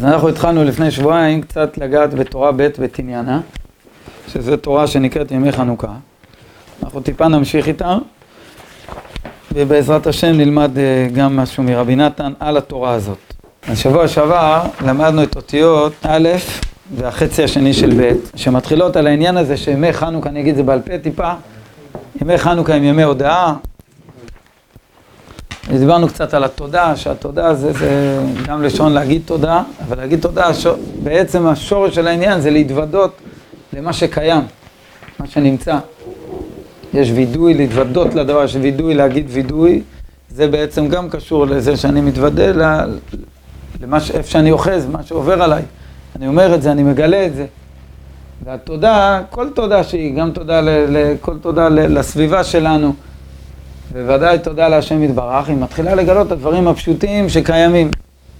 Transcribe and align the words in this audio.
אז 0.00 0.04
אנחנו 0.06 0.28
התחלנו 0.28 0.64
לפני 0.64 0.90
שבועיים 0.90 1.42
קצת 1.42 1.78
לגעת 1.78 2.14
בתורה 2.14 2.52
ב' 2.52 2.68
בתניאנה, 2.78 3.40
שזו 4.28 4.56
תורה 4.56 4.86
שנקראת 4.86 5.30
ימי 5.32 5.52
חנוכה. 5.52 5.92
אנחנו 6.82 7.00
טיפה 7.00 7.28
נמשיך 7.28 7.68
איתה, 7.68 7.98
ובעזרת 9.52 10.06
השם 10.06 10.32
נלמד 10.32 10.78
אה, 10.78 11.08
גם 11.14 11.36
משהו 11.36 11.62
מרבי 11.62 11.96
נתן 11.96 12.32
על 12.40 12.56
התורה 12.56 12.92
הזאת. 12.92 13.18
אז 13.68 13.78
שבוע 13.78 14.08
שעבר 14.08 14.62
למדנו 14.86 15.22
את 15.22 15.36
אותיות 15.36 15.92
א' 16.02 16.28
והחצי 16.96 17.44
השני 17.44 17.72
של 17.72 18.00
ב', 18.00 18.12
שמתחילות 18.36 18.96
על 18.96 19.06
העניין 19.06 19.36
הזה 19.36 19.56
שימי 19.56 19.92
חנוכה, 19.92 20.28
אני 20.28 20.40
אגיד 20.40 20.50
את 20.50 20.56
זה 20.56 20.62
בעל 20.62 20.80
פה 20.80 20.98
טיפה, 20.98 21.32
ימי 22.22 22.38
חנוכה 22.38 22.74
הם 22.74 22.84
ימי 22.84 23.02
הודאה. 23.02 23.54
דיברנו 25.78 26.08
קצת 26.08 26.34
על 26.34 26.44
התודה, 26.44 26.96
שהתודה 26.96 27.54
זה, 27.54 27.72
זה 27.72 28.18
גם 28.46 28.62
לשון 28.62 28.92
להגיד 28.92 29.22
תודה, 29.24 29.62
אבל 29.88 29.96
להגיד 29.96 30.20
תודה, 30.20 30.54
שור, 30.54 30.74
בעצם 31.02 31.46
השורש 31.46 31.94
של 31.94 32.06
העניין 32.06 32.40
זה 32.40 32.50
להתוודות 32.50 33.12
למה 33.72 33.92
שקיים, 33.92 34.42
מה 35.18 35.26
שנמצא. 35.26 35.78
יש 36.94 37.10
וידוי, 37.10 37.54
להתוודות 37.54 38.14
לדבר, 38.14 38.44
יש 38.44 38.56
וידוי, 38.60 38.94
להגיד 38.94 39.26
וידוי, 39.28 39.82
זה 40.30 40.48
בעצם 40.48 40.88
גם 40.88 41.08
קשור 41.08 41.46
לזה 41.46 41.76
שאני 41.76 42.00
מתוודה 42.00 42.52
למה 43.80 44.00
ש... 44.00 44.10
איפה 44.10 44.30
שאני 44.30 44.52
אוחז, 44.52 44.86
מה 44.86 45.02
שעובר 45.02 45.42
עליי. 45.42 45.62
אני 46.16 46.26
אומר 46.26 46.54
את 46.54 46.62
זה, 46.62 46.72
אני 46.72 46.82
מגלה 46.82 47.26
את 47.26 47.34
זה. 47.34 47.46
והתודה, 48.44 49.22
כל 49.30 49.50
תודה 49.54 49.84
שהיא, 49.84 50.14
גם 50.14 50.30
תודה, 50.30 50.60
ל, 50.60 50.68
ל, 50.68 51.14
כל 51.20 51.38
תודה 51.38 51.68
ל, 51.68 51.98
לסביבה 51.98 52.44
שלנו, 52.44 52.94
בוודאי 53.92 54.38
תודה 54.38 54.68
להשם 54.68 55.02
יתברך, 55.02 55.48
היא 55.48 55.56
מתחילה 55.56 55.94
לגלות 55.94 56.26
את 56.26 56.32
הדברים 56.32 56.68
הפשוטים 56.68 57.28
שקיימים. 57.28 57.90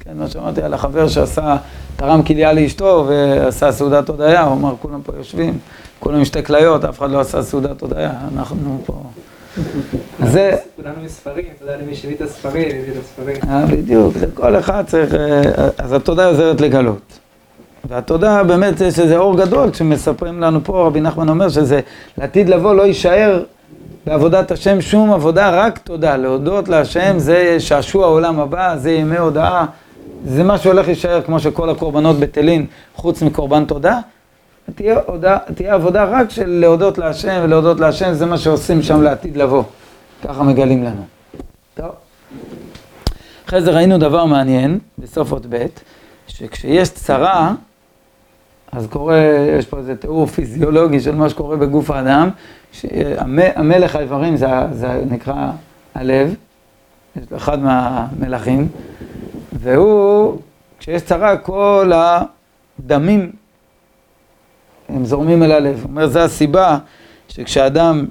כן, 0.01 0.11
מה 0.15 0.29
שאמרתי 0.29 0.63
על 0.63 0.75
החבר 0.75 1.09
שעשה, 1.09 1.57
תרם 1.97 2.23
כליה 2.23 2.53
לאשתו 2.53 3.07
ועשה 3.09 3.73
סעודת 3.73 4.09
הודיה, 4.09 4.42
הוא 4.42 4.53
אמר, 4.53 4.75
כולם 4.83 5.03
פה 5.03 5.12
יושבים, 5.17 5.59
כולם 6.01 6.19
עם 6.19 6.25
שתי 6.25 6.42
כליות, 6.42 6.84
אף 6.84 6.98
אחד 6.98 7.11
לא 7.11 7.20
עשה 7.20 7.42
סעודת 7.42 7.81
הודיה, 7.81 8.12
אנחנו 8.34 8.83
פה... 8.87 9.03
זה... 10.25 10.57
כולנו 10.77 10.95
מספרים, 11.05 11.45
תודה 11.59 11.77
למי 11.77 11.95
שהביא 11.95 12.17
את 12.17 12.20
הספרים, 12.20 12.69
הביא 12.69 12.92
את 12.92 12.97
הספרים. 13.05 13.37
אה, 13.48 13.67
בדיוק, 13.67 14.14
כל 14.35 14.59
אחד 14.59 14.85
צריך... 14.87 15.14
אה, 15.14 15.69
אז 15.79 15.92
התודה 15.92 16.27
עוזרת 16.27 16.61
לגלות. 16.61 17.19
והתודה 17.85 18.42
באמת 18.42 18.81
יש 18.81 18.98
איזה 18.98 19.19
אור 19.19 19.37
גדול 19.37 19.70
כשמספרים 19.70 20.41
לנו 20.41 20.64
פה, 20.64 20.87
רבי 20.87 21.01
נחמן 21.01 21.29
אומר 21.29 21.48
שזה 21.48 21.81
לעתיד 22.19 22.48
לבוא 22.48 22.75
לא 22.75 22.83
יישאר 22.83 23.42
בעבודת 24.06 24.51
השם 24.51 24.81
שום 24.81 25.12
עבודה, 25.12 25.51
רק 25.51 25.79
תודה. 25.79 26.17
להודות 26.17 26.69
להשם 26.69 27.19
זה 27.19 27.61
שעשוע 27.61 28.05
העולם 28.05 28.41
הבא, 28.41 28.77
זה 28.77 28.92
ימי 28.92 29.17
הודאה, 29.17 29.65
זה 30.25 30.42
מה 30.42 30.59
שהולך 30.59 30.87
להישאר 30.87 31.23
כמו 31.23 31.41
שכל 31.41 31.70
הקורבנות 31.70 32.17
בטלין, 32.17 32.67
חוץ 32.95 33.23
מקורבן 33.23 33.65
תודה. 33.65 34.01
תהיה, 34.75 34.97
הודעה, 35.07 35.39
תהיה 35.55 35.75
עבודה 35.75 36.05
רק 36.05 36.31
של 36.31 36.48
להודות 36.48 36.98
להשם 36.98 37.41
ולהודות 37.45 37.81
להשם, 37.81 38.12
זה 38.12 38.27
מה 38.27 38.39
שעושים 38.39 38.83
שם 38.83 39.03
לעתיד 39.03 39.37
לבוא. 39.37 39.62
ככה 40.25 40.42
מגלים 40.42 40.85
לנו. 40.85 41.03
טוב. 41.75 41.91
אחרי 43.47 43.62
זה 43.62 43.70
ראינו 43.70 43.98
דבר 43.98 44.25
מעניין, 44.25 44.79
בסוף 44.98 45.33
עוד 45.33 45.47
ב', 45.51 45.67
שכשיש 46.29 46.91
צרה, 46.91 47.53
אז 48.73 48.87
קורה, 48.87 49.21
יש 49.59 49.67
פה 49.67 49.79
איזה 49.79 49.97
תיאור 49.97 50.27
פיזיולוגי 50.27 51.01
של 51.01 51.15
מה 51.15 51.29
שקורה 51.31 51.57
בגוף 51.57 51.91
האדם, 51.91 52.31
המלך 53.55 53.97
האיברים 53.97 54.37
זה, 54.37 54.47
זה 54.73 55.03
נקרא 55.11 55.51
הלב, 55.95 56.35
יש 57.17 57.25
אחד 57.37 57.59
מהמלכים, 57.59 58.69
והוא, 59.53 60.39
כשיש 60.79 61.03
צרה, 61.03 61.37
כל 61.37 61.93
הדמים 62.79 63.33
הם 64.89 65.05
זורמים 65.05 65.43
אל 65.43 65.53
הלב. 65.53 65.80
הוא 65.83 65.91
אומר, 65.91 66.09
זו 66.09 66.20
הסיבה 66.20 66.79
שכשאדם, 67.29 68.07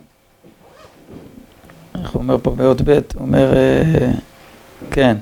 איך 2.02 2.12
הוא 2.12 2.22
אומר 2.22 2.38
פה 2.38 2.52
באות 2.52 2.82
ב', 2.82 2.90
הוא 2.90 3.02
אומר, 3.20 3.54
אה, 3.58 4.12
כן, 4.92 5.18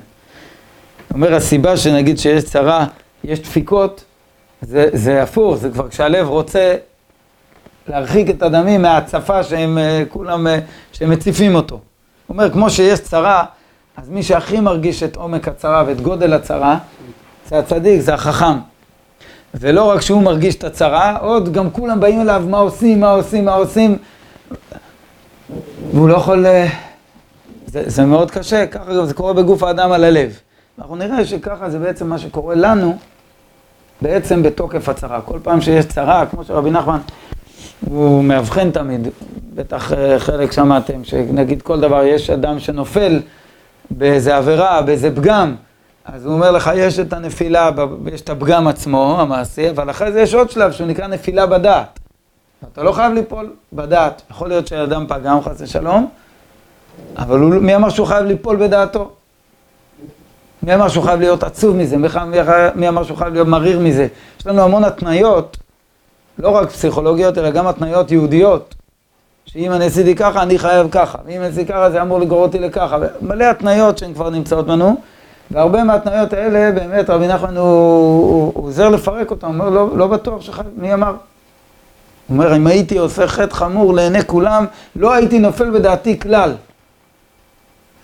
הוא 1.08 1.14
אומר, 1.14 1.34
הסיבה 1.34 1.76
שנגיד 1.76 2.18
שיש 2.18 2.44
צרה, 2.44 2.86
יש 3.24 3.40
דפיקות, 3.40 4.04
זה, 4.62 4.88
זה 4.92 5.22
הפוך, 5.22 5.56
זה 5.56 5.70
כבר 5.70 5.88
כשהלב 5.88 6.28
רוצה 6.28 6.74
להרחיק 7.88 8.30
את 8.30 8.42
הדמים 8.42 8.82
מההצפה 8.82 9.42
שהם 9.42 9.78
אה, 9.78 10.02
כולם, 10.08 10.46
אה, 10.46 10.58
שהם 10.92 11.10
מציפים 11.10 11.54
אותו. 11.54 11.74
הוא 11.74 12.34
אומר, 12.34 12.50
כמו 12.50 12.70
שיש 12.70 13.00
צרה, 13.00 13.44
אז 13.96 14.08
מי 14.08 14.22
שהכי 14.22 14.60
מרגיש 14.60 15.02
את 15.02 15.16
עומק 15.16 15.48
הצרה 15.48 15.84
ואת 15.86 16.00
גודל 16.00 16.32
הצרה, 16.32 16.78
זה 17.48 17.58
הצדיק, 17.58 18.00
זה 18.00 18.14
החכם. 18.14 18.58
ולא 19.54 19.84
רק 19.84 20.00
שהוא 20.00 20.22
מרגיש 20.22 20.54
את 20.54 20.64
הצרה, 20.64 21.16
עוד 21.16 21.52
גם 21.52 21.70
כולם 21.70 22.00
באים 22.00 22.20
אליו, 22.20 22.44
מה 22.48 22.58
עושים, 22.58 23.00
מה 23.00 23.10
עושים, 23.10 23.44
מה 23.44 23.54
עושים. 23.54 23.98
והוא 25.92 26.08
לא 26.08 26.16
יכול... 26.16 26.46
אה, 26.46 26.68
זה, 27.66 27.82
זה 27.86 28.04
מאוד 28.04 28.30
קשה, 28.30 28.66
ככה 28.66 28.94
גם 28.94 29.06
זה 29.06 29.14
קורה 29.14 29.32
בגוף 29.32 29.62
האדם 29.62 29.92
על 29.92 30.04
הלב. 30.04 30.38
אנחנו 30.78 30.96
נראה 30.96 31.24
שככה 31.24 31.70
זה 31.70 31.78
בעצם 31.78 32.06
מה 32.06 32.18
שקורה 32.18 32.54
לנו, 32.54 32.98
בעצם 34.02 34.42
בתוקף 34.42 34.88
הצרה. 34.88 35.20
כל 35.20 35.38
פעם 35.42 35.60
שיש 35.60 35.84
צרה, 35.84 36.26
כמו 36.26 36.44
שרבי 36.44 36.70
נחמן, 36.70 36.98
הוא 37.88 38.24
מאבחן 38.24 38.70
תמיד, 38.70 39.08
בטח 39.54 39.92
אה, 39.92 40.18
חלק 40.18 40.52
שמעתם, 40.52 41.04
שנגיד 41.04 41.62
כל 41.62 41.80
דבר, 41.80 42.04
יש 42.04 42.30
אדם 42.30 42.58
שנופל 42.58 43.20
באיזה 43.90 44.36
עבירה, 44.36 44.82
באיזה 44.82 45.16
פגם, 45.16 45.54
אז 46.04 46.26
הוא 46.26 46.34
אומר 46.34 46.50
לך, 46.50 46.70
יש 46.76 46.98
את 46.98 47.12
הנפילה, 47.12 47.70
יש 48.12 48.20
את 48.20 48.30
הפגם 48.30 48.68
עצמו, 48.68 49.16
המעשי, 49.20 49.70
אבל 49.70 49.90
אחרי 49.90 50.12
זה 50.12 50.20
יש 50.20 50.34
עוד 50.34 50.50
שלב 50.50 50.72
שהוא 50.72 50.86
נקרא 50.86 51.06
נפילה 51.06 51.46
בדעת. 51.46 51.98
אתה 52.72 52.82
לא 52.82 52.92
חייב 52.92 53.12
ליפול 53.12 53.52
בדעת. 53.72 54.22
יכול 54.30 54.48
להיות 54.48 54.66
שאדם 54.66 55.06
פגם 55.08 55.42
חס 55.42 55.60
ושלום, 55.60 56.08
אבל 57.16 57.38
הוא, 57.38 57.54
מי 57.54 57.76
אמר 57.76 57.88
שהוא 57.88 58.06
חייב 58.06 58.24
ליפול 58.24 58.56
בדעתו? 58.56 59.10
מי 60.62 60.74
אמר 60.74 60.88
שהוא 60.88 61.04
חייב 61.04 61.20
להיות 61.20 61.42
עצוב 61.42 61.76
מזה? 61.76 61.96
מי 62.74 62.88
אמר 62.88 63.02
שהוא 63.02 63.18
חייב 63.18 63.32
להיות 63.32 63.48
מריר 63.48 63.78
מזה? 63.78 64.06
יש 64.40 64.46
לנו 64.46 64.62
המון 64.62 64.84
התניות, 64.84 65.56
לא 66.38 66.48
רק 66.48 66.70
פסיכולוגיות, 66.70 67.38
אלא 67.38 67.50
גם 67.50 67.66
התניות 67.66 68.10
יהודיות. 68.10 68.74
שאם 69.46 69.72
אני 69.72 69.84
עשיתי 69.84 70.14
ככה, 70.14 70.42
אני 70.42 70.58
חייב 70.58 70.88
ככה. 70.90 71.18
ואם 71.26 71.40
עשיתי 71.42 71.72
ככה, 71.72 71.90
זה 71.90 72.02
אמור 72.02 72.20
לגרור 72.20 72.42
אותי 72.42 72.58
לככה. 72.58 72.98
מלא 73.22 73.44
התניות 73.44 73.98
שהן 73.98 74.14
כבר 74.14 74.30
נמצאות 74.30 74.66
בנו. 74.66 74.96
והרבה 75.50 75.84
מהתניות 75.84 76.32
האלה, 76.32 76.72
באמת, 76.72 77.10
רבי 77.10 77.28
נחמן 77.28 77.56
הוא, 77.56 77.66
הוא, 77.66 78.52
הוא 78.54 78.66
עוזר 78.66 78.88
לפרק 78.88 79.30
אותם, 79.30 79.46
הוא 79.46 79.54
אומר, 79.54 79.68
לא, 79.70 79.96
לא 79.96 80.06
בטוח 80.06 80.42
שחייב, 80.42 80.66
מי 80.76 80.94
אמר? 80.94 81.08
הוא 81.08 81.16
אומר, 82.30 82.56
אם 82.56 82.66
הייתי 82.66 82.98
עושה 82.98 83.26
חטא 83.26 83.54
חמור 83.54 83.94
לעיני 83.94 84.24
כולם, 84.24 84.64
לא 84.96 85.14
הייתי 85.14 85.38
נופל 85.38 85.70
בדעתי 85.70 86.20
כלל. 86.20 86.54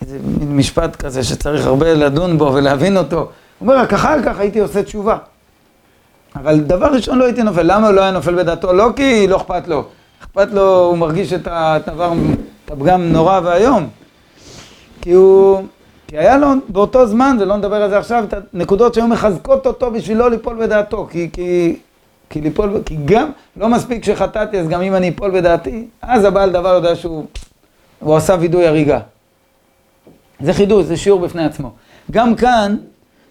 איזה 0.05 0.19
מין 0.39 0.57
משפט 0.57 0.95
כזה 0.95 1.23
שצריך 1.23 1.65
הרבה 1.65 1.93
לדון 1.93 2.37
בו 2.37 2.51
ולהבין 2.53 2.97
אותו. 2.97 3.17
הוא 3.17 3.29
אומר, 3.61 3.77
רק 3.77 3.93
אחר 3.93 4.23
כך 4.23 4.39
הייתי 4.39 4.59
עושה 4.59 4.83
תשובה. 4.83 5.17
אבל 6.35 6.59
דבר 6.59 6.85
ראשון 6.85 7.17
לא 7.17 7.25
הייתי 7.25 7.43
נופל. 7.43 7.61
למה 7.63 7.87
הוא 7.87 7.95
לא 7.95 8.01
היה 8.01 8.11
נופל 8.11 8.35
בדעתו? 8.35 8.73
לא 8.73 8.89
כי 8.95 9.27
לא 9.27 9.37
אכפת 9.37 9.67
לו. 9.67 9.83
אכפת 10.21 10.47
לו, 10.51 10.85
הוא 10.85 10.97
מרגיש 10.97 11.33
את 11.33 11.47
הדבר, 11.51 12.13
את 12.65 12.71
הפגם 12.71 13.01
נורא 13.01 13.39
ואיום. 13.43 13.87
כי 15.01 15.11
הוא... 15.11 15.63
כי 16.07 16.17
היה 16.17 16.37
לו 16.37 16.47
באותו 16.69 17.07
זמן, 17.07 17.37
ולא 17.39 17.57
נדבר 17.57 17.75
על 17.75 17.89
זה 17.89 17.97
עכשיו, 17.97 18.23
את 18.23 18.33
הנקודות 18.53 18.93
שהיו 18.93 19.07
מחזקות 19.07 19.67
אותו 19.67 19.91
בשביל 19.91 20.17
לא 20.17 20.29
ליפול 20.29 20.57
בדעתו. 20.59 21.07
כי, 21.11 21.29
כי, 21.33 21.75
כי 22.29 22.41
ליפול, 22.41 22.81
כי 22.85 22.97
גם, 23.05 23.29
לא 23.57 23.69
מספיק 23.69 24.03
שחטאתי, 24.03 24.59
אז 24.59 24.67
גם 24.67 24.81
אם 24.81 24.95
אני 24.95 25.09
אפול 25.09 25.31
בדעתי, 25.31 25.87
אז 26.01 26.23
הבעל 26.23 26.51
דבר 26.51 26.73
יודע 26.73 26.95
שהוא 26.95 27.25
הוא 27.99 28.15
עשה 28.15 28.35
וידוי 28.39 28.67
הריגה. 28.67 28.99
זה 30.39 30.53
חידוש, 30.53 30.85
זה 30.85 30.97
שיעור 30.97 31.19
בפני 31.19 31.45
עצמו. 31.45 31.71
גם 32.11 32.35
כאן, 32.35 32.75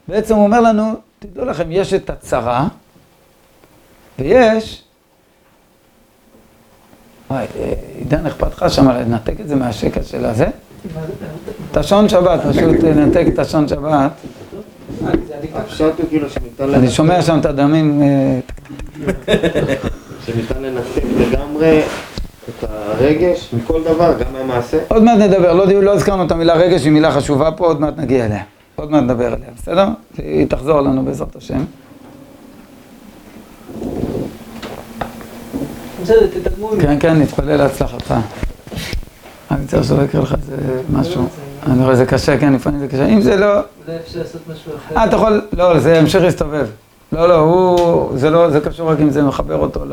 בעצם 0.09 0.35
הוא 0.35 0.45
אומר 0.45 0.61
לנו, 0.61 0.95
תדעו 1.19 1.45
לכם, 1.45 1.65
יש 1.71 1.95
את 1.95 2.11
הצרה, 2.11 2.69
ויש... 4.19 4.83
וואי, 7.31 7.47
אה, 7.57 7.73
עידן, 7.99 8.27
אכפת 8.27 8.53
לך 8.53 8.71
שם 8.71 8.89
לנתק 8.91 9.41
את 9.41 9.49
זה 9.49 9.57
מהשקט 9.57 10.05
של 10.05 10.25
הזה? 10.25 10.47
את 11.71 11.77
השעון 11.77 12.09
שבת, 12.09 12.41
פשוט 12.51 12.83
לנתק 12.83 13.25
את 13.35 13.39
השעון 13.39 13.69
שבת. 13.69 14.13
אני 16.61 16.91
שומע 16.91 17.23
שם 17.23 17.39
את 17.39 17.47
הדמים. 17.47 18.03
אה, 18.03 18.41
שניתן 20.27 20.63
לנתק 20.63 21.03
לגמרי 21.19 21.83
את 22.49 22.65
הרגש 22.69 23.51
מכל 23.53 23.83
דבר, 23.85 24.15
גם 24.19 24.33
מהמעשה. 24.33 24.79
עוד 24.89 25.03
מעט 25.03 25.19
נדבר, 25.19 25.53
לא, 25.53 25.67
לא 25.67 25.95
הזכרנו 25.95 26.27
את 26.27 26.31
המילה 26.31 26.55
רגש, 26.55 26.85
היא 26.85 26.93
מילה 26.93 27.13
חשובה 27.13 27.51
פה, 27.51 27.67
עוד 27.67 27.81
מעט 27.81 27.99
נגיע 27.99 28.27
אליה. 28.27 28.43
עוד 28.77 28.91
מעט 28.91 29.03
נדבר 29.03 29.27
עליה, 29.27 29.49
בסדר? 29.57 29.89
היא 30.19 30.47
תחזור 30.47 30.81
לנו 30.81 31.05
בעזרת 31.05 31.37
השם. 31.37 31.65
כן, 36.81 36.99
כן, 37.01 37.21
נתפלל 37.21 37.57
להצלחתך. 37.57 38.15
אני 39.51 39.67
צריך 39.67 39.85
שלא 39.85 40.03
יקרה 40.03 40.23
לך 40.23 40.35
איזה 40.35 40.83
משהו. 40.93 41.29
אני 41.67 41.85
רואה, 41.85 41.97
זה 41.97 42.07
קשה, 42.07 42.39
כן, 42.39 42.53
לפעמים 42.53 42.81
זה 42.81 42.89
קשה. 42.89 43.07
אם 43.07 43.21
זה 43.21 43.37
לא... 43.37 43.47
אולי 43.47 43.99
אפשר 44.07 44.19
לעשות 44.19 44.41
משהו 44.53 44.73
אחר. 44.77 44.97
אה, 44.97 45.05
אתה 45.05 45.17
יכול... 45.17 45.43
לא, 45.53 45.79
זה 45.79 45.95
ימשיך 45.95 46.23
להסתובב. 46.23 46.67
לא, 47.13 47.29
לא, 47.29 47.35
הוא, 47.35 48.19
זה 48.19 48.31
לא, 48.31 48.51
זה 48.51 48.61
קשור 48.61 48.91
רק 48.91 49.01
אם 49.01 49.11
זה 49.11 49.23
מחבר 49.23 49.57
אותו 49.57 49.85
ל... 49.85 49.93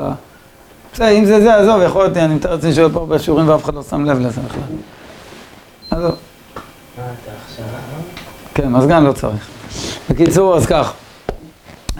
בסדר, 0.94 1.10
אם 1.10 1.26
זה 1.26 1.42
זה, 1.42 1.56
עזוב, 1.56 1.82
יכול 1.82 2.04
להיות, 2.04 2.18
אני 2.18 2.36
מתאר 2.36 2.56
לעצמי 2.56 2.72
להיות 2.76 2.94
פה 2.94 3.06
בשיעורים 3.06 3.50
ואף 3.50 3.64
אחד 3.64 3.74
לא 3.74 3.84
שם 3.84 4.06
לב 4.06 4.20
לזה 4.20 4.42
בכלל. 4.42 4.62
עזוב. 5.92 6.16
כן, 8.54 8.68
מזגן 8.68 9.04
לא 9.04 9.12
צריך. 9.12 9.48
בקיצור, 10.10 10.56
אז 10.56 10.66
כך. 10.66 10.94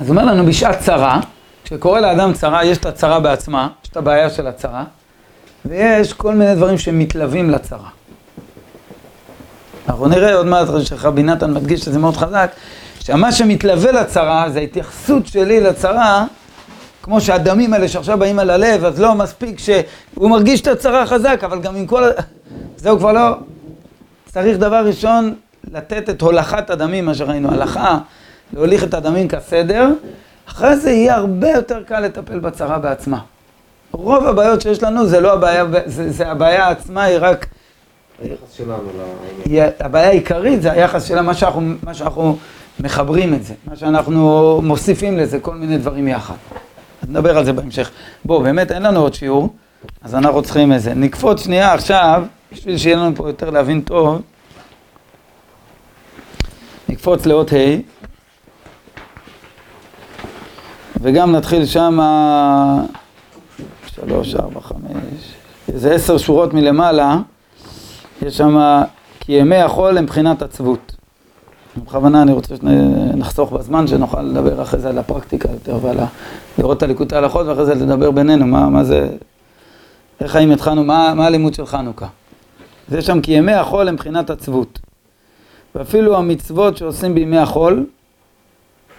אז 0.02 0.10
אומר 0.10 0.26
לנו 0.26 0.46
בשעת 0.46 0.80
צרה, 0.80 1.20
כשקורה 1.64 2.02
לאדם 2.02 2.34
צרה, 2.34 2.66
יש 2.66 2.78
את 2.78 2.86
הצרה 2.86 3.20
בעצמה, 3.20 3.68
יש 3.84 3.90
את 3.90 3.98
הבעיה 3.98 4.30
של 4.30 4.48
הצרה, 4.48 4.84
ויש 5.66 6.14
כל 6.14 6.36
מיני 6.36 6.56
דברים 6.56 6.78
שמתלווים 6.78 7.50
לצרה. 7.50 7.90
אנחנו 9.88 10.08
נראה 10.08 10.36
עוד 10.36 10.46
מעט 10.46 10.68
שרבי 10.84 11.24
נתן 11.24 11.54
מדגיש 11.54 11.88
את 11.88 11.94
זה 11.94 12.00
מאוד 12.00 12.18
חזק, 12.18 12.52
שמה 13.00 13.32
שמתלווה 13.32 13.92
לצרה 13.92 14.50
זה 14.50 14.60
ההתייחסות 14.60 15.28
שלי 15.28 15.60
לצרה, 15.60 16.26
כמו 17.04 17.22
שהדמים 17.22 17.74
האלה 17.74 17.88
שעכשיו 17.88 18.18
באים 18.18 18.40
על 18.40 18.50
הלב, 18.50 18.86
אז 18.86 19.00
לא 19.00 19.16
מספיק 19.16 19.60
שהוא 19.60 20.30
מרגיש 20.30 20.62
את 20.62 20.68
הצרה 20.68 21.06
חזק, 21.06 21.42
אבל 21.44 21.62
גם 21.62 21.76
עם 21.76 21.88
כל... 21.88 22.04
ה... 22.04 22.10
זהו 22.78 22.98
כבר 23.00 23.12
לא... 23.12 23.36
צריך 24.26 24.58
דבר 24.58 24.86
ראשון 24.86 25.34
לתת 25.72 26.10
את 26.10 26.22
הולכת 26.22 26.70
הדמים, 26.70 27.06
מה 27.06 27.14
שראינו, 27.14 27.52
הלכה, 27.52 27.98
להוליך 28.54 28.84
את 28.84 28.94
הדמים 28.94 29.28
כסדר, 29.28 29.90
אחרי 30.50 30.78
זה 30.78 30.92
יהיה 30.92 31.16
הרבה 31.16 31.50
יותר 31.50 31.84
קל 31.84 32.00
לטפל 32.00 32.40
בצרה 32.40 32.80
בעצמה. 32.80 33.20
רוב 33.92 34.28
הבעיות 34.28 34.62
שיש 34.62 34.84
לנו 34.84 35.06
זה 35.06 35.20
לא 35.20 35.34
הבעיה, 35.34 35.66
זה, 35.86 36.12
זה 36.12 36.28
הבעיה 36.28 36.70
עצמה, 36.70 37.04
היא 37.04 37.18
רק... 37.22 37.46
היחס 38.24 38.54
שלנו. 38.58 38.90
היא, 39.46 39.62
הבעיה 39.80 40.08
העיקרית 40.08 40.62
זה 40.62 40.72
היחס 40.72 41.04
שלה, 41.04 41.22
מה 41.22 41.34
שאנחנו, 41.34 41.62
מה 41.84 41.94
שאנחנו 41.94 42.38
מחברים 42.80 43.34
את 43.34 43.44
זה, 43.44 43.54
מה 43.68 43.76
שאנחנו 43.76 44.60
מוסיפים 44.64 45.18
לזה, 45.18 45.40
כל 45.40 45.56
מיני 45.56 45.78
דברים 45.78 46.08
יחד. 46.08 46.36
נדבר 47.12 47.38
על 47.38 47.46
זה 47.46 47.54
בהמשך. 47.54 47.92
בואו, 48.26 48.42
באמת 48.42 48.72
אין 48.72 48.84
לנו 48.84 49.00
עוד 49.00 49.14
שיעור, 49.14 49.54
אז 50.02 50.16
אנחנו 50.16 50.42
צריכים 50.42 50.72
איזה. 50.72 50.94
נקפוץ 50.94 51.44
שנייה 51.44 51.74
עכשיו, 51.74 52.24
בשביל 52.52 52.78
שיהיה 52.78 52.96
לנו 52.96 53.16
פה 53.16 53.30
יותר 53.30 53.50
להבין 53.50 53.82
טוב. 53.82 54.22
נקפוץ 56.90 57.26
לאות 57.26 57.54
ה' 57.54 57.56
וגם 61.02 61.32
נתחיל 61.36 61.66
שם 61.66 62.00
שלוש, 63.86 64.36
ארבע, 64.36 64.62
חמש, 64.62 65.34
איזה 65.74 65.94
עשר 65.94 66.18
שורות 66.18 66.54
מלמעלה, 66.54 67.18
יש 68.22 68.38
שם 68.38 68.82
כי 69.20 69.32
ימי 69.32 69.58
החול 69.58 69.98
הם 69.98 70.04
מבחינת 70.04 70.42
עצבות. 70.42 70.96
בכוונה 71.78 72.22
אני 72.22 72.32
רוצה 72.32 72.56
שנחסוך 72.56 73.52
בזמן, 73.52 73.88
שנוכל 73.88 74.22
לדבר 74.22 74.62
אחרי 74.62 74.80
זה 74.80 74.90
על 74.90 74.98
הפרקטיקה 74.98 75.50
יותר 75.52 75.78
ועל 75.82 76.00
ה... 76.00 76.06
לראות 76.58 76.78
את 76.78 76.84
הליקוטי 76.84 77.16
הלכות 77.16 77.48
ואחרי 77.48 77.66
זה 77.66 77.76
לדבר 77.76 78.12
בינינו, 78.12 78.46
מה, 78.48 78.70
מה 78.70 78.84
זה... 78.84 79.10
איך 80.22 80.32
חיים 80.32 80.52
התחלנו, 80.52 80.84
מה, 80.84 81.14
מה 81.14 81.26
הלימוד 81.26 81.54
של 81.54 81.66
חנוכה. 81.66 82.08
יש 82.92 83.06
שם 83.06 83.22
כי 83.22 83.32
ימי 83.32 83.54
החול 83.54 83.88
הם 83.88 83.94
מבחינת 83.94 84.30
עצבות. 84.30 84.80
ואפילו 85.76 86.18
המצוות 86.18 86.78
שעושים 86.78 87.16
בימי 87.16 87.38
החול 87.38 87.86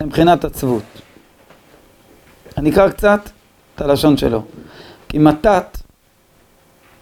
הם 0.01 0.07
מבחינת 0.07 0.45
עצבות. 0.45 0.83
אני 2.57 2.71
אקרא 2.71 2.89
קצת 2.89 3.21
את 3.75 3.81
הלשון 3.81 4.17
שלו. 4.17 4.43
כי 5.09 5.19
מתת 5.19 5.79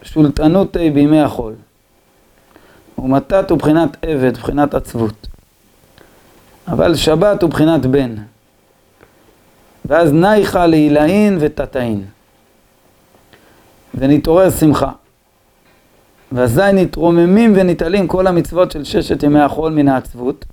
שולטנות 0.03 0.77
בימי 0.77 1.21
החול. 1.21 1.55
ומתת 2.99 3.51
הוא 3.51 3.59
בחינת 3.59 3.97
עבד, 4.03 4.37
בחינת 4.37 4.75
עצבות. 4.75 5.27
אבל 6.69 6.95
שבת 6.95 7.43
הוא 7.43 7.51
בחינת 7.51 7.87
בן. 7.87 8.15
ואז 9.85 10.13
נייחה 10.13 10.67
לעילאין 10.67 11.39
ותתאין. 11.41 12.05
ונתעורר 13.95 14.51
שמחה. 14.51 14.91
ואזי 16.33 16.73
נתרוממים 16.73 17.53
ונתעלים 17.57 18.07
כל 18.07 18.27
המצוות 18.27 18.71
של 18.71 18.85
ששת 18.85 19.23
ימי 19.23 19.41
החול 19.41 19.73
מן 19.73 19.89
העצבות, 19.89 20.45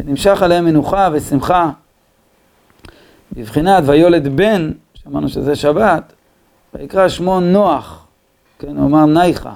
ונמשך 0.00 0.42
עליהם 0.42 0.64
מנוחה 0.64 1.08
ושמחה. 1.12 1.70
בבחינת 3.32 3.84
ויולד 3.86 4.36
בן, 4.36 4.70
שאמרנו 4.94 5.28
שזה 5.28 5.56
שבת, 5.56 6.12
ויקרא 6.74 7.08
שמו 7.08 7.40
נוח, 7.40 8.06
כן, 8.58 8.76
הוא 8.76 8.86
אמר 8.86 9.06
נייחה. 9.06 9.52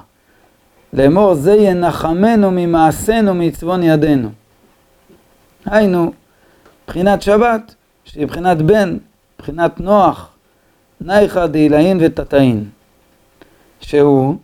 לאמור 0.93 1.35
זה 1.35 1.55
ינחמנו 1.55 2.51
ממעשינו 2.51 3.33
מעצבון 3.33 3.83
ידינו. 3.83 4.29
היינו, 5.65 6.11
בחינת 6.87 7.21
שבת, 7.21 7.75
שהיא 8.03 8.27
בחינת 8.27 8.61
בן, 8.61 8.97
בחינת 9.39 9.79
נוח, 9.79 10.29
נייחא 11.01 11.45
דעילאין 11.45 11.97
ותתאין, 12.01 12.65
שהוא, 13.79 14.35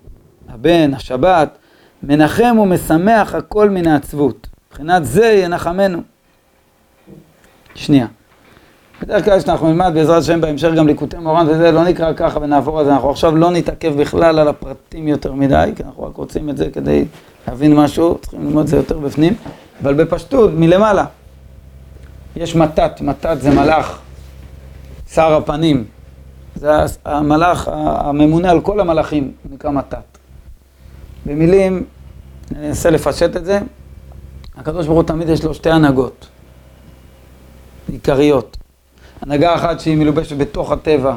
הבן, 0.50 0.94
השבת, 0.94 1.58
מנחם 2.04 2.58
ומשמח 2.60 3.36
הכל 3.36 3.70
מן 3.70 3.88
העצבות. 3.88 4.48
מבחינת 4.70 5.06
זה 5.06 5.26
ינחמנו. 5.26 6.02
שנייה. 7.76 8.08
בדרך 9.02 9.26
כלל 9.26 9.40
כשאנחנו 9.40 9.68
נלמד 9.68 9.92
בעזרת 9.94 10.22
השם 10.22 10.42
בהמשך 10.42 10.70
גם 10.76 10.88
ליקוטי 10.88 11.18
מורן 11.18 11.48
וזה, 11.50 11.72
לא 11.72 11.84
נקרא 11.84 12.14
ככה 12.14 12.40
ונעבור 12.42 12.80
על 12.80 12.86
זה, 12.86 12.94
אנחנו 12.94 13.10
עכשיו 13.10 13.36
לא 13.36 13.52
נתעכב 13.52 14.02
בכלל 14.02 14.40
על 14.40 14.48
הפרטים 14.48 15.08
יותר 15.08 15.34
מדי, 15.34 15.72
כי 15.76 15.84
אנחנו 15.84 16.04
רק 16.04 16.16
רוצים 16.16 16.50
את 16.50 16.58
זה 16.58 16.70
כדי 16.74 17.06
להבין 17.48 17.76
משהו, 17.76 18.18
צריכים 18.22 18.44
ללמוד 18.44 18.64
את 18.64 18.68
זה 18.68 18.78
יותר 18.78 19.00
בפנים, 19.00 19.34
אבל 19.81 19.94
בפשטות, 19.94 20.51
מלמעלה. 20.54 21.06
יש 22.36 22.56
מתת, 22.56 23.01
מתת 23.01 23.38
זה 23.39 23.50
מלאך, 23.50 24.00
שר 25.13 25.33
הפנים, 25.33 25.86
זה 26.56 26.72
המלאך 27.06 27.68
הממונה 27.74 28.51
על 28.51 28.62
כל 28.62 28.80
המלאכים, 28.80 29.31
נקרא 29.51 29.72
מתת. 29.72 29.98
במילים, 31.25 31.83
אני 32.56 32.68
אנסה 32.68 32.89
לפשט 32.89 33.36
את 33.36 33.45
זה, 33.45 33.60
הקדוש 34.57 34.86
ברוך 34.86 34.98
הוא 34.98 35.07
תמיד 35.07 35.30
יש 35.30 35.44
לו 35.44 35.54
שתי 35.54 35.69
הנהגות 35.69 36.27
עיקריות. 37.92 38.57
הנהגה 39.22 39.56
אחת 39.56 39.80
שהיא 39.80 39.98
מלובשת 39.98 40.38
בתוך 40.38 40.72
הטבע, 40.72 41.16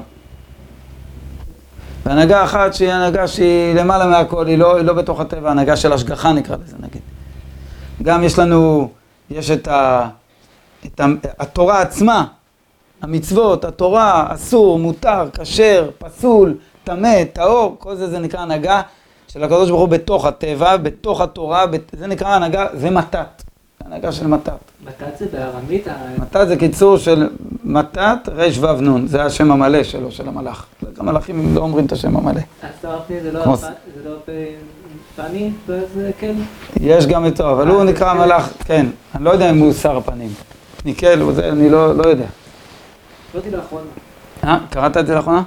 והנהגה 2.06 2.44
אחת 2.44 2.74
שהיא 2.74 2.92
הנהגה 2.92 3.28
שהיא 3.28 3.74
למעלה 3.74 4.06
מהכל, 4.06 4.46
היא 4.46 4.58
לא, 4.58 4.76
היא 4.76 4.84
לא 4.84 4.92
בתוך 4.92 5.20
הטבע, 5.20 5.50
הנהגה 5.50 5.76
של 5.76 5.92
השגחה 5.92 6.32
נקרא 6.32 6.56
לזה 6.64 6.76
נגיד. 6.80 7.02
גם 8.04 8.24
יש 8.24 8.38
לנו, 8.38 8.88
יש 9.30 9.50
את, 9.50 9.68
ה, 9.68 10.08
את 10.86 11.00
ה, 11.00 11.06
התורה 11.38 11.80
עצמה, 11.80 12.26
המצוות, 13.02 13.64
התורה, 13.64 14.26
אסור, 14.28 14.78
מותר, 14.78 15.30
כשר, 15.32 15.90
פסול, 15.98 16.54
טמא, 16.84 17.24
טהור, 17.32 17.76
כל 17.78 17.96
זה 17.96 18.10
זה 18.10 18.18
נקרא 18.18 18.40
הנהגה 18.40 18.82
של 19.28 19.44
הקדוש 19.44 19.68
ברוך 19.68 19.80
הוא 19.80 19.88
בתוך 19.88 20.24
הטבע, 20.24 20.76
בתוך 20.76 21.20
התורה, 21.20 21.64
זה 21.92 22.06
נקרא 22.06 22.28
הנהגה, 22.28 22.66
זה 22.72 22.90
מתת, 22.90 23.42
הנהגה 23.84 24.12
של 24.12 24.26
מתת. 24.26 24.52
מתת 24.84 25.18
זה 25.18 25.26
בארמית? 25.32 25.86
מתת 26.18 26.48
זה 26.48 26.56
קיצור 26.56 26.98
של 26.98 27.30
מתת 27.64 28.28
ר"ו 28.28 28.80
נ', 28.80 29.06
זה 29.06 29.24
השם 29.24 29.50
המלא 29.50 29.82
שלו, 29.82 30.10
של 30.10 30.28
המלאך. 30.28 30.66
המלאכים 30.98 31.54
לא 31.54 31.60
אומרים 31.60 31.86
את 31.86 31.92
השם 31.92 32.16
המלא. 32.16 32.40
שר 32.82 32.96
הפנים 32.96 33.22
זה 33.22 33.32
לא 33.32 34.16
כמו- 35.16 35.24
זה 35.26 35.28
לא 35.28 35.28
פני? 35.28 35.50
זה 35.94 36.10
כן. 36.18 36.34
יש 36.80 37.06
גם 37.06 37.24
איתו, 37.24 37.50
אבל 37.52 37.68
הוא 37.68 37.84
נקרא 37.84 38.14
מלאך, 38.14 38.52
כן, 38.64 38.86
אני 39.14 39.24
לא 39.24 39.30
יודע 39.30 39.50
אם 39.50 39.58
הוא 39.58 39.72
שר 39.72 39.96
הפנים. 39.96 40.30
ניקל, 40.84 41.20
הוא 41.20 41.32
זה, 41.32 41.48
אני 41.48 41.70
לא 41.70 41.96
לא 41.96 42.08
יודע. 42.08 42.24
קראתי 43.32 43.50
לאחרונה. 43.50 43.84
אה, 44.44 44.58
קראת 44.70 44.96
את 44.96 45.06
זה 45.06 45.14
לאחרונה? 45.14 45.42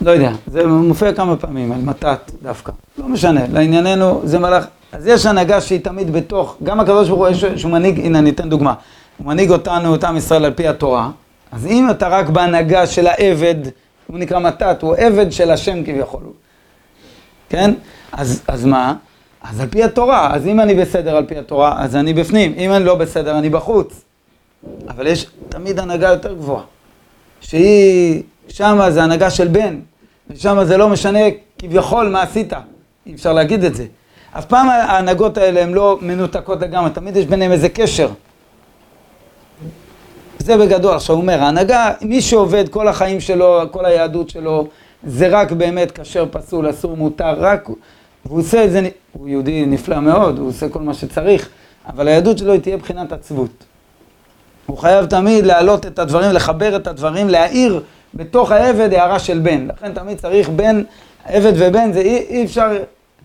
לא 0.00 0.10
יודע, 0.10 0.32
זה 0.46 0.66
מופיע 0.66 1.12
כמה 1.12 1.36
פעמים, 1.36 1.72
על 1.72 1.80
מתת 1.80 2.30
דווקא. 2.42 2.72
לא 2.98 3.08
משנה, 3.08 3.40
לענייננו 3.52 4.20
זה 4.24 4.38
מלאך. 4.38 4.64
אז 4.92 5.06
יש 5.06 5.26
הנהגה 5.26 5.60
שהיא 5.60 5.80
תמיד 5.80 6.12
בתוך, 6.12 6.56
גם 6.62 6.80
הקדוש 6.80 7.08
ברוך 7.08 7.20
הוא, 7.26 7.56
שהוא 7.56 7.72
מנהיג, 7.72 8.00
הנה 8.00 8.18
אני 8.18 8.30
אתן 8.30 8.48
דוגמה. 8.48 8.74
הוא 9.18 9.26
מנהיג 9.26 9.50
אותנו, 9.50 9.94
את 9.94 10.04
עם 10.04 10.16
ישראל, 10.16 10.44
על 10.44 10.52
פי 10.54 10.68
התורה. 10.68 11.10
אז 11.52 11.66
אם 11.66 11.90
אתה 11.90 12.08
רק 12.08 12.28
בהנהגה 12.28 12.86
של 12.86 13.06
העבד, 13.06 13.54
הוא 14.06 14.18
נקרא 14.18 14.38
מתת, 14.38 14.82
הוא 14.82 14.94
עבד 14.98 15.32
של 15.32 15.50
השם 15.50 15.84
כביכול. 15.84 16.22
כן? 17.48 17.74
אז, 18.12 18.42
אז 18.48 18.64
מה? 18.64 18.94
אז 19.42 19.60
על 19.60 19.66
פי 19.68 19.84
התורה. 19.84 20.34
אז 20.34 20.46
אם 20.46 20.60
אני 20.60 20.74
בסדר 20.74 21.16
על 21.16 21.26
פי 21.26 21.38
התורה, 21.38 21.76
אז 21.78 21.96
אני 21.96 22.14
בפנים. 22.14 22.54
אם 22.56 22.72
אני 22.72 22.84
לא 22.84 22.94
בסדר, 22.94 23.38
אני 23.38 23.50
בחוץ. 23.50 24.04
אבל 24.88 25.06
יש 25.06 25.26
תמיד 25.48 25.78
הנהגה 25.78 26.08
יותר 26.08 26.34
גבוהה. 26.34 26.62
שהיא, 27.40 28.22
שמה 28.48 28.90
זה 28.90 29.02
הנהגה 29.02 29.30
של 29.30 29.48
בן, 29.48 29.80
ושמה 30.30 30.64
זה 30.64 30.76
לא 30.76 30.88
משנה 30.88 31.18
כביכול 31.58 32.08
מה 32.08 32.22
עשית, 32.22 32.52
אי 33.06 33.14
אפשר 33.14 33.32
להגיד 33.32 33.64
את 33.64 33.74
זה. 33.74 33.86
אף 34.32 34.44
פעם 34.44 34.68
ההנהגות 34.68 35.38
האלה 35.38 35.62
הן 35.62 35.72
לא 35.72 35.98
מנותקות 36.02 36.60
לגמרי, 36.60 36.90
תמיד 36.90 37.16
יש 37.16 37.26
ביניהם 37.26 37.52
איזה 37.52 37.68
קשר. 37.68 38.08
זה 40.38 40.56
בגדול, 40.56 40.94
עכשיו 40.94 41.16
הוא 41.16 41.22
אומר, 41.22 41.42
ההנהגה, 41.42 41.92
מי 42.02 42.22
שעובד 42.22 42.68
כל 42.68 42.88
החיים 42.88 43.20
שלו, 43.20 43.62
כל 43.70 43.84
היהדות 43.84 44.30
שלו, 44.30 44.68
זה 45.06 45.28
רק 45.28 45.52
באמת 45.52 46.00
כשר 46.00 46.26
פסול, 46.30 46.70
אסור, 46.70 46.96
מותר, 46.96 47.34
רק, 47.38 47.68
והוא 48.26 48.38
עושה 48.40 48.64
את 48.64 48.70
זה, 48.70 48.88
הוא 49.12 49.28
יהודי 49.28 49.66
נפלא 49.66 50.00
מאוד, 50.00 50.38
הוא 50.38 50.48
עושה 50.48 50.68
כל 50.68 50.80
מה 50.80 50.94
שצריך, 50.94 51.48
אבל 51.86 52.08
היהדות 52.08 52.38
שלו 52.38 52.52
היא 52.52 52.60
תהיה 52.60 52.76
בחינת 52.76 53.12
עצבות. 53.12 53.64
הוא 54.66 54.78
חייב 54.78 55.06
תמיד 55.06 55.46
להעלות 55.46 55.86
את 55.86 55.98
הדברים, 55.98 56.32
לחבר 56.32 56.76
את 56.76 56.86
הדברים, 56.86 57.28
להאיר 57.28 57.82
בתוך 58.14 58.52
העבד 58.52 58.94
הערה 58.94 59.18
של 59.18 59.38
בן. 59.38 59.68
לכן 59.68 59.92
תמיד 59.92 60.18
צריך 60.18 60.48
בן, 60.48 60.82
עבד 61.24 61.52
ובן, 61.56 61.92
זה 61.92 62.00
אי, 62.00 62.16
אי 62.28 62.44
אפשר, 62.44 62.68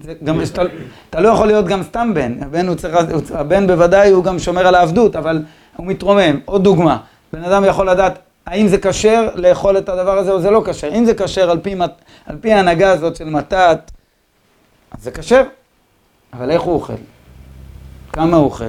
זה 0.03 0.13
גם, 0.23 0.45
שאתה, 0.45 0.61
אתה 1.09 1.21
לא 1.21 1.29
יכול 1.29 1.47
להיות 1.47 1.65
גם 1.65 1.83
סתם 1.83 2.11
בן. 2.13 2.35
הבן, 2.41 2.67
הוא 2.67 2.75
צריך, 2.75 2.97
הבן 3.33 3.67
בוודאי 3.67 4.11
הוא 4.11 4.23
גם 4.23 4.39
שומר 4.39 4.67
על 4.67 4.75
העבדות, 4.75 5.15
אבל 5.15 5.41
הוא 5.75 5.87
מתרומם. 5.87 6.39
עוד 6.45 6.63
דוגמה, 6.63 6.97
בן 7.33 7.43
אדם 7.43 7.65
יכול 7.65 7.89
לדעת 7.89 8.19
האם 8.45 8.67
זה 8.67 8.77
כשר 8.77 9.29
לאכול 9.35 9.77
את 9.77 9.89
הדבר 9.89 10.17
הזה 10.17 10.31
או 10.31 10.41
זה 10.41 10.51
לא 10.51 10.63
כשר. 10.65 10.89
אם 10.95 11.05
זה 11.05 11.13
כשר 11.13 11.51
על 11.51 11.59
על 12.25 12.37
פי 12.41 12.53
ההנהגה 12.53 12.91
הזאת 12.91 13.15
של 13.15 13.29
מתת, 13.29 13.91
אז 14.91 15.03
זה 15.03 15.11
כשר. 15.11 15.43
אבל 16.33 16.51
איך 16.51 16.61
הוא 16.61 16.73
אוכל? 16.73 16.93
כמה 18.13 18.37
הוא 18.37 18.45
אוכל? 18.45 18.65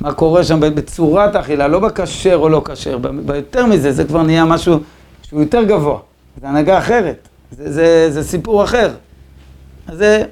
מה 0.00 0.12
קורה 0.12 0.44
שם 0.44 0.60
בצורת 0.60 1.34
האכילה, 1.34 1.68
לא 1.68 1.80
בכשר 1.80 2.36
או 2.36 2.48
לא 2.48 2.62
כשר, 2.64 2.98
ביותר 2.98 3.66
מזה, 3.66 3.92
זה 3.92 4.04
כבר 4.04 4.22
נהיה 4.22 4.44
משהו 4.44 4.80
שהוא 5.22 5.40
יותר 5.40 5.62
גבוה, 5.62 5.98
זה 6.40 6.48
הנהגה 6.48 6.78
אחרת, 6.78 7.28
זה, 7.50 7.72
זה, 7.72 8.10
זה 8.10 8.22
סיפור 8.22 8.64
אחר. 8.64 8.90
אז, 9.86 9.98
זה, 9.98 10.24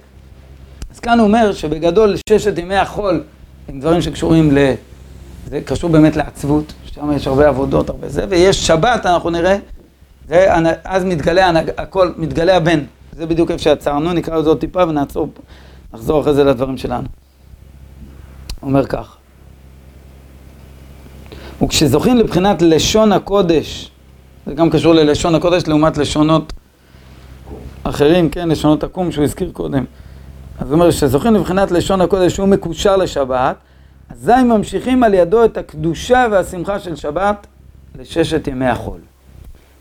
אז 0.91 1.01
כאן 1.01 1.19
הוא 1.19 1.27
אומר 1.27 1.53
שבגדול 1.53 2.17
ששת 2.29 2.59
ימי 2.59 2.77
החול 2.77 3.23
הם 3.69 3.81
דברים 3.81 4.03
שקשורים 4.03 4.53
ל... 4.53 4.59
זה 5.51 5.61
קשור 5.61 5.91
באמת 5.91 6.17
לעצבות, 6.17 6.73
שם 6.95 7.13
יש 7.13 7.27
הרבה 7.27 7.49
עבודות, 7.49 7.89
הרבה 7.91 8.09
זה, 8.09 8.25
ויש 8.29 8.67
שבת, 8.67 9.07
אנחנו 9.07 9.31
נראה, 9.31 9.57
ואז 10.29 11.05
מתגלה 11.05 11.51
הכל, 11.77 12.13
מתגלה 12.17 12.57
הבן. 12.57 12.81
זה 13.13 13.27
בדיוק 13.27 13.51
איפה 13.51 13.63
שעצרנו, 13.63 14.13
נקרא 14.13 14.37
לזה 14.39 14.49
עוד 14.49 14.59
טיפה 14.59 14.85
ונעצור, 14.89 15.29
נחזור 15.95 16.21
אחרי 16.21 16.35
זה 16.35 16.45
לדברים 16.45 16.77
שלנו. 16.77 17.07
אומר 18.63 18.87
כך. 18.87 19.17
וכשזוכים 21.63 22.17
לבחינת 22.17 22.63
לשון 22.63 23.13
הקודש, 23.13 23.91
זה 24.47 24.55
גם 24.55 24.71
קשור 24.71 24.95
ללשון 24.95 25.35
הקודש 25.35 25.63
לעומת 25.67 25.99
לשונות 25.99 26.53
אחרים, 27.83 28.31
כן, 28.31 28.49
לשונות 28.49 28.85
עקום 28.85 29.13
שהוא 29.13 29.25
הזכיר 29.25 29.51
קודם. 29.53 29.85
אז 30.59 30.67
הוא 30.67 30.75
אומר, 30.75 30.91
כשזוכים 30.91 31.35
לבחינת 31.35 31.71
לשון 31.71 32.01
הקודש 32.01 32.35
שהוא 32.35 32.49
מקושר 32.49 32.97
לשבת, 32.97 33.57
אזי 34.15 34.43
ממשיכים 34.45 35.03
על 35.03 35.15
ידו 35.15 35.45
את 35.45 35.57
הקדושה 35.57 36.27
והשמחה 36.31 36.79
של 36.79 36.97
שבת 36.97 37.47
לששת 37.99 38.47
ימי 38.47 38.67
החול. 38.67 39.01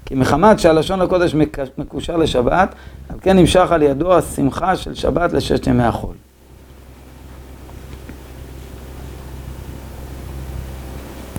כי 0.06 0.16
מחמת 0.16 0.60
שהלשון 0.60 1.02
הקודש 1.02 1.36
מקושר 1.78 2.18
לשבת, 2.18 2.76
על 3.10 3.18
כן 3.22 3.38
נמשך 3.38 3.72
על 3.72 3.82
ידו 3.82 4.14
השמחה 4.14 4.76
של 4.76 4.94
שבת 4.94 5.34
לששת 5.34 5.68
ימי 5.68 5.84
החול. 5.84 6.16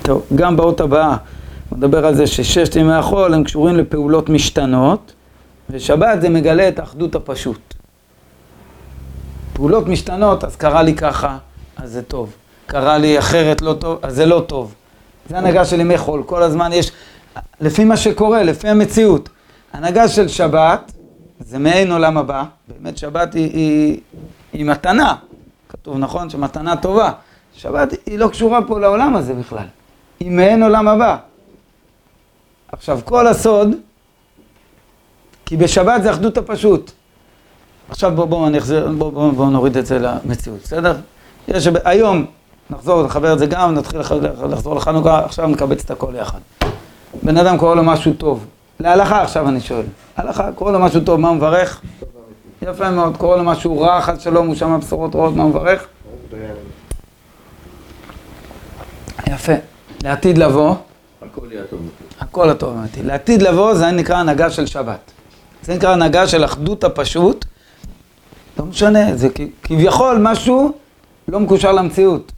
טוב, 0.01 0.25
גם 0.35 0.57
באות 0.57 0.81
הבאה, 0.81 1.17
מדבר 1.71 2.05
על 2.05 2.15
זה 2.15 2.27
שששת 2.27 2.75
ימי 2.75 2.93
החול 2.93 3.33
הם 3.33 3.43
קשורים 3.43 3.75
לפעולות 3.75 4.29
משתנות, 4.29 5.13
ושבת 5.69 6.21
זה 6.21 6.29
מגלה 6.29 6.67
את 6.67 6.79
האחדות 6.79 7.15
הפשוט. 7.15 7.73
פעולות 9.53 9.87
משתנות, 9.87 10.43
אז 10.43 10.55
קרה 10.55 10.83
לי 10.83 10.95
ככה, 10.95 11.37
אז 11.77 11.91
זה 11.91 12.03
טוב. 12.03 12.44
קרה 12.67 12.97
לי 12.97 13.19
אחרת 13.19 13.61
לא 13.61 13.73
טוב, 13.73 13.99
אז 14.01 14.15
זה 14.15 14.25
לא 14.25 14.43
טוב. 14.47 14.73
זה 15.29 15.37
הנהגה 15.37 15.65
של 15.65 15.79
ימי 15.79 15.97
חול, 15.97 16.23
כל 16.25 16.43
הזמן 16.43 16.73
יש, 16.73 16.91
לפי 17.61 17.83
מה 17.83 17.97
שקורה, 17.97 18.43
לפי 18.43 18.69
המציאות. 18.69 19.29
הנהגה 19.73 20.07
של 20.07 20.27
שבת 20.27 20.91
זה 21.39 21.59
מעין 21.59 21.91
עולם 21.91 22.17
הבא, 22.17 22.43
באמת 22.67 22.97
שבת 22.97 23.33
היא, 23.33 23.51
היא, 23.53 23.99
היא 24.53 24.65
מתנה, 24.65 25.15
כתוב 25.69 25.97
נכון 25.97 26.29
שמתנה 26.29 26.75
טובה. 26.75 27.11
שבת 27.55 27.93
היא 28.05 28.19
לא 28.19 28.27
קשורה 28.27 28.59
פה 28.67 28.79
לעולם 28.79 29.15
הזה 29.15 29.33
בכלל. 29.33 29.65
היא 30.19 30.31
מעין 30.31 30.63
עולם 30.63 30.87
הבא. 30.87 31.17
עכשיו, 32.71 32.99
כל 33.05 33.27
הסוד, 33.27 33.75
כי 35.45 35.57
בשבת 35.57 36.03
זה 36.03 36.11
אחדות 36.11 36.37
הפשוט. 36.37 36.91
עכשיו 37.89 38.11
בואו 38.15 38.27
בוא, 38.27 38.49
בוא, 38.97 39.11
בוא, 39.11 39.31
בוא 39.31 39.45
נוריד 39.49 39.77
את 39.77 39.85
זה 39.85 39.99
למציאות, 39.99 40.59
בסדר? 40.63 40.95
יש, 41.47 41.67
היום 41.83 42.25
נחזור, 42.69 43.03
נחבר 43.03 43.33
את 43.33 43.39
זה 43.39 43.45
גם, 43.45 43.73
נתחיל 43.73 43.99
לחזור 44.49 44.75
לחנוכה, 44.75 45.25
עכשיו 45.25 45.47
נקבץ 45.47 45.83
את 45.83 45.91
הכל 45.91 46.13
יחד. 46.15 46.39
בן 47.23 47.37
אדם 47.37 47.57
קורא 47.57 47.75
לו 47.75 47.83
משהו 47.83 48.13
טוב. 48.13 48.45
להלכה 48.79 49.21
עכשיו 49.21 49.49
אני 49.49 49.61
שואל. 49.61 49.85
הלכה, 50.17 50.51
קורא 50.51 50.71
לו 50.71 50.79
משהו 50.79 51.01
טוב, 51.01 51.19
מה 51.19 51.27
הוא 51.27 51.37
מברך? 51.37 51.81
יפה 52.61 52.91
מאוד, 52.91 53.17
קורא 53.17 53.37
לו 53.37 53.43
משהו 53.43 53.81
רע, 53.81 54.01
חס 54.01 54.21
שלום, 54.21 54.47
הוא 54.47 54.55
שמע 54.55 54.77
בשורות 54.77 55.15
רעות, 55.15 55.35
מה 55.35 55.43
הוא 55.43 55.49
מברך? 55.49 55.85
יפה. 59.27 59.53
לעתיד 60.03 60.37
לבוא, 60.37 60.75
הכל 61.21 61.47
יהיה 61.51 61.63
טוב. 61.69 61.79
הכל 62.19 62.49
הטוב 62.49 62.77
אמיתי. 62.77 63.03
לעתיד 63.03 63.41
לבוא 63.41 63.73
זה 63.73 63.91
נקרא 63.91 64.15
הנהגה 64.17 64.49
של 64.49 64.65
שבת. 64.65 65.11
זה 65.63 65.75
נקרא 65.75 65.91
הנהגה 65.91 66.27
של 66.27 66.45
אחדות 66.45 66.83
הפשוט. 66.83 67.45
לא 68.59 68.65
משנה, 68.65 69.15
זה 69.15 69.27
כביכול 69.63 70.17
משהו 70.21 70.71
לא 71.27 71.39
מקושר 71.39 71.71
למציאות. 71.71 72.31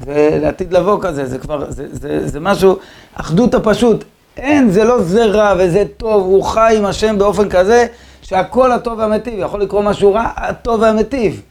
ולעתיד 0.00 0.72
לבוא 0.72 0.98
כזה, 1.02 1.26
זה 1.26 1.38
כבר, 1.38 1.70
זה, 1.70 1.86
זה, 1.92 2.28
זה 2.28 2.40
משהו, 2.40 2.78
אחדות 3.14 3.54
הפשוט. 3.54 4.04
אין, 4.36 4.70
זה 4.70 4.84
לא 4.84 5.02
זה 5.02 5.26
רע 5.26 5.54
וזה 5.58 5.84
טוב, 5.96 6.22
הוא 6.22 6.44
חי 6.44 6.74
עם 6.78 6.84
השם 6.84 7.18
באופן 7.18 7.48
כזה 7.48 7.86
שהכל 8.22 8.72
הטוב 8.72 8.98
והמיטיב. 8.98 9.34
יכול 9.38 9.62
לקרוא 9.62 9.82
משהו 9.82 10.12
רע, 10.12 10.30
הטוב 10.36 10.80
והמיטיב. 10.80 11.42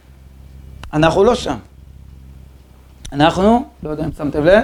אנחנו 0.92 1.24
לא 1.24 1.34
שם. 1.34 1.56
אנחנו, 3.12 3.64
לא 3.82 3.90
יודע 3.90 4.04
אם 4.04 4.10
שמתם 4.18 4.44
לב, 4.44 4.62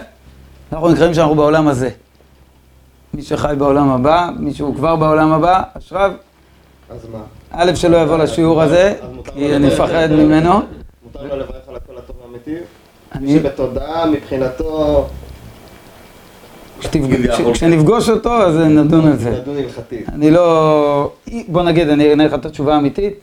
אנחנו 0.72 0.88
נקראים 0.88 1.14
שאנחנו 1.14 1.34
בעולם 1.34 1.68
הזה. 1.68 1.90
מי 3.14 3.22
שחי 3.22 3.54
בעולם 3.58 3.90
הבא, 3.90 4.28
מי 4.38 4.54
שהוא 4.54 4.74
כבר 4.74 4.96
בעולם 4.96 5.32
הבא, 5.32 5.62
אשריו. 5.78 6.12
אז 6.90 7.06
מה? 7.12 7.18
א', 7.50 7.74
שלא 7.74 7.96
יבוא 7.96 8.18
לשיעור 8.18 8.62
הזה, 8.62 8.94
כי 9.34 9.56
אני 9.56 9.66
מפחד 9.66 10.08
ממנו. 10.10 10.60
מותר 11.04 11.22
לו 11.26 11.36
לברך 11.36 11.68
על 11.68 11.76
הכל 11.76 11.98
הטוב 11.98 12.16
והמיטיב? 12.22 12.62
אני... 13.14 13.38
שבתודעה, 13.38 14.06
מבחינתו... 14.06 15.06
כשנפגוש 17.52 18.08
אותו, 18.08 18.42
אז 18.42 18.56
נדון 18.56 19.06
על 19.06 19.16
זה. 19.16 19.30
נדון 19.30 19.56
הלכתית. 19.56 20.08
אני 20.08 20.30
לא... 20.30 21.12
בוא 21.48 21.62
נגיד, 21.62 21.88
אני 21.88 22.10
אענה 22.10 22.26
לך 22.26 22.34
את 22.34 22.46
התשובה 22.46 22.74
האמיתית. 22.74 23.14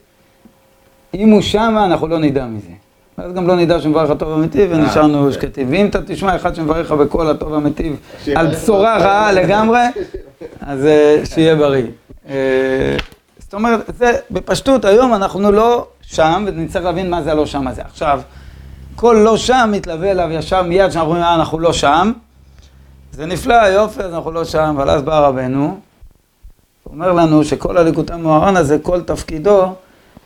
אם 1.14 1.30
הוא 1.30 1.42
שמה, 1.42 1.86
אנחנו 1.86 2.08
לא 2.08 2.20
נדע 2.20 2.46
מזה. 2.46 2.72
ואז 3.18 3.34
גם 3.34 3.48
לא 3.48 3.56
נדע 3.56 3.80
שמברך 3.80 4.10
הטוב 4.10 4.34
המיטיב, 4.34 4.70
ונשארנו 4.74 5.28
אה, 5.28 5.34
שקטים. 5.34 5.68
ואם 5.72 5.86
אתה 5.86 6.00
תשמע 6.02 6.36
אחד 6.36 6.56
שמברך 6.56 6.86
לך 6.86 6.92
בקול 6.92 7.30
הטוב 7.30 7.54
המיטיב 7.54 7.96
על 8.36 8.48
בשורה 8.48 8.98
רעה 8.98 9.32
לגמרי, 9.42 9.80
אז 10.62 10.86
אה, 10.86 11.22
שיהיה 11.26 11.56
בריא. 11.56 11.84
אה, 12.30 12.36
זאת 13.40 13.54
אומרת, 13.54 13.82
זה 13.98 14.12
בפשטות, 14.32 14.86
היום 14.86 15.14
אנחנו 15.14 15.52
לא 15.52 15.88
שם, 16.02 16.46
ונצטרך 16.48 16.84
להבין 16.84 17.10
מה 17.10 17.22
זה 17.22 17.32
הלא 17.32 17.46
שם 17.46 17.68
הזה. 17.68 17.82
עכשיו, 17.82 18.22
כל 19.02 19.22
לא 19.26 19.38
שם 19.38 19.70
מתלווה 19.74 20.12
אליו 20.12 20.32
ישר 20.32 20.64
מיד, 20.64 20.90
כשאנחנו 20.90 21.10
אומרים, 21.10 21.24
אה, 21.24 21.36
אנחנו 21.36 21.60
לא 21.60 21.74
שם. 21.74 22.12
זה 23.12 23.26
נפלא, 23.26 23.54
יופי, 23.54 24.02
אז 24.02 24.14
אנחנו 24.14 24.32
לא 24.32 24.46
שם, 24.46 24.76
אבל 24.78 24.90
אז 24.90 25.02
בא 25.02 25.20
רבנו, 25.20 25.80
הוא 26.84 26.94
אומר 26.94 27.12
לנו 27.12 27.44
שכל 27.44 27.78
הליקוטי 27.78 28.14
המוהר"ן 28.14 28.58
הזה, 28.58 28.80
כל 28.80 29.02
תפקידו, 29.02 29.74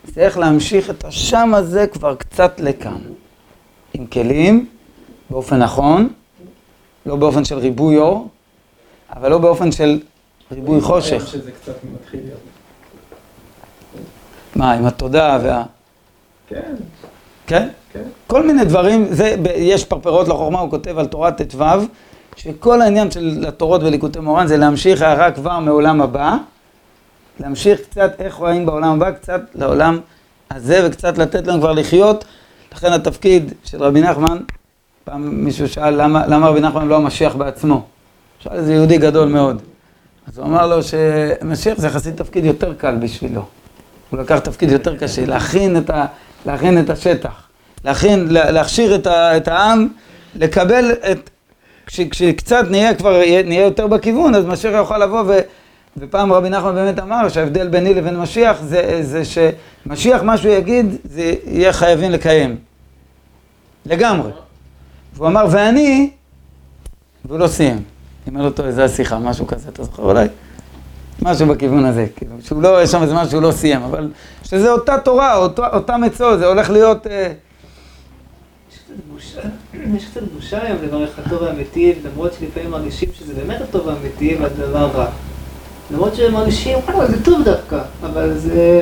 זה 0.05 0.21
איך 0.21 0.37
להמשיך 0.37 0.89
את 0.89 1.05
השם 1.05 1.53
הזה 1.53 1.87
כבר 1.87 2.15
קצת 2.15 2.59
לכאן. 2.59 3.01
עם 3.93 4.05
כלים, 4.05 4.69
באופן 5.29 5.63
נכון, 5.63 6.09
לא 7.05 7.15
באופן 7.15 7.45
של 7.45 7.57
ריבוי 7.57 7.97
אור, 7.97 8.29
אבל 9.09 9.29
לא 9.31 9.37
באופן 9.37 9.71
של 9.71 9.99
ריבוי 10.51 10.81
חושך. 10.81 11.27
שזה 11.27 11.51
קצת 11.51 11.75
מתחיל 11.93 12.19
להיות. 12.23 12.39
מה, 14.55 14.73
עם 14.73 14.85
התודעה 14.85 15.39
וה... 15.43 15.63
כן, 16.47 16.75
כן? 17.47 17.67
כן. 17.93 18.03
כל 18.27 18.47
מיני 18.47 18.65
דברים, 18.65 19.07
זה, 19.09 19.35
יש 19.55 19.85
פרפרות 19.85 20.27
לחוכמה, 20.27 20.59
הוא 20.59 20.69
כותב 20.69 20.97
על 20.97 21.05
תורת 21.05 21.41
ט"ו, 21.41 21.63
שכל 22.35 22.81
העניין 22.81 23.11
של 23.11 23.45
התורות 23.47 23.83
וליקוטי 23.83 24.19
מורן 24.19 24.47
זה 24.47 24.57
להמשיך 24.57 25.01
הערה 25.01 25.31
כבר 25.31 25.59
מעולם 25.59 26.01
הבא, 26.01 26.35
להמשיך 27.39 27.79
קצת 27.79 28.11
איך 28.19 28.35
רואים 28.35 28.65
בעולם 28.65 29.01
הבא, 29.01 29.11
קצת 29.11 29.41
לעולם 29.55 29.99
הזה, 30.51 30.87
וקצת 30.87 31.17
לתת 31.17 31.47
לנו 31.47 31.59
כבר 31.59 31.71
לחיות. 31.71 32.25
לכן 32.75 32.93
התפקיד 32.93 33.53
של 33.63 33.83
רבי 33.83 34.01
נחמן, 34.01 34.37
פעם 35.03 35.45
מישהו 35.45 35.69
שאל 35.69 36.01
למה, 36.01 36.27
למה 36.27 36.47
רבי 36.47 36.59
נחמן 36.59 36.87
לא 36.87 36.95
המשיח 36.95 37.35
בעצמו. 37.35 37.83
שאל 38.39 38.55
איזה 38.55 38.73
יהודי 38.73 38.97
גדול 38.97 39.27
מאוד. 39.27 39.61
אז 40.27 40.37
הוא 40.37 40.45
אמר 40.47 40.67
לו 40.67 40.77
שמשיח 40.83 41.77
זה 41.77 41.87
יחסית 41.87 42.17
תפקיד 42.17 42.45
יותר 42.45 42.73
קל 42.73 42.95
בשבילו. 42.95 43.45
הוא 44.09 44.19
לקח 44.19 44.39
תפקיד 44.39 44.71
יותר 44.71 44.97
קשה, 44.97 45.25
להכין 45.25 45.77
את, 45.77 45.89
ה, 45.89 46.05
להכין 46.45 46.79
את 46.79 46.89
השטח, 46.89 47.47
להכין, 47.85 48.27
לה, 48.29 48.51
להכשיר 48.51 48.95
את, 48.95 49.07
ה, 49.07 49.37
את 49.37 49.47
העם, 49.47 49.87
לקבל 50.35 50.91
את, 51.11 51.29
כש, 51.85 52.01
כשקצת 52.01 52.65
נהיה 52.69 52.95
כבר, 52.95 53.21
נהיה 53.45 53.65
יותר 53.65 53.87
בכיוון, 53.87 54.35
אז 54.35 54.45
משיח 54.45 54.73
יוכל 54.73 54.97
לבוא 54.97 55.23
ו... 55.27 55.39
ופעם 55.97 56.33
רבי 56.33 56.49
נחמן 56.49 56.75
באמת 56.75 56.99
אמר 56.99 57.29
שההבדל 57.29 57.67
ביני 57.67 57.93
לבין 57.93 58.19
משיח 58.19 58.61
זה, 58.61 58.99
זה 59.01 59.21
שמשיח 59.25 60.23
מה 60.23 60.37
שהוא 60.37 60.51
יגיד, 60.53 60.85
זה 61.03 61.33
יהיה 61.45 61.73
חייבים 61.73 62.11
לקיים. 62.11 62.55
לגמרי. 63.85 64.31
והוא 65.13 65.27
אמר, 65.27 65.45
ואני, 65.51 66.09
והוא 67.25 67.39
לא 67.39 67.47
סיים. 67.47 67.83
אומר 68.27 68.41
לו, 68.41 68.49
טוב, 68.49 68.69
זה 68.69 68.83
השיחה, 68.83 69.19
משהו 69.19 69.47
כזה, 69.47 69.69
אתה 69.69 69.83
זוכר 69.83 70.03
אולי? 70.03 70.27
משהו 71.21 71.47
בכיוון 71.47 71.85
הזה, 71.85 72.05
כאילו, 72.15 72.31
שהוא 72.43 72.61
לא, 72.61 72.83
יש 72.83 72.91
שם 72.91 73.01
איזה 73.01 73.13
משהו 73.13 73.29
שהוא 73.29 73.41
לא 73.41 73.51
סיים, 73.51 73.81
אבל 73.81 74.09
שזה 74.43 74.71
אותה 74.71 74.97
תורה, 74.97 75.35
אותו, 75.35 75.63
אותה 75.73 75.97
מצוא, 75.97 76.37
זה 76.37 76.45
הולך 76.45 76.69
להיות... 76.69 77.07
אה, 77.07 77.31
יש 78.71 78.77
קצת 78.77 78.93
בושה, 79.13 79.41
יש 79.95 80.05
קצת 80.05 80.21
בושה 80.35 80.61
היום 80.63 80.77
לברך 80.83 81.19
הטוב 81.25 81.43
האמיתי, 81.43 81.93
למרות 82.05 82.33
שלפעמים 82.39 82.71
מרגישים 82.71 83.09
שזה 83.19 83.33
באמת 83.33 83.61
הטוב 83.61 83.89
האמיתי 83.89 84.37
והדבר 84.41 84.85
רע. 84.85 85.05
למרות 85.91 86.15
שהם 86.15 86.33
מרגישים, 86.33 86.77
וואלה, 86.77 87.07
זה 87.07 87.23
טוב 87.23 87.43
דווקא, 87.43 87.81
אבל 88.03 88.33
זה 88.37 88.81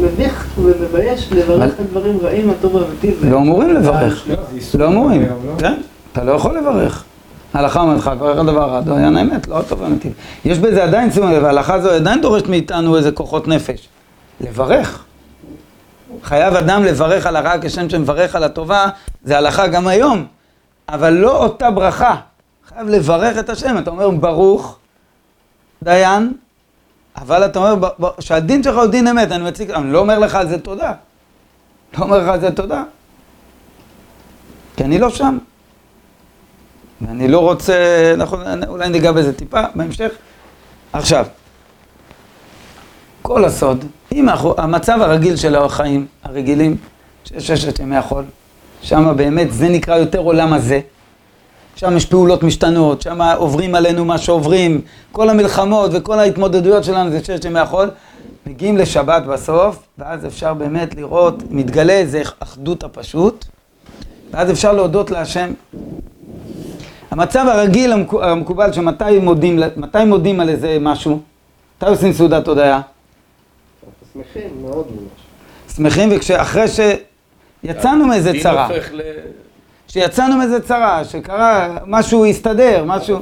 מביך 0.00 0.46
ומבייש 0.58 1.32
לברך 1.32 1.72
על 1.78 1.84
דברים 1.90 2.18
רעים, 2.22 2.50
הטוב 2.50 2.76
האמיתי. 2.76 3.12
לא 3.22 3.36
אמורים 3.36 3.74
לברך. 3.74 4.28
לא, 4.28 4.36
לא 4.78 4.88
אמורים? 4.88 5.28
כן? 5.58 5.74
אתה 6.12 6.24
לא 6.24 6.32
יכול 6.32 6.58
לברך. 6.58 7.04
ההלכה 7.54 7.80
אומרת 7.80 7.98
לך, 7.98 8.06
לברך 8.06 8.38
על 8.38 8.46
דבר 8.46 8.70
רע, 8.70 8.80
דיין 8.80 9.16
האמת, 9.16 9.48
לא 9.48 9.58
הטוב 9.58 9.82
האמיתי. 9.82 10.10
יש 10.44 10.58
בזה 10.58 10.84
עדיין, 10.84 11.12
שימו 11.12 11.26
לב, 11.26 11.44
ההלכה 11.44 11.74
הזו 11.74 11.90
עדיין 11.90 12.20
דורשת 12.20 12.46
מאיתנו 12.46 12.96
איזה 12.96 13.12
כוחות 13.12 13.48
נפש. 13.48 13.88
לברך. 14.40 15.04
חייב 16.22 16.54
אדם 16.54 16.84
לברך 16.84 17.26
על 17.26 17.36
הרע 17.36 17.54
כשם 17.62 17.90
שמברך 17.90 18.36
על 18.36 18.44
הטובה, 18.44 18.86
זה 19.24 19.38
הלכה 19.38 19.66
גם 19.66 19.86
היום. 19.86 20.26
אבל 20.88 21.10
לא 21.10 21.44
אותה 21.44 21.70
ברכה. 21.70 22.16
חייב 22.68 22.88
לברך 22.88 23.38
את 23.38 23.50
השם, 23.50 23.78
אתה 23.78 23.90
אומר 23.90 24.10
ברוך, 24.10 24.78
דיין, 25.82 26.32
אבל 27.16 27.44
אתה 27.44 27.58
אומר 27.58 27.90
שהדין 28.20 28.62
שלך 28.62 28.76
הוא 28.76 28.86
דין 28.86 29.08
אמת, 29.08 29.32
אני 29.32 29.44
מציג, 29.44 29.70
אני 29.70 29.92
לא 29.92 29.98
אומר 29.98 30.18
לך 30.18 30.34
על 30.34 30.48
זה 30.48 30.58
תודה. 30.58 30.92
לא 31.98 32.04
אומר 32.04 32.18
לך 32.18 32.28
על 32.28 32.40
זה 32.40 32.50
תודה. 32.50 32.82
כי 34.76 34.84
אני 34.84 34.98
לא 34.98 35.10
שם. 35.10 35.38
ואני 37.02 37.28
לא 37.28 37.38
רוצה, 37.38 37.74
נכון, 38.16 38.64
אולי 38.68 38.88
ניגע 38.88 39.12
בזה 39.12 39.32
טיפה 39.32 39.60
בהמשך. 39.74 40.12
עכשיו, 40.92 41.26
כל 43.22 43.44
הסוד, 43.44 43.84
אם 44.12 44.28
אנחנו, 44.28 44.54
המצב 44.58 45.02
הרגיל 45.02 45.36
של 45.36 45.56
החיים 45.56 46.06
הרגילים, 46.22 46.76
שיש 47.24 47.46
ששת 47.46 47.78
ימי 47.78 47.96
החול, 47.96 48.24
שם 48.82 49.12
באמת 49.16 49.52
זה 49.52 49.68
נקרא 49.68 49.96
יותר 49.96 50.18
עולם 50.18 50.52
הזה. 50.52 50.80
שם 51.76 51.96
יש 51.96 52.06
פעולות 52.06 52.42
משתנות, 52.42 53.02
שם 53.02 53.22
עוברים 53.22 53.74
עלינו 53.74 54.04
מה 54.04 54.18
שעוברים, 54.18 54.80
כל 55.12 55.30
המלחמות 55.30 55.90
וכל 55.94 56.18
ההתמודדויות 56.18 56.84
שלנו 56.84 57.10
זה 57.10 57.20
ששת 57.20 57.44
ימי 57.44 57.58
החול. 57.58 57.90
מגיעים 58.46 58.78
לשבת 58.78 59.22
בסוף, 59.22 59.78
ואז 59.98 60.26
אפשר 60.26 60.54
באמת 60.54 60.94
לראות, 60.94 61.42
מתגלה 61.50 61.92
איזה 61.92 62.22
אחדות 62.40 62.84
הפשוט, 62.84 63.44
ואז 64.30 64.50
אפשר 64.50 64.72
להודות 64.72 65.10
להשם. 65.10 65.52
המצב 67.10 67.44
הרגיל 67.48 67.92
המקו- 67.92 68.22
המקובל 68.24 68.72
שמתי 68.72 69.18
מודים, 69.18 69.58
מתי 69.76 70.04
מודים 70.04 70.40
על 70.40 70.48
איזה 70.48 70.76
משהו? 70.80 71.20
מתי 71.76 71.86
עושים 71.90 72.12
סעודת 72.12 72.48
הודיה? 72.48 72.80
שמחים 74.12 74.62
מאוד 74.62 74.86
ממש. 74.90 75.76
שמחים 75.76 76.08
וכשאחרי 76.12 76.64
שיצאנו 76.68 78.06
מאיזה 78.06 78.32
דין 78.32 78.42
צרה. 78.42 78.68
כשיצאנו 79.88 80.36
מאיזה 80.36 80.60
צרה, 80.62 81.04
שקרה, 81.04 81.76
משהו 81.86 82.26
הסתדר, 82.26 82.84
משהו. 82.86 83.18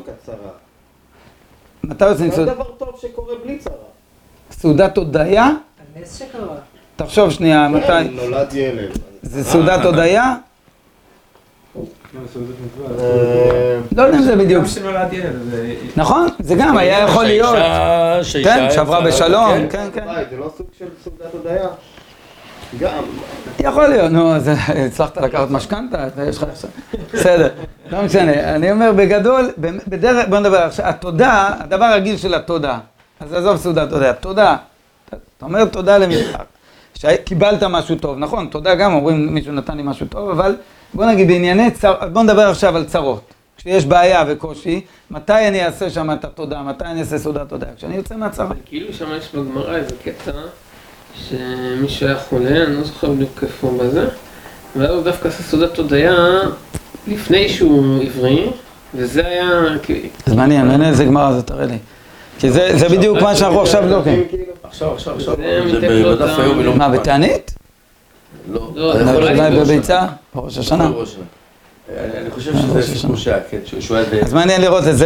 מתי 1.85 2.05
עושים 2.05 2.31
זה 2.31 2.37
סעודת? 2.37 2.55
דבר 2.55 2.65
טוב 2.65 2.89
שקורה 3.03 3.35
בלי 3.45 3.59
צרה. 3.59 3.73
סעודת 4.51 4.97
הודיה? 4.97 5.51
הנס 5.97 6.17
שקרה. 6.19 6.55
תחשוב 6.97 7.31
שנייה, 7.31 7.69
מתי? 7.69 7.87
כן, 7.87 8.07
נולד 8.13 8.53
ילד. 8.55 8.91
זה 9.23 9.45
סעודת 9.45 9.85
הודיה? 9.85 10.35
לא. 12.15 12.21
אה, 13.01 13.79
לא 13.97 14.03
יודע 14.03 14.19
אם 14.19 14.23
זה 14.23 14.37
בדיוק. 14.37 14.65
זה... 14.67 15.75
נכון, 15.97 16.27
זה 16.41 16.55
גם 16.55 16.79
היה 16.79 16.99
יכול 16.99 17.25
להיות. 17.25 17.57
כן, 18.43 18.69
שעברה 18.71 19.01
בשלום, 19.01 19.69
כן. 19.71 19.89
כן, 19.95 20.05
כן. 20.07 20.23
זה 20.31 20.37
לא 20.37 20.51
סוג 20.57 20.67
של 20.79 20.87
סעודת 21.05 21.33
הודיה? 21.33 21.69
גם. 22.81 23.03
יכול 23.61 23.87
להיות, 23.87 24.13
נו, 24.13 24.35
אז 24.35 24.51
הצלחת 24.87 25.17
לקחת 25.17 25.51
משכנתה, 25.51 26.07
יש 26.29 26.37
לך 26.37 26.45
עכשיו... 26.53 26.71
בסדר, 27.13 27.49
לא 27.91 28.03
משנה. 28.03 28.55
אני 28.55 28.73
אומר, 28.73 28.93
בגדול, 28.97 29.51
בדרך, 29.89 30.29
בוא 30.29 30.39
נדבר 30.39 30.59
עכשיו, 30.59 30.87
התודה, 30.87 31.51
הדבר 31.59 31.85
הרגיל 31.85 32.17
של 32.17 32.35
התודה, 32.35 32.79
אז 33.21 33.33
עזוב 33.33 33.57
סעודת 33.57 33.91
תודה, 33.91 34.13
תודה. 34.13 34.57
אתה 35.09 35.47
אומר 35.47 35.65
תודה 35.65 35.99
למשחק, 35.99 36.45
שקיבלת 36.95 37.63
משהו 37.63 37.97
טוב, 37.97 38.19
נכון, 38.19 38.47
תודה 38.47 38.75
גם, 38.75 38.95
אומרים 38.95 39.35
מישהו 39.35 39.53
נתן 39.53 39.77
לי 39.77 39.83
משהו 39.83 40.07
טוב, 40.07 40.31
אבל 40.31 40.57
בוא 40.95 41.07
נגיד 41.07 41.29
בענייני 41.29 41.71
צר... 41.71 41.95
בוא 42.13 42.23
נדבר 42.23 42.49
עכשיו 42.49 42.77
על 42.77 42.85
צרות. 42.85 43.35
כשיש 43.57 43.87
בעיה 43.87 44.25
וקושי, 44.29 44.81
מתי 45.11 45.49
אני 45.49 45.65
אעשה 45.65 45.91
שם 45.91 46.11
את 46.13 46.25
התודה, 46.25 46.63
מתי 46.63 46.85
אני 46.85 47.01
אעשה 47.01 47.19
סעודת 47.19 47.49
תודה? 47.49 47.67
כשאני 47.77 47.97
יוצא 47.97 48.17
מהצרה. 48.17 48.49
כאילו 48.65 48.93
שם 48.93 49.07
יש 49.19 49.35
בגמרא 49.35 49.77
איזה 49.77 49.95
קטע 50.05 50.33
שמישהו 51.15 52.07
היה 52.07 52.17
חולה, 52.17 52.65
אני 52.65 52.77
לא 52.77 52.85
זוכר 52.85 53.11
בדיוק 53.11 53.43
איפה 53.43 53.79
בזה, 53.81 54.09
ואז 54.77 54.91
הוא 54.91 55.03
דווקא 55.03 55.29
עשה 55.29 55.43
סעודת 55.43 55.79
הודיה 55.79 56.15
לפני 57.07 57.49
שהוא 57.49 58.03
עברי, 58.03 58.47
וזה 58.95 59.27
היה 59.27 59.51
כאילו... 59.83 60.09
אז 60.27 60.35
מעניין, 60.35 60.67
מעניין 60.67 60.91
איזה 60.91 61.05
גמרא 61.05 61.33
זה, 61.33 61.43
תראה 61.43 61.67
לי. 61.67 61.79
כי 62.39 62.51
זה 62.51 62.71
זה 62.79 62.89
בדיוק 62.89 63.23
מה 63.23 63.37
שאנחנו 63.37 63.61
עכשיו. 63.61 64.03
כאילו, 64.03 64.45
עכשיו, 64.63 64.93
עכשיו, 64.93 65.17
עכשיו. 65.17 65.35
לא 66.65 66.77
מה. 66.77 66.89
בתענית? 66.89 67.55
לא. 68.53 68.71
לא, 68.75 69.15
אולי 69.15 69.61
בביצה? 69.61 70.07
בראש 70.41 70.59
השנה? 70.59 70.91
אני 71.99 72.31
חושב 72.31 72.53
שזה. 72.53 72.83
סיפור 72.83 73.17
שהיה, 73.17 73.39
כן, 73.51 73.59
שהוא 73.81 73.97
היה. 73.97 74.23
אז 74.23 74.35
מעניין 74.35 74.61
לראות 74.61 74.85
את 74.89 74.97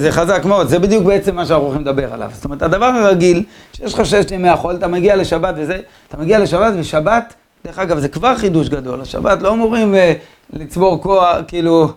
זה, 0.00 0.08
חזק 0.10 0.44
מאוד, 0.44 0.68
זה 0.68 0.78
בדיוק 0.78 1.04
בעצם 1.04 1.34
מה 1.34 1.46
שאנחנו 1.46 1.64
הולכים 1.64 1.82
לדבר 1.82 2.12
עליו. 2.12 2.30
זאת 2.34 2.44
אומרת, 2.44 2.62
הדבר 2.62 2.86
הרגיל, 2.86 3.44
שיש 3.72 3.94
לך 3.94 4.06
ששת 4.06 4.30
ימי 4.30 4.48
החול, 4.48 4.74
אתה 4.74 4.88
מגיע 4.88 5.16
לשבת 5.16 5.54
וזה, 5.58 5.78
אתה 6.08 6.16
מגיע 6.16 6.38
לשבת 6.38 6.72
ושבת, 6.78 7.34
דרך 7.64 7.78
אגב, 7.78 7.98
זה 7.98 8.08
כבר 8.08 8.36
חידוש 8.36 8.68
גדול, 8.68 9.00
השבת 9.00 9.42
לא 9.42 9.52
אמורים 9.52 9.94
אה, 9.94 10.12
לצבור 10.52 11.02
כוח, 11.02 11.36
כאילו... 11.48 11.88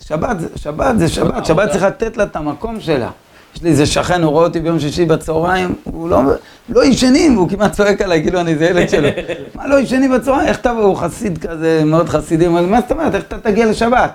שבת, 0.00 0.36
שבת 0.56 0.98
זה 0.98 1.08
שבת, 1.08 1.46
שבת 1.46 1.70
צריך 1.70 1.82
לתת 1.82 2.16
לה 2.16 2.24
את 2.24 2.36
המקום 2.36 2.80
שלה. 2.80 3.10
יש 3.54 3.62
לי 3.62 3.70
איזה 3.70 3.86
שכן, 3.86 4.22
הוא 4.22 4.32
רואה 4.32 4.44
אותי 4.44 4.60
ביום 4.60 4.80
שישי 4.80 5.04
בצהריים, 5.04 5.74
הוא 5.84 6.08
לא, 6.08 6.20
לא 6.68 6.84
ישנים, 6.84 7.36
והוא 7.36 7.48
כמעט 7.48 7.72
צועק 7.72 8.00
עליי, 8.00 8.22
כאילו 8.22 8.40
אני 8.40 8.52
איזה 8.52 8.64
ילד 8.64 8.88
שלו. 8.88 9.08
מה 9.54 9.66
לא 9.66 9.80
ישנים 9.80 10.12
בצהריים? 10.12 10.48
איך 10.48 10.60
אתה, 10.60 10.70
הוא 10.70 10.96
חסיד 10.96 11.38
כזה, 11.38 11.82
מאוד 11.84 12.08
חסידי, 12.08 12.46
הוא 12.46 12.60
מה 12.60 12.80
זאת 12.80 12.92
אומרת, 12.92 13.14
איך 13.14 13.24
אתה 13.24 13.38
תגיע 13.38 13.66
לשבת? 13.66 14.10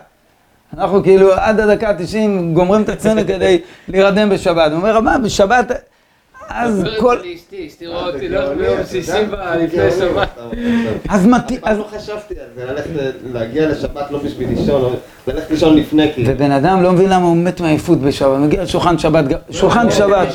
אנחנו 0.77 1.03
כאילו 1.03 1.33
עד 1.33 1.59
הדקה 1.59 1.89
ה-90 1.89 2.53
גומרים 2.53 2.81
את 2.81 2.89
עצמנו 2.89 3.21
כדי 3.27 3.61
להירדם 3.87 4.29
בשבת. 4.29 4.71
הוא 4.71 4.77
אומר, 4.77 4.99
מה, 4.99 5.17
בשבת, 5.17 5.71
אז 6.49 6.81
דבר 6.81 6.99
כל... 6.99 7.17
איתי 7.17 7.33
לאשתי, 7.33 7.67
אשתי 7.67 7.87
רואה 7.87 8.07
אותי 8.07 8.29
לא 8.29 8.53
ביום 8.53 8.77
שישי 8.89 9.11
ב- 9.31 9.35
לפני 9.35 9.91
שבת. 9.91 10.29
אז 11.09 11.27
פעם 11.27 11.57
אז... 11.63 11.77
לא 11.77 11.87
חשבתי 11.97 12.33
על 12.39 12.45
זה, 12.55 12.65
ללכת 12.65 12.89
להגיע 13.33 13.69
לשבת 13.69 14.11
לא 14.11 14.19
בשביל 14.19 14.49
לישון, 14.49 14.95
ללכת 15.27 15.51
לישון 15.51 15.77
לפני 15.77 16.13
כאילו. 16.13 16.33
ובן 16.33 16.51
אדם 16.51 16.83
לא 16.83 16.91
מבין 16.91 17.09
למה 17.09 17.25
הוא 17.25 17.37
מת 17.37 17.61
מעייפות 17.61 18.01
בשבת, 18.01 18.37
מגיע 18.39 18.63
לשולחן 18.63 18.97
שבת, 18.97 19.25
שולחן 19.51 19.91
שבת. 19.91 20.27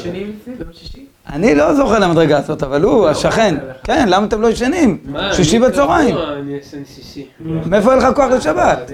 אני 1.33 1.55
לא 1.55 1.75
זוכר 1.75 1.99
למדרגה 1.99 2.39
הזאת, 2.39 2.63
אבל 2.63 2.83
הוא, 2.83 3.09
השכן. 3.09 3.55
כן, 3.85 4.09
למה 4.09 4.27
אתם 4.27 4.43
לא 4.43 4.49
ישנים? 4.49 4.99
שישי 5.33 5.59
בצהריים. 5.59 6.17
אני 6.17 6.53
ישן 6.55 6.83
שישי. 6.95 7.27
מאיפה 7.41 7.91
אין 7.93 7.99
לך 7.99 8.07
כוח 8.15 8.31
לשבת? 8.31 8.91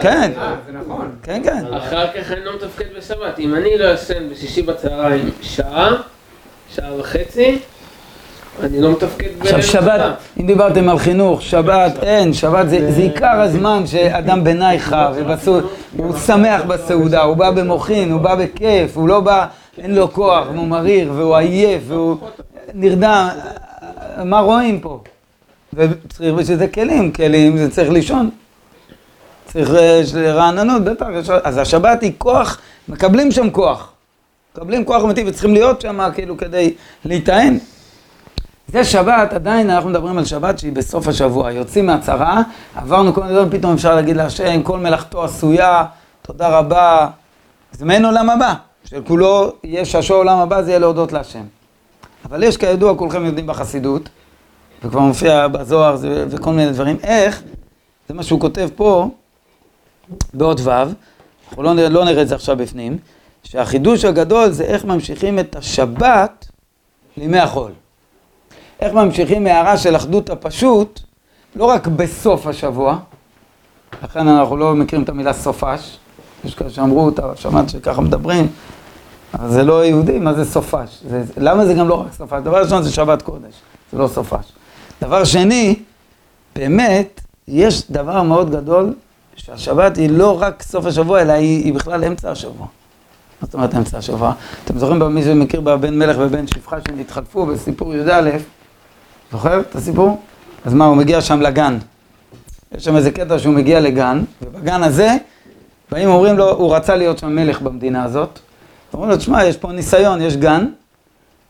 כן. 0.00 0.30
אה, 0.38 0.54
זה 0.66 0.78
נכון. 0.78 1.10
כן, 1.22 1.40
כן. 1.44 1.64
אחר 1.74 2.06
כך 2.06 2.32
אני 2.32 2.44
לא 2.44 2.52
מתפקד 2.54 2.84
בשבת. 2.98 3.38
אם 3.38 3.54
אני 3.54 3.78
לא 3.78 3.84
ישן 3.92 4.28
בשישי 4.30 4.62
בצהריים 4.62 5.30
שעה, 5.42 5.96
שעה 6.74 7.00
וחצי, 7.00 7.58
אני 8.62 8.80
לא 8.80 8.92
מתפקד 8.92 9.26
עכשיו 9.40 9.62
שבת, 9.62 10.00
אם 10.40 10.46
דיברתם 10.46 10.88
על 10.88 10.98
חינוך, 10.98 11.42
שבת, 11.42 12.02
אין, 12.02 12.32
שבת 12.32 12.68
זה 12.68 12.92
זה 12.92 13.00
עיקר 13.00 13.40
הזמן 13.40 13.86
שאדם 13.86 14.44
בנייך 14.44 14.96
ובסעודה, 15.16 15.66
הוא 15.96 16.16
שמח 16.16 16.62
בסעודה, 16.62 17.22
הוא 17.22 17.36
בא 17.36 17.50
במוחין, 17.50 18.12
הוא 18.12 18.20
בא 18.20 18.34
בכיף, 18.34 18.96
הוא 18.96 19.08
לא 19.08 19.20
בא, 19.20 19.46
אין 19.78 19.94
לו 19.94 20.12
כוח, 20.12 20.46
והוא 20.52 20.66
מריר, 20.66 21.12
והוא 21.12 21.36
עייף, 21.36 21.82
והוא 21.86 22.16
נרדם, 22.74 23.28
מה 24.24 24.40
רואים 24.40 24.80
פה? 24.80 25.00
וצריך 25.74 26.34
בשביל 26.34 26.58
זה 26.58 26.68
כלים, 26.68 27.12
כלים 27.12 27.58
זה 27.58 27.70
צריך 27.70 27.90
לישון. 27.90 28.30
צריך 29.46 29.70
אה, 29.70 30.02
רעננות, 30.32 30.84
בטח, 30.84 31.06
אז 31.44 31.58
השבת 31.58 32.02
היא 32.02 32.12
כוח, 32.18 32.58
מקבלים 32.88 33.32
שם 33.32 33.50
כוח. 33.50 33.92
מקבלים 34.56 34.84
כוח 34.84 35.04
אמיתי 35.04 35.24
וצריכים 35.26 35.54
להיות 35.54 35.80
שם 35.80 36.00
כאילו 36.14 36.36
כדי 36.36 36.74
להיטען. 37.04 37.58
זה 38.68 38.84
שבת, 38.84 39.32
עדיין 39.32 39.70
אנחנו 39.70 39.90
מדברים 39.90 40.18
על 40.18 40.24
שבת 40.24 40.58
שהיא 40.58 40.72
בסוף 40.72 41.08
השבוע, 41.08 41.52
יוצאים 41.52 41.86
מהצרה, 41.86 42.42
עברנו 42.74 43.14
כל 43.14 43.20
מיני 43.20 43.32
דברים, 43.32 43.50
פתאום 43.50 43.72
אפשר 43.72 43.94
להגיד 43.94 44.16
להשם, 44.16 44.62
כל 44.62 44.78
מלאכתו 44.78 45.24
עשויה, 45.24 45.84
תודה 46.22 46.58
רבה. 46.58 47.08
זה 47.72 47.84
מעין 47.84 48.04
עולם 48.04 48.30
הבא, 48.30 48.54
שכולו 48.84 49.52
יהיה 49.64 49.84
ששו 49.84 50.14
עולם 50.14 50.38
הבא, 50.38 50.62
זה 50.62 50.70
יהיה 50.70 50.78
להודות 50.78 51.12
להשם. 51.12 51.44
אבל 52.24 52.42
יש 52.42 52.56
כידוע, 52.56 52.96
כולכם 52.96 53.24
יודעים 53.24 53.46
בחסידות, 53.46 54.08
וכבר 54.84 55.00
מופיע 55.00 55.48
בזוהר 55.48 55.96
זה, 55.96 56.24
וכל 56.30 56.52
מיני 56.52 56.72
דברים, 56.72 56.96
איך, 57.02 57.42
זה 58.08 58.14
מה 58.14 58.22
שהוא 58.22 58.40
כותב 58.40 58.68
פה, 58.76 59.08
באות 60.34 60.60
ו', 60.60 60.70
אנחנו 61.48 61.62
לא, 61.62 61.74
לא 61.74 62.04
נראה 62.04 62.22
את 62.22 62.28
זה 62.28 62.34
עכשיו 62.34 62.56
בפנים, 62.56 62.98
שהחידוש 63.48 64.04
הגדול 64.04 64.50
זה 64.50 64.64
איך 64.64 64.84
ממשיכים 64.84 65.38
את 65.38 65.56
השבת 65.56 66.48
לימי 67.16 67.38
החול. 67.38 67.70
איך 68.80 68.92
ממשיכים 68.94 69.44
מהערה 69.44 69.76
של 69.76 69.96
אחדות 69.96 70.30
הפשוט, 70.30 71.00
לא 71.56 71.64
רק 71.64 71.86
בסוף 71.86 72.46
השבוע, 72.46 72.98
לכן 74.02 74.28
אנחנו 74.28 74.56
לא 74.56 74.74
מכירים 74.74 75.04
את 75.04 75.08
המילה 75.08 75.32
סופש, 75.32 75.98
יש 76.44 76.54
כאלה 76.54 76.70
שאמרו, 76.70 77.08
אתה 77.08 77.36
שמעת 77.36 77.68
שככה 77.68 78.00
מדברים, 78.00 78.48
אבל 79.34 79.50
זה 79.50 79.62
לא 79.62 79.84
יהודי, 79.84 80.18
מה 80.18 80.34
זה 80.34 80.44
סופש? 80.44 81.02
זה, 81.08 81.22
למה 81.36 81.66
זה 81.66 81.74
גם 81.74 81.88
לא 81.88 81.94
רק 81.94 82.12
סופש? 82.12 82.40
דבר 82.44 82.62
ראשון 82.62 82.82
זה 82.82 82.92
שבת 82.92 83.22
קודש, 83.22 83.54
זה 83.92 83.98
לא 83.98 84.08
סופש. 84.08 84.52
דבר 85.02 85.24
שני, 85.24 85.74
באמת, 86.56 87.20
יש 87.48 87.90
דבר 87.90 88.22
מאוד 88.22 88.50
גדול, 88.50 88.94
שהשבת 89.36 89.96
היא 89.96 90.10
לא 90.10 90.42
רק 90.42 90.62
סוף 90.62 90.86
השבוע, 90.86 91.22
אלא 91.22 91.32
היא, 91.32 91.64
היא 91.64 91.74
בכלל 91.74 92.04
אמצע 92.04 92.30
השבוע. 92.30 92.66
מה 93.40 93.46
זאת 93.46 93.54
אומרת 93.54 93.74
אמצע 93.74 93.98
השבוע? 93.98 94.32
אתם 94.64 94.78
זוכרים 94.78 94.98
במי 94.98 95.22
שמכיר 95.22 95.60
בבן 95.60 95.98
מלך 95.98 96.16
ובן 96.20 96.46
שפחה 96.46 96.76
שהם 96.88 96.98
התחלפו 96.98 97.46
בסיפור 97.46 97.94
י"א? 97.94 98.30
זוכר 99.32 99.60
את 99.60 99.74
הסיפור? 99.74 100.20
אז 100.64 100.74
מה, 100.74 100.86
הוא 100.86 100.96
מגיע 100.96 101.20
שם 101.20 101.40
לגן. 101.40 101.78
יש 102.76 102.84
שם 102.84 102.96
איזה 102.96 103.10
קטע 103.10 103.38
שהוא 103.38 103.54
מגיע 103.54 103.80
לגן, 103.80 104.22
ובגן 104.42 104.82
הזה, 104.82 105.16
באים 105.90 106.08
אומרים 106.08 106.36
לו, 106.36 106.50
הוא 106.50 106.76
רצה 106.76 106.96
להיות 106.96 107.18
שם 107.18 107.36
מלך 107.36 107.62
במדינה 107.62 108.04
הזאת. 108.04 108.38
אומרים 108.94 109.10
לו, 109.10 109.16
תשמע, 109.16 109.44
יש 109.44 109.56
פה 109.56 109.72
ניסיון, 109.72 110.22
יש 110.22 110.36
גן, 110.36 110.66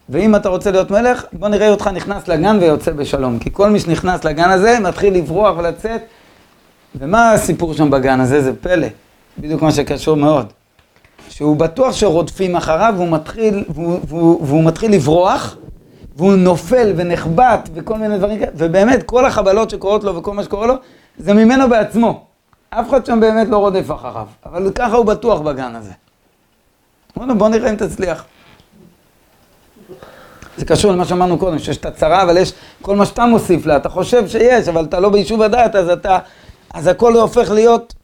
ואם 0.09 0.37
אתה 0.37 0.49
רוצה 0.49 0.71
להיות 0.71 0.91
מלך, 0.91 1.25
בוא 1.33 1.49
נראה 1.49 1.71
אותך 1.71 1.87
נכנס 1.87 2.29
לגן 2.29 2.59
ויוצא 2.61 2.93
בשלום. 2.93 3.39
כי 3.39 3.51
כל 3.53 3.71
מי 3.71 3.81
שנכנס 3.81 4.25
לגן 4.25 4.51
הזה 4.51 4.79
מתחיל 4.81 5.15
לברוח 5.15 5.59
ולצאת. 5.59 6.01
ומה 6.95 7.33
הסיפור 7.33 7.75
שם 7.75 7.91
בגן 7.91 8.21
הזה? 8.21 8.43
זה 8.43 8.53
פלא. 8.61 8.87
בדיוק 9.39 9.63
מה 9.63 9.73
שקשור 9.73 10.17
מאוד. 10.17 10.47
שהוא 11.29 11.57
בטוח 11.57 11.93
שרודפים 11.93 12.57
אחריו, 12.57 12.95
והוא 12.97 13.09
מתחיל, 13.09 13.65
והוא, 13.69 13.99
והוא, 14.09 14.47
והוא 14.47 14.65
מתחיל 14.65 14.93
לברוח, 14.93 15.57
והוא 16.17 16.37
נופל 16.37 16.93
ונחבט 16.97 17.69
וכל 17.75 17.99
מיני 17.99 18.19
דברים 18.19 18.39
כאלה, 18.39 18.51
ובאמת 18.55 19.03
כל 19.03 19.27
החבלות 19.27 19.71
שקורות 19.71 20.05
לו 20.05 20.17
וכל 20.17 20.35
מה 20.35 20.45
שקורה 20.45 20.67
לו, 20.67 20.75
זה 21.19 21.35
ממנו 21.35 21.69
בעצמו. 21.69 22.25
אף 22.71 22.89
אחד 22.91 23.07
שם 23.07 23.21
באמת 23.21 23.49
לא 23.49 23.57
רודף 23.57 23.91
אחריו, 23.91 24.27
אבל 24.47 24.71
ככה 24.75 24.97
הוא 24.97 25.07
בטוח 25.07 25.41
בגן 25.41 25.75
הזה. 25.75 25.93
אמרנו, 27.19 27.39
בוא 27.39 27.49
נראה 27.49 27.71
אם 27.71 27.77
תצליח. 27.77 28.25
זה 30.57 30.65
קשור 30.65 30.93
למה 30.93 31.05
שאמרנו 31.05 31.39
קודם, 31.39 31.59
שיש 31.59 31.77
את 31.77 31.87
הצרה, 31.87 32.23
אבל 32.23 32.37
יש 32.37 32.53
כל 32.83 32.97
מה 32.97 33.07
שאתה 33.07 33.27
מוסיף 33.27 33.67
לה, 33.67 33.77
אתה 33.77 33.89
חושב 33.89 34.29
שיש, 34.29 34.69
אבל 34.69 34.85
אתה 34.85 35.01
לא 35.01 35.09
ביישוב 35.09 35.43
הדעת, 35.43 35.75
אז 35.75 35.89
אתה, 35.89 36.19
אז 36.75 36.87
הכל 36.87 37.17
הופך 37.17 37.51
להיות... 37.51 37.95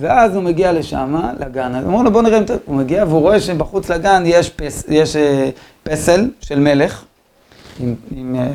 ואז 0.00 0.34
הוא 0.34 0.42
מגיע 0.42 0.72
לשם, 0.72 1.16
לגן, 1.38 1.74
אז 1.74 1.84
אמרו 1.84 2.02
לו 2.02 2.10
בוא 2.12 2.22
נראה 2.22 2.38
אם 2.38 2.42
אתה... 2.42 2.54
הוא 2.64 2.76
מגיע 2.76 3.04
והוא 3.04 3.20
רואה 3.20 3.40
שבחוץ 3.40 3.90
לגן 3.90 4.22
יש, 4.26 4.50
פס, 4.50 4.84
יש 4.88 5.16
אה, 5.16 5.50
פסל 5.82 6.30
של 6.40 6.58
מלך, 6.58 7.04
עם, 7.80 7.94
עם 8.10 8.36
אה, 8.38 8.48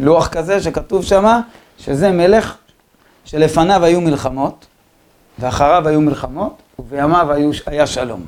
לוח 0.00 0.28
כזה 0.28 0.60
שכתוב 0.60 1.04
שם, 1.04 1.40
שזה 1.78 2.12
מלך 2.12 2.56
שלפניו 3.24 3.84
היו 3.84 4.00
מלחמות, 4.00 4.66
ואחריו 5.38 5.88
היו 5.88 6.00
מלחמות, 6.00 6.62
ובימיו 6.78 7.32
היו, 7.32 7.50
היה 7.66 7.86
שלום. 7.86 8.20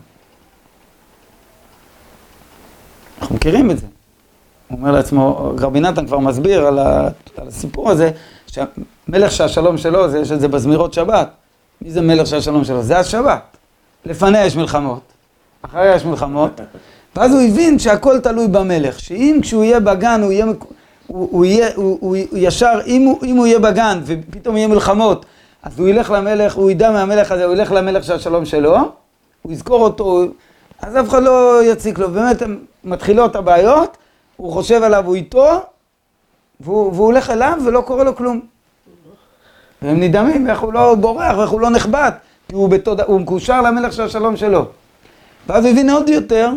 אנחנו 3.20 3.36
מכירים 3.36 3.70
את 3.70 3.78
זה. 3.78 3.86
הוא 4.68 4.78
אומר 4.78 4.92
לעצמו, 4.92 5.52
רבי 5.58 5.80
נתן 5.80 6.06
כבר 6.06 6.18
מסביר 6.18 6.66
על, 6.66 6.78
ה, 6.78 7.08
על 7.36 7.48
הסיפור 7.48 7.90
הזה, 7.90 8.10
שהמלך 8.46 9.32
שהשלום 9.32 9.78
שלו, 9.78 10.10
זה, 10.10 10.18
יש 10.18 10.32
את 10.32 10.40
זה 10.40 10.48
בזמירות 10.48 10.92
שבת. 10.92 11.28
מי 11.82 11.90
זה 11.90 12.00
מלך 12.00 12.26
שהשלום 12.26 12.64
שלו? 12.64 12.82
זה 12.82 12.98
השבת. 12.98 13.56
לפניה 14.06 14.46
יש 14.46 14.56
מלחמות, 14.56 15.00
אחריה 15.62 15.94
יש 15.94 16.04
מלחמות, 16.04 16.60
ואז 17.16 17.32
הוא 17.32 17.40
הבין 17.40 17.78
שהכל 17.78 18.20
תלוי 18.20 18.48
במלך, 18.48 19.00
שאם 19.00 19.38
כשהוא 19.42 19.64
יהיה 19.64 19.80
בגן 19.80 20.22
הוא 20.22 20.32
יהיה, 20.32 20.44
הוא, 21.06 21.28
הוא 21.32 21.44
יהיה, 21.44 21.68
הוא, 21.76 21.98
הוא, 22.00 22.16
הוא 22.30 22.38
ישר, 22.38 22.80
אם 22.86 23.02
הוא, 23.02 23.18
אם 23.24 23.36
הוא 23.36 23.46
יהיה 23.46 23.58
בגן 23.58 24.00
ופתאום 24.06 24.56
יהיה 24.56 24.68
מלחמות, 24.68 25.26
אז 25.62 25.78
הוא 25.78 25.88
ילך 25.88 26.10
למלך, 26.10 26.54
הוא 26.54 26.70
ידע 26.70 26.90
מהמלך 26.90 27.32
הזה, 27.32 27.44
הוא 27.44 27.54
ילך 27.54 27.72
למלך 27.72 28.04
שהשלום 28.04 28.44
שלו, 28.44 28.76
הוא 29.42 29.52
יזכור 29.52 29.80
אותו, 29.82 30.24
אז 30.82 30.96
אף 30.96 31.08
אחד 31.08 31.22
לא 31.22 31.64
יציק 31.64 31.98
לו, 31.98 32.10
באמת 32.10 32.42
מתחילות 32.84 33.36
הבעיות, 33.36 33.96
הוא 34.36 34.52
חושב 34.52 34.82
עליו, 34.82 35.06
הוא 35.06 35.14
איתו, 35.14 35.60
והוא, 36.60 36.92
והוא 36.92 37.06
הולך 37.06 37.30
אליו 37.30 37.58
ולא 37.64 37.80
קורה 37.80 38.04
לו 38.04 38.16
כלום. 38.16 38.40
והם 39.82 40.00
נדהמים 40.00 40.50
איך 40.50 40.60
הוא 40.60 40.72
לא 40.72 40.94
בורח 40.94 41.38
ואיך 41.38 41.50
הוא 41.50 41.60
לא 41.60 41.70
נחבט, 41.70 42.14
כי 42.48 42.54
הוא, 42.54 42.68
בתוד... 42.68 43.00
הוא 43.00 43.20
מקושר 43.20 43.62
למלך 43.62 43.92
של 43.92 44.02
השלום 44.02 44.36
שלו. 44.36 44.66
ואז 45.46 45.64
הוא 45.64 45.72
הבין 45.72 45.90
עוד 45.90 46.08
יותר, 46.08 46.50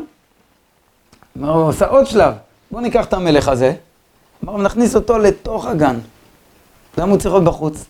אמר, 1.38 1.54
הוא 1.54 1.68
עושה 1.68 1.86
עוד 1.86 2.08
שלב, 2.08 2.34
בואו 2.72 2.82
ניקח 2.82 3.06
את 3.06 3.14
המלך 3.14 3.48
הזה, 3.48 3.74
אמר, 4.44 4.58
נכניס 4.58 4.96
אותו 4.96 5.18
לתוך 5.18 5.66
הגן. 5.66 5.96
למה 6.98 7.12
הוא 7.12 7.20
צריך 7.20 7.34
להיות 7.34 7.46
בחוץ? 7.46 7.86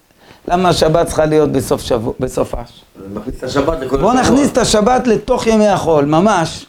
למה 0.47 0.69
השבת 0.69 1.07
צריכה 1.07 1.25
להיות 1.25 1.51
בסוף 1.51 1.81
שבוע, 1.81 2.13
בסוף 2.19 2.55
אש? 2.55 2.83
מכניס 3.13 3.37
את 3.37 3.43
השבת 3.43 3.79
לכל 3.79 4.01
בואו 4.01 4.13
נכניס 4.13 4.51
את 4.51 4.57
השבת 4.57 5.07
לתוך 5.07 5.47
ימי 5.47 5.67
החול, 5.67 6.05
ממש. 6.05 6.65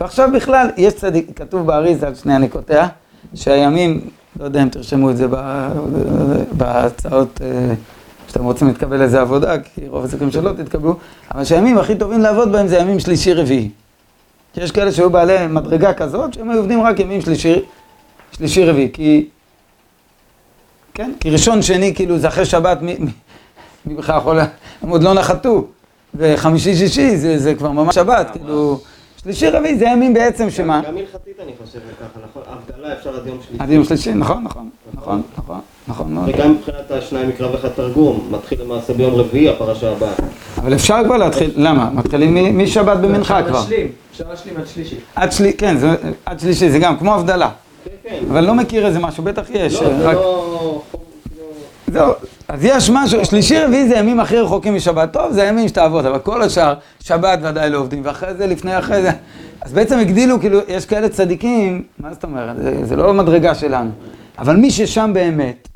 ועכשיו 0.00 0.28
בכלל, 0.34 0.70
יש 0.76 0.94
צדיק, 0.94 1.30
כתוב 1.36 1.66
באריזה, 1.66 2.06
שנייה 2.22 2.38
אני 2.38 2.48
קוטע, 2.48 2.86
שהימים, 3.34 4.10
לא 4.40 4.44
יודע 4.44 4.62
אם 4.62 4.68
תרשמו 4.68 5.10
את 5.10 5.16
זה 5.16 5.26
בהצעות, 6.52 7.40
אה, 7.44 7.74
שאתם 8.34 8.44
רוצים 8.44 8.68
להתקבל 8.68 8.96
לאיזה 8.96 9.20
עבודה, 9.20 9.58
כי 9.58 9.88
רוב 9.88 10.04
הסיכויים 10.04 10.32
שלא 10.32 10.52
תתקבלו, 10.52 10.96
אבל 11.34 11.44
שהימים 11.44 11.78
הכי 11.78 11.94
טובים 11.94 12.20
לעבוד 12.20 12.52
בהם 12.52 12.68
זה 12.68 12.78
ימים 12.78 13.00
שלישי-רביעי. 13.00 13.70
יש 14.56 14.70
כאלה 14.70 14.92
שהיו 14.92 15.10
בעלי 15.10 15.46
מדרגה 15.46 15.94
כזאת, 15.94 16.34
שהם 16.34 16.50
היו 16.50 16.58
עובדים 16.58 16.82
רק 16.82 17.00
ימים 17.00 17.20
שלישי, 17.20 17.54
שלישי-רביעי, 18.32 18.90
כי... 18.92 19.28
כן, 20.94 21.12
כי 21.20 21.30
ראשון, 21.30 21.62
שני, 21.62 21.94
כאילו, 21.94 22.18
זה 22.18 22.28
אחרי 22.28 22.44
שבת, 22.44 22.82
מי, 22.82 22.96
מי, 22.98 23.10
מי 23.86 23.94
בכלל 23.94 24.18
יכול... 24.18 24.38
הם 24.82 24.88
עוד 24.88 25.02
לא 25.02 25.14
נחתו. 25.14 25.66
וחמישי, 26.14 26.76
שישי, 26.76 27.16
זה, 27.16 27.38
זה 27.38 27.54
כבר 27.54 27.70
ממש 27.70 27.94
שבת, 27.94 28.30
כאילו... 28.32 28.80
שלישי, 29.22 29.48
רביעי, 29.48 29.78
זה 29.78 29.84
ימים 29.84 30.14
בעצם 30.14 30.50
שמה? 30.50 30.82
גם 30.86 30.96
הלכתית 30.96 31.40
אני 31.40 31.52
חושב 31.64 31.78
ככה, 32.00 32.20
נכון? 32.30 32.42
הבדלה 32.46 32.92
אפשר 32.92 33.16
עד 33.16 33.26
יום 33.26 33.38
שלישי. 33.48 33.62
עד 33.62 33.70
יום 33.70 33.84
שלישי, 33.84 34.14
נכון, 34.14 34.44
נכון, 34.44 34.70
נכון, 34.94 35.22
נכון, 35.38 35.60
נכון 35.88 36.14
מאוד. 36.14 36.28
וגם 36.28 36.52
מבחינת 36.52 36.90
השניים 36.90 37.28
מקרא 37.28 37.48
ואחד 37.52 37.68
תרגום, 37.68 38.28
מתחיל 38.30 38.62
למעשה 38.62 38.92
ביום 38.92 39.14
רביעי 39.14 39.48
הפרשה 39.48 39.92
הבאה. 39.92 40.12
אבל 40.56 40.74
אפשר 40.74 40.98
כבר 41.04 41.16
להתחיל, 41.16 41.50
למה? 41.56 41.90
מתחילים 41.90 42.58
משבת 42.58 42.96
במנחה 42.96 43.42
כבר. 43.42 43.58
להשלים, 43.60 43.88
אפשר 44.12 44.24
להשלים 44.30 44.56
עד 44.56 44.66
שלישי. 44.66 44.96
עד 45.14 45.32
שלי, 45.32 45.52
כן, 45.52 45.76
זה 45.76 45.94
עד 46.26 46.40
שלישי, 46.40 46.70
זה 46.70 46.78
גם 46.78 46.96
כמו 46.96 47.14
הבדלה. 47.14 47.50
כן, 47.84 47.90
כן. 48.02 48.24
אבל 48.30 48.44
לא 48.44 48.54
מכיר 48.54 48.86
איזה 48.86 48.98
משהו, 48.98 49.24
בטח 49.24 49.44
יש. 49.50 49.74
לא, 49.74 49.88
זה 49.88 50.12
לא... 50.12 50.82
זהו, 51.92 52.12
אז 52.48 52.64
יש 52.64 52.90
משהו, 52.90 53.24
שלישי 53.24 53.58
רביעי 53.58 53.88
זה 53.88 53.94
ימים 53.94 54.20
הכי 54.20 54.36
רחוקים 54.36 54.74
משבת, 54.74 55.12
טוב, 55.12 55.32
זה 55.32 55.42
הימים 55.42 55.68
שתעבוד, 55.68 56.06
אבל 56.06 56.18
כל 56.18 56.42
השאר, 56.42 56.74
שבת 57.00 57.38
ודאי 57.42 57.70
לא 57.70 57.78
עובדים, 57.78 58.00
ואחרי 58.04 58.34
זה, 58.34 58.46
לפני, 58.46 58.78
אחרי 58.78 59.02
זה, 59.02 59.10
אז 59.60 59.72
בעצם 59.72 59.98
הגדילו, 59.98 60.40
כאילו, 60.40 60.58
יש 60.68 60.86
כאלה 60.86 61.08
צדיקים, 61.08 61.82
מה 61.98 62.14
זאת 62.14 62.24
אומרת, 62.24 62.56
זה, 62.56 62.84
זה 62.84 62.96
לא 62.96 63.14
מדרגה 63.14 63.54
שלנו, 63.54 63.90
אבל 64.38 64.56
מי 64.56 64.70
ששם 64.70 65.10
באמת, 65.14 65.68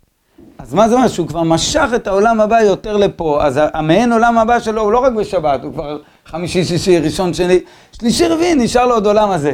אז 0.59 0.75
מה 0.75 0.89
זה 0.89 0.95
אומר, 0.95 1.09
שהוא 1.09 1.29
כבר 1.29 1.43
משך 1.43 1.89
את 1.97 2.07
העולם 2.07 2.41
הבא 2.41 2.61
יותר 2.61 2.97
לפה, 2.97 3.45
אז 3.45 3.61
המעין 3.75 4.13
עולם 4.13 4.39
הבא 4.39 4.61
שלו 4.61 4.83
הוא 4.83 4.93
לא 4.93 4.99
רק 4.99 5.13
בשבת, 5.13 5.65
הוא 5.65 5.73
כבר 5.73 5.99
חמישי, 6.27 6.65
שישי, 6.65 6.99
ראשון, 6.99 7.35
שני, 7.35 7.61
שלישי, 7.93 8.29
רביעי, 8.29 8.55
נשאר 8.55 8.87
לו 8.87 8.95
עוד 8.95 9.07
עולם 9.07 9.31
הזה. 9.31 9.53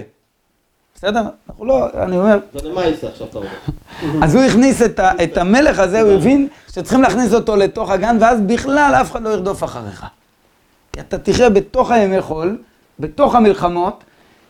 בסדר? 0.95 1.23
אנחנו 1.49 1.65
לא, 1.65 1.87
אני 2.03 2.19
אומר, 2.19 2.39
אומר. 3.35 4.25
אז 4.25 4.35
הוא 4.35 4.45
הכניס 4.45 4.83
את, 4.83 4.99
ה, 4.99 5.11
את 5.25 5.37
המלך 5.37 5.79
הזה, 5.79 6.01
הוא 6.01 6.13
הבין 6.13 6.49
שצריכים 6.69 7.03
להכניס 7.03 7.35
אותו 7.35 7.57
לתוך 7.57 7.91
הגן, 7.91 8.17
ואז 8.21 8.41
בכלל 8.41 8.95
אף 9.01 9.11
אחד 9.11 9.23
לא 9.23 9.29
ירדוף 9.29 9.65
אחריך. 9.65 10.07
כי 10.93 11.01
אתה 11.01 11.19
תחיה 11.19 11.51
בתוך 11.51 11.91
הימי 11.91 12.23
חול, 12.23 12.59
בתוך 13.01 13.35
המלחמות, 13.35 14.05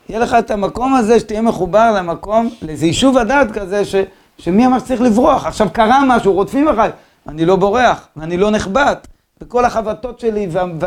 יהיה 0.08 0.20
לך 0.20 0.36
את 0.38 0.50
המקום 0.50 0.94
הזה 0.94 1.20
שתהיה 1.20 1.42
מחובר 1.42 1.92
למקום, 1.96 2.50
לאיזה 2.62 2.86
יישוב 2.86 3.18
הדעת 3.18 3.52
כזה, 3.52 3.84
ש, 3.84 3.94
שמי 4.38 4.66
אמר 4.66 4.78
שצריך 4.78 5.00
לברוח? 5.00 5.46
עכשיו 5.46 5.68
קרה 5.72 6.02
משהו, 6.08 6.32
רודפים 6.32 6.68
אחריי, 6.68 6.90
אני 7.28 7.44
לא 7.44 7.56
בורח, 7.56 8.08
ואני 8.16 8.36
לא 8.36 8.50
נחבט, 8.50 9.06
וכל 9.40 9.64
החבטות 9.64 10.20
שלי, 10.20 10.46
ו, 10.50 10.58
ו, 10.80 10.86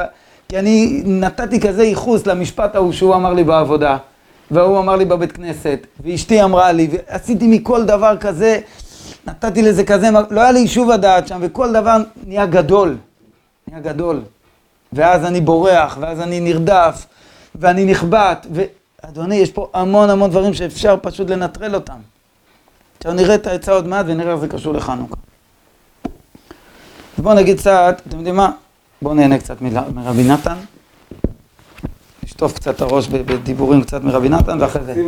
כי 0.50 0.60
אני 0.60 1.02
נתתי 1.06 1.60
כזה 1.60 1.84
ייחוס 1.84 2.28
למשפט 2.28 2.76
ההוא 2.76 2.92
שהוא 2.92 3.16
אמר 3.16 3.34
לי 3.34 3.44
בעבודה. 3.44 3.98
והוא 4.52 4.80
אמר 4.80 4.96
לי 4.96 5.06
בבית 5.06 5.32
כנסת, 5.32 5.80
ואשתי 6.04 6.44
אמרה 6.44 6.72
לי, 6.72 6.88
ועשיתי 6.92 7.48
מכל 7.48 7.86
דבר 7.86 8.18
כזה, 8.18 8.60
נתתי 9.28 9.62
לזה 9.62 9.84
כזה, 9.84 10.10
לא 10.30 10.42
היה 10.42 10.52
לי 10.52 10.60
יישוב 10.60 10.92
הדעת 10.92 11.28
שם, 11.28 11.40
וכל 11.42 11.74
דבר 11.74 11.98
נהיה 12.28 12.46
גדול, 12.46 12.98
נהיה 13.68 13.82
גדול. 13.82 14.22
ואז 14.94 15.26
אני 15.26 15.42
בורח, 15.42 15.98
ואז 16.02 16.22
אני 16.22 16.40
נרדף, 16.40 17.06
ואני 17.56 17.86
נחבט, 17.86 18.48
ואדוני, 18.52 19.36
יש 19.36 19.52
פה 19.52 19.70
המון 19.74 20.10
המון 20.10 20.30
דברים 20.30 20.54
שאפשר 20.54 20.96
פשוט 21.02 21.30
לנטרל 21.30 21.76
אותם. 21.76 21.98
עכשיו 23.08 23.16
נראה 23.16 23.36
את 23.36 23.48
העצה 23.48 23.72
עוד 23.72 23.88
מעט 23.88 24.06
ונראה 24.10 24.32
איך 24.32 24.40
זה 24.40 24.48
קשור 24.48 24.74
לחנוכה. 24.74 25.16
אז 27.18 27.24
בואו 27.24 27.34
נגיד 27.34 27.58
קצת, 27.58 28.02
אתם 28.08 28.18
יודעים 28.18 28.36
מה? 28.36 28.52
בואו 29.02 29.14
נהנה 29.14 29.38
קצת 29.38 29.62
מרבי 29.94 30.24
נתן. 30.24 30.56
נשטוף 32.24 32.54
קצת 32.54 32.76
את 32.76 32.82
הראש 32.82 33.08
בדיבורים 33.08 33.84
קצת 33.84 34.04
מרבי 34.04 34.30
נתן, 34.30 34.62
ואחרי 34.62 34.84
זה. 34.84 35.04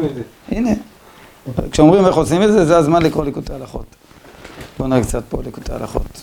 הנה, 0.51 0.71
כשאומרים 1.71 2.05
איך 2.05 2.15
עושים 2.15 2.43
את 2.43 2.51
זה, 2.51 2.65
זה 2.65 2.77
הזמן 2.77 3.01
לקרוא 3.01 3.25
ליקוטי 3.25 3.53
הלכות. 3.53 3.85
בואו 4.77 4.89
נראה 4.89 5.01
קצת 5.01 5.23
פה 5.29 5.41
ליקוטי 5.43 5.73
הלכות. 5.73 6.21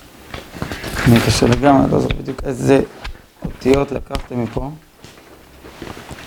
אני 1.08 1.20
קשה 1.26 1.46
לגמרי, 1.46 1.90
לא 1.90 2.00
זוכר 2.00 2.14
בדיוק 2.14 2.40
איזה 2.44 2.80
אותיות 3.44 3.92
לקחתם 3.92 4.42
מפה. 4.42 4.70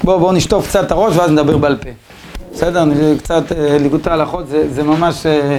בואו, 0.03 0.19
בואו 0.19 0.31
נשטוף 0.31 0.67
קצת 0.67 0.83
את 0.85 0.91
הראש 0.91 1.17
ואז 1.17 1.31
נדבר 1.31 1.57
בעל 1.57 1.77
פה. 1.77 1.89
בסדר? 2.59 2.83
אני- 2.83 3.17
קצת 3.17 3.51
אה, 3.51 3.77
ליקוטי 3.77 4.09
הלכות 4.09 4.47
זה, 4.47 4.73
זה 4.73 4.83
ממש... 4.83 5.25
אה, 5.25 5.57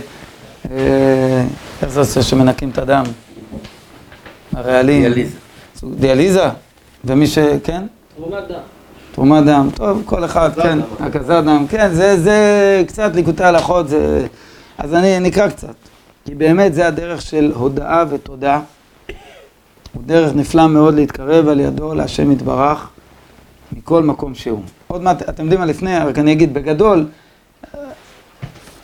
אה, 0.71 1.45
איך 1.83 1.91
זה 1.91 2.01
עושה 2.01 2.23
שמנקים 2.23 2.71
את 2.71 2.79
הדם? 2.79 3.05
הרעלים. 4.53 5.03
דיאליזה. 5.03 5.37
דיאליזה? 5.85 6.49
ומי 7.05 7.27
ש... 7.27 7.39
כן? 7.65 7.83
תרומת 8.17 8.49
דם. 8.49 8.55
תרומת 9.13 9.45
דם, 9.45 9.69
טוב, 9.75 10.03
כל 10.05 10.25
אחד, 10.25 10.51
כן, 10.63 10.79
דם. 10.81 11.07
הקזת 11.07 11.45
דם, 11.45 11.67
כן, 11.69 11.89
זה, 11.93 12.21
זה 12.21 12.83
קצת 12.89 13.11
ליקוטי 13.15 13.45
הלכות, 13.45 13.89
זה... 13.89 14.27
אז 14.79 14.95
אני 14.95 15.21
נקרא 15.21 15.49
קצת. 15.49 15.75
כי 16.25 16.35
באמת 16.35 16.75
זה 16.75 16.87
הדרך 16.87 17.23
של 17.23 17.53
הודאה 17.55 18.05
ותודה. 18.11 18.61
הוא 19.93 20.03
דרך 20.07 20.33
נפלא 20.35 20.67
מאוד 20.69 20.95
להתקרב 20.95 21.49
על 21.49 21.61
ידו 21.61 21.95
להשם 21.95 22.33
יתברך 22.33 22.89
מכל 23.73 24.03
מקום 24.03 24.35
שהוא. 24.35 24.63
עוד 24.87 25.03
מעט, 25.03 25.29
אתם 25.29 25.43
יודעים 25.43 25.61
מה 25.61 25.67
לפני, 25.67 25.99
רק 25.99 26.19
אני 26.19 26.33
אגיד 26.33 26.55
בגדול, 26.55 27.07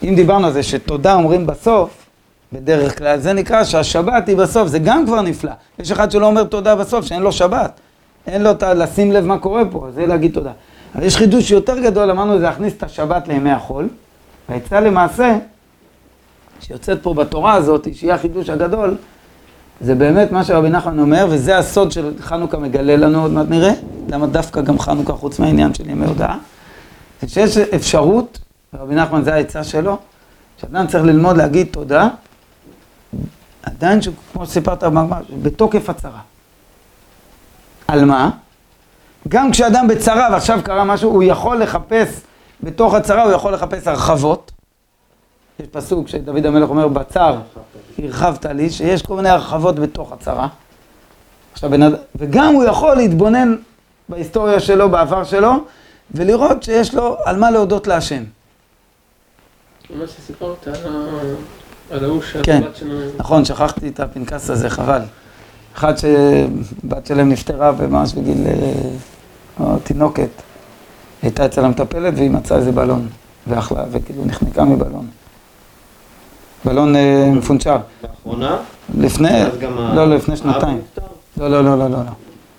אם 0.03 0.15
דיברנו 0.15 0.47
על 0.47 0.53
זה 0.53 0.63
שתודה 0.63 1.15
אומרים 1.15 1.47
בסוף, 1.47 2.07
בדרך 2.53 2.99
כלל, 2.99 3.19
זה 3.19 3.33
נקרא 3.33 3.65
שהשבת 3.65 4.29
היא 4.29 4.37
בסוף, 4.37 4.69
זה 4.69 4.79
גם 4.79 5.07
כבר 5.07 5.23
נפלא. 5.23 5.53
יש 5.79 5.91
אחד 5.91 6.11
שלא 6.11 6.27
אומר 6.27 6.45
תודה 6.45 6.77
בסוף, 6.77 7.07
שאין 7.07 7.23
לו 7.23 7.33
שבת. 7.33 7.81
אין 8.27 8.43
לו 8.43 8.51
את 8.51 8.63
ה... 8.63 8.75
לשים 8.75 9.13
לב 9.13 9.25
מה 9.25 9.39
קורה 9.39 9.63
פה, 9.71 9.87
זה 9.95 10.07
להגיד 10.07 10.35
תודה. 10.35 10.53
אבל 10.95 11.05
יש 11.05 11.17
חידוש 11.17 11.51
יותר 11.51 11.79
גדול, 11.79 12.11
אמרנו, 12.11 12.39
זה 12.39 12.43
להכניס 12.43 12.73
את 12.77 12.83
השבת 12.83 13.29
לימי 13.29 13.51
החול. 13.51 13.89
והעצה 14.49 14.81
למעשה, 14.81 15.39
שיוצאת 16.61 17.03
פה 17.03 17.15
בתורה 17.15 17.53
הזאת, 17.53 17.89
שהיא 17.95 18.13
החידוש 18.13 18.51
הגדול, 18.51 18.97
זה 19.81 19.95
באמת 19.95 20.33
מה 20.33 20.45
שרבי 20.45 20.69
נחמן 20.69 20.99
אומר, 20.99 21.27
וזה 21.31 21.59
הסוד 21.59 21.93
של 21.93 22.13
חנוכה 22.21 22.59
מגלה 22.59 22.97
לנו, 22.97 23.23
עוד 23.23 23.31
מעט 23.31 23.47
נראה, 23.49 23.73
למה 24.09 24.27
דווקא 24.27 24.61
גם 24.61 24.79
חנוכה, 24.79 25.13
חוץ 25.13 25.39
מהעניין 25.39 25.75
של 25.75 25.91
ימי 25.91 26.07
הודעה, 26.07 26.39
זה 27.23 27.29
שיש 27.29 27.59
אפשרות, 27.59 28.39
ורבי 28.75 28.95
נחמן 28.95 29.23
זה 29.25 29.35
העצה 29.35 29.65
שלו, 29.65 29.99
שאדם 30.61 30.87
צריך 30.87 31.05
ללמוד 31.05 31.37
להגיד 31.37 31.67
תודה, 31.71 32.09
עדיין, 33.63 34.03
ש- 34.03 34.09
כמו 34.33 34.47
שסיפרת 34.47 34.85
בגמרא, 34.85 35.19
בתוקף 35.43 35.91
הצרה. 35.91 36.21
על 37.89 38.05
מה? 38.05 38.31
גם 39.29 39.51
כשאדם 39.53 39.89
בצרה 39.89 40.29
ועכשיו 40.33 40.61
קרה 40.65 40.85
משהו, 40.85 41.11
הוא 41.11 41.23
יכול 41.23 41.63
לחפש, 41.63 42.09
בתוך 42.63 42.95
הצרה 42.95 43.23
הוא 43.23 43.33
יכול 43.33 43.55
לחפש 43.55 43.87
הרחבות. 43.87 44.53
יש 45.61 45.67
פסוק 45.67 46.09
שדוד 46.09 46.47
המלך 46.47 46.69
אומר, 46.71 46.89
בצר 46.89 47.37
הרחבת 47.99 48.47
לי, 48.47 48.71
שיש 48.71 49.03
כל 49.03 49.17
מיני 49.17 49.29
הרחבות 49.29 49.79
בתוך 49.79 50.13
הצרה. 50.13 50.49
עכשיו, 51.53 51.71
וגם 52.17 52.55
הוא 52.55 52.65
יכול 52.65 52.97
להתבונן 52.97 53.57
בהיסטוריה 54.09 54.61
שלו, 54.61 54.91
בעבר 54.91 55.25
שלו, 55.25 55.53
ולראות 56.11 56.63
שיש 56.63 56.95
לו 56.95 57.17
על 57.25 57.37
מה 57.37 57.51
להודות 57.51 57.87
להשם. 57.87 58.23
מה 59.91 60.07
שסיפרת 60.07 60.69
על 61.91 62.05
ההוא 62.05 62.21
כן. 62.43 62.61
שהבת 62.63 62.77
שלנו... 62.77 63.01
נכון, 63.19 63.45
שכחתי 63.45 63.89
את 63.89 64.01
הפנקס 64.01 64.51
הזה, 64.51 64.71
חבל. 64.71 65.03
אחד 65.75 65.95
שבת 65.99 67.07
שלהם 67.07 67.29
נפטרה 67.29 67.73
ממש 67.73 68.15
בגיל 68.15 68.47
אה, 69.61 69.77
תינוקת. 69.85 70.29
הייתה 71.23 71.47
אצל 71.47 71.65
המטפלת 71.65 72.15
והיא 72.17 72.31
מצאה 72.31 72.59
איזה 72.59 72.73
בלון, 72.73 73.09
ואכלה, 73.47 73.85
וכאילו 73.91 74.25
נחנקה 74.25 74.65
מבלון. 74.65 75.07
בלון 76.65 76.97
אה, 76.97 77.31
מפונצ'ר. 77.33 77.79
לאחרונה, 78.03 78.57
לפני, 78.99 79.43
לא, 79.61 79.95
לא, 79.95 80.17
לפני 80.17 80.37
שנתיים. 80.37 80.79
נפטר? 80.79 81.03
לא, 81.37 81.51
לא, 81.51 81.65
לא, 81.65 81.79
לא, 81.79 81.89
לא, 81.91 81.97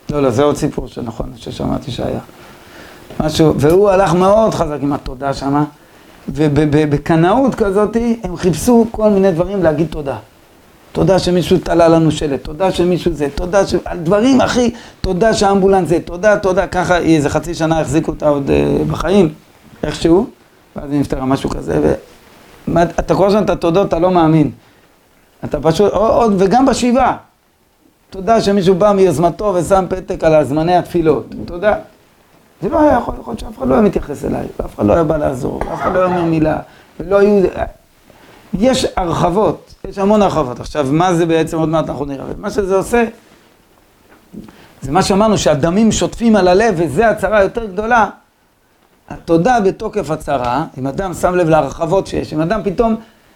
לא. 0.09 0.21
לא, 0.21 0.29
זה 0.29 0.43
עוד 0.43 0.57
סיפור 0.57 0.87
שנכון, 0.87 1.33
ששמעתי 1.35 1.91
שהיה. 1.91 2.19
משהו, 3.19 3.53
והוא 3.59 3.89
הלך 3.89 4.13
מאוד 4.13 4.53
חזק 4.53 4.77
עם 4.81 4.93
התודה 4.93 5.33
שמה, 5.33 5.63
ובקנאות 6.29 7.55
כזאת 7.55 7.97
הם 8.23 8.35
חיפשו 8.35 8.85
כל 8.91 9.09
מיני 9.09 9.31
דברים 9.31 9.63
להגיד 9.63 9.87
תודה. 9.87 10.17
תודה 10.91 11.19
שמישהו 11.19 11.57
תלה 11.57 11.87
לנו 11.87 12.11
שלט, 12.11 12.43
תודה 12.43 12.71
שמישהו 12.71 13.13
זה, 13.13 13.27
תודה 13.35 13.67
ש... 13.67 13.75
על 13.85 13.97
דברים, 13.97 14.41
אחי, 14.41 14.71
תודה 15.01 15.33
שהאמבולנס 15.33 15.89
זה, 15.89 15.99
תודה, 16.05 16.37
תודה, 16.37 16.67
ככה 16.67 16.97
איזה 16.97 17.29
חצי 17.29 17.55
שנה 17.55 17.81
החזיקו 17.81 18.11
אותה 18.11 18.29
עוד 18.29 18.49
uh, 18.49 18.91
בחיים, 18.91 19.33
איכשהו, 19.83 20.27
ואז 20.75 20.91
היא 20.91 20.99
נפטרה, 20.99 21.25
משהו 21.25 21.49
כזה, 21.49 21.79
ו... 21.83 21.93
מה, 22.67 22.83
אתה 22.83 23.15
קורא 23.15 23.29
שם 23.29 23.43
את 23.43 23.49
התודות, 23.49 23.87
אתה 23.87 23.99
לא 23.99 24.11
מאמין. 24.11 24.51
אתה 25.43 25.61
פשוט, 25.61 25.91
עוד, 25.93 26.35
וגם 26.37 26.65
בשבעה. 26.65 27.17
תודה 28.09 28.41
שמישהו 28.41 28.75
בא 28.75 28.91
מיוזמתו 28.91 29.53
ושם 29.55 29.85
פתק 29.89 30.23
על 30.23 30.35
הזמני 30.35 30.75
התפילות. 30.75 31.25
תודה. 31.45 31.75
זה 32.61 32.69
לא 32.69 32.81
היה 32.81 32.97
יכול, 32.97 33.13
להיות 33.27 33.39
שאף 33.39 33.57
אחד 33.57 33.67
לא 33.67 33.73
היה 33.73 33.83
מתייחס 33.83 34.25
אליי, 34.25 34.47
ואף 34.59 34.75
אחד 34.75 34.85
לא 34.85 34.93
היה 34.93 35.03
בא 35.03 35.17
לעזור, 35.17 35.61
ואף 35.69 35.81
אחד 35.81 35.93
לא 35.93 35.99
היה 35.99 36.07
אומר 36.07 36.23
מילה, 36.23 36.59
ולא 36.99 37.19
היו... 37.19 37.45
יש 38.53 38.85
הרחבות, 38.95 39.73
יש 39.89 39.97
המון 39.97 40.21
הרחבות. 40.21 40.59
עכשיו, 40.59 40.87
מה 40.91 41.13
זה 41.13 41.25
בעצם, 41.25 41.57
עוד 41.57 41.69
מעט 41.69 41.89
אנחנו 41.89 42.05
נראה. 42.05 42.25
מה 42.37 42.49
שזה 42.49 42.75
עושה, 42.75 43.05
זה 44.81 44.91
מה 44.91 45.03
שאמרנו, 45.03 45.37
שהדמים 45.37 45.91
שוטפים 45.91 46.35
על 46.35 46.47
הלב, 46.47 46.75
וזה 46.77 47.09
הצרה 47.09 47.37
היותר 47.37 47.65
גדולה. 47.65 48.09
התודה 49.09 49.59
בתוקף 49.59 50.11
הצרה, 50.11 50.65
אם 50.77 50.87
אדם 50.87 51.13
שם 51.13 51.35
לב 51.35 51.49
להרחבות 51.49 52.07
שיש, 52.07 52.33
אם 52.33 52.41
אדם 52.41 52.61
פתאום, 52.63 52.95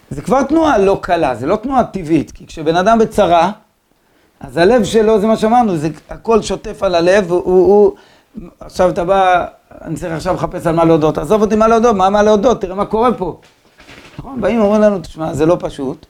זה 0.10 0.22
כבר 0.22 0.44
תנועה 0.44 0.78
לא 0.78 1.00
קלה, 1.02 1.36
זה 1.36 1.48
לא 1.48 1.56
תנועה 1.56 1.84
טבעית, 1.84 2.32
כי 2.32 2.48
כשבן 2.48 2.76
אדם 2.76 3.00
בצרה, 3.00 3.52
אז 4.44 4.58
הלב 4.58 4.84
שלו, 4.84 5.20
זה 5.20 5.28
מה 5.28 5.38
שאמרנו, 5.38 5.78
זה 5.78 5.90
הכל 6.10 6.42
שוטף 6.42 6.84
על 6.84 6.96
הלב, 6.96 7.32
הוא, 7.32 7.42
הוא, 7.46 7.92
עכשיו 8.60 8.90
אתה 8.90 9.04
בא, 9.04 9.46
אני 9.82 9.96
צריך 9.96 10.14
עכשיו 10.14 10.36
לחפש 10.36 10.68
על 10.68 10.76
מה 10.76 10.86
להודות, 10.86 11.18
עזוב 11.18 11.42
אותי 11.42 11.56
מה 11.56 11.68
להודות, 11.68 11.96
מה 11.96 12.10
מה 12.10 12.24
להודות, 12.24 12.62
תראה 12.62 12.76
מה 12.76 12.86
קורה 12.86 13.14
פה. 13.14 13.40
נכון, 14.20 14.42
באים 14.42 14.62
ואומרים 14.62 14.82
לנו, 14.82 15.00
תשמע, 15.00 15.34
זה 15.34 15.46
לא 15.46 15.58
פשוט, 15.60 16.06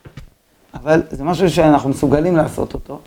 אבל 0.73 1.01
זה 1.11 1.23
משהו 1.23 1.49
שאנחנו 1.49 1.89
מסוגלים 1.89 2.37
לעשות 2.37 2.73
אותו. 2.73 2.99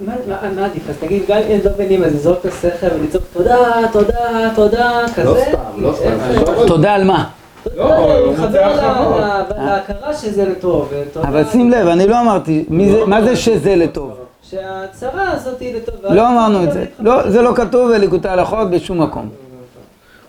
מה 0.00 0.64
עדיף? 0.64 0.90
אז 0.90 0.96
תגיד, 1.00 1.22
גם 1.28 1.36
אם 1.38 1.58
לא 1.64 1.70
מבינים, 1.74 2.04
אז 2.04 2.14
לזרוק 2.14 2.38
את 2.38 2.44
השכל 2.44 2.86
ולצעוק 2.94 3.24
תודה, 3.32 3.58
תודה, 3.92 4.50
תודה, 4.54 5.04
כזה? 5.14 5.24
לא 5.24 5.36
סתם, 5.48 5.82
לא 5.82 5.92
סתם. 5.92 6.52
לא, 6.56 6.64
תודה 6.66 6.94
על 6.94 7.04
מה? 7.04 7.30
לא, 7.76 7.94
הוא 7.94 8.26
להתחבר 8.26 8.46
מוצא 8.46 8.64
הרחבות. 8.64 9.20
ל- 9.58 9.64
להכרה 9.64 10.14
שזה 10.14 10.44
לטוב. 10.44 10.92
אבל 11.22 11.44
שים 11.44 11.70
לב, 11.70 11.86
אני 11.88 12.06
לא 12.06 12.20
אמרתי, 12.20 12.64
מה 13.06 13.22
זה 13.22 13.36
שזה 13.36 13.76
לטוב? 13.76 14.12
שהצרה 14.42 15.30
הזאת 15.30 15.60
היא 15.60 15.74
לטוב. 15.76 15.94
לא 16.12 16.28
אמרנו 16.28 16.64
את 16.64 16.72
זה. 16.72 16.84
לא, 16.98 17.30
זה 17.30 17.42
לא 17.42 17.52
כתוב 17.54 17.92
בליקוטי 17.92 18.28
הלכות 18.28 18.70
בשום 18.70 19.02
מקום. 19.02 19.28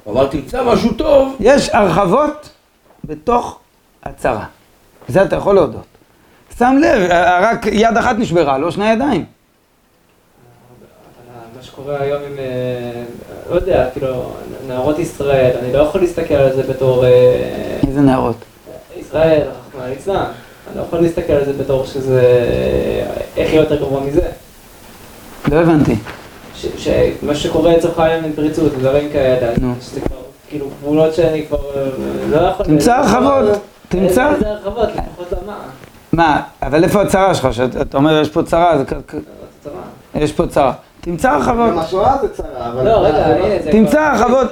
אבל 0.08 0.28
תמצא 0.28 0.64
משהו 0.64 0.94
טוב. 0.94 1.36
יש 1.40 1.70
הרחבות 1.74 2.50
בתוך 3.04 3.60
הצרה. 4.04 4.46
זה 5.08 5.24
אתה 5.24 5.36
יכול 5.36 5.56
להודות. 5.56 5.84
שם 6.58 6.76
לב, 6.82 7.08
רק 7.42 7.66
יד 7.66 7.98
אחת 7.98 8.16
נשברה, 8.20 8.58
לא 8.58 8.72
שני 8.72 8.92
ידיים. 8.92 9.26
מה 11.60 11.66
שקורה 11.66 12.02
היום 12.02 12.22
עם, 12.24 12.40
אה, 12.40 13.04
לא 13.50 13.56
יודע, 13.56 13.90
כאילו, 13.94 14.32
נערות 14.68 15.00
ישראל, 15.00 15.52
אני 15.64 15.74
לא 15.74 15.78
יכול 15.80 16.02
להסתכל 16.02 16.34
על 16.34 16.56
זה 16.56 16.64
בתור 16.64 17.06
אה, 17.06 17.10
איזה 17.88 18.02
נערות. 18.02 18.36
ישראל, 19.00 19.42
רחמנא 19.42 19.90
ליצלן. 19.90 20.16
אני 20.16 20.78
לא 20.78 20.82
יכול 20.82 21.00
להסתכל 21.00 21.34
על 21.34 21.46
זה 21.46 21.54
בתור 21.54 21.86
שזה, 21.86 22.22
איך 23.38 23.50
יהיה 23.50 23.62
יותר 23.62 23.76
גרוע 23.76 24.02
מזה. 24.02 24.22
לא 25.52 25.56
הבנתי. 25.56 25.96
ש- 26.56 26.66
שמה 26.78 27.36
שקורה 27.36 27.78
לצורך 27.78 28.00
העניין 28.00 28.24
עם 28.24 28.34
פריצות 28.34 28.74
ודברים 28.74 29.10
כאלה, 29.12 29.54
נו. 29.62 29.74
שזה 29.82 30.02
כבר, 30.02 30.18
כאילו, 30.50 30.68
גבולות 30.82 31.14
שאני 31.16 31.46
כבר 31.48 31.60
אה, 31.76 31.84
לא 32.30 32.38
יכול... 32.38 32.66
תמצא 32.66 32.96
הרחבות, 32.96 33.60
תמצא. 33.90 34.34
איזה 34.34 34.50
הרחבות, 34.50 34.90
לפחות 34.90 35.40
למה? 35.44 35.58
מה, 36.14 36.42
אבל 36.62 36.84
איפה 36.84 37.02
הצרה 37.02 37.36
שלך? 37.36 37.54
שאתה 37.54 37.98
אומר 37.98 38.22
יש 38.22 38.30
פה 38.30 38.44
צרה, 38.44 38.78
זה 38.78 38.84
כ-. 38.86 39.14
יש 40.16 40.32
פה 40.32 40.48
צרה. 40.48 40.74
תמצא 41.02 41.32
הרחבות. 41.32 41.72
גם 41.72 41.80
השואה 41.80 42.18
זה 42.22 42.30
צרה, 42.30 42.72
אבל... 42.72 42.86
לא, 42.86 42.92
רגע, 42.92 43.18
זה 43.18 43.36
הנה, 43.36 43.64
זה 43.64 43.72
תמצא 43.72 44.00
הרחבות, 44.00 44.48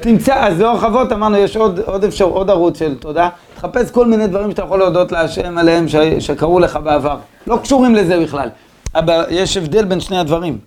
תמצא, 0.00 0.34
אז 0.34 0.60
לא 0.60 0.70
הרחבות, 0.70 1.12
אמרנו, 1.12 1.36
יש 1.36 1.56
עוד, 1.56 1.80
עוד 1.86 2.04
אפשר, 2.04 2.24
עוד 2.24 2.50
ערוץ 2.50 2.78
של 2.78 2.94
תודה. 2.98 3.28
תחפש 3.56 3.90
כל 3.90 4.06
מיני 4.06 4.26
דברים 4.26 4.50
שאתה 4.50 4.62
יכול 4.62 4.78
להודות 4.78 5.12
להשם 5.12 5.58
עליהם, 5.58 5.88
ש, 5.88 5.96
שקרו 6.18 6.60
לך 6.60 6.78
בעבר. 6.84 7.16
לא 7.46 7.56
קשורים 7.62 7.94
לזה 7.94 8.20
בכלל. 8.20 8.48
אבל 8.94 9.24
יש 9.30 9.56
הבדל 9.56 9.84
בין 9.84 10.00
שני 10.00 10.18
הדברים. 10.18 10.58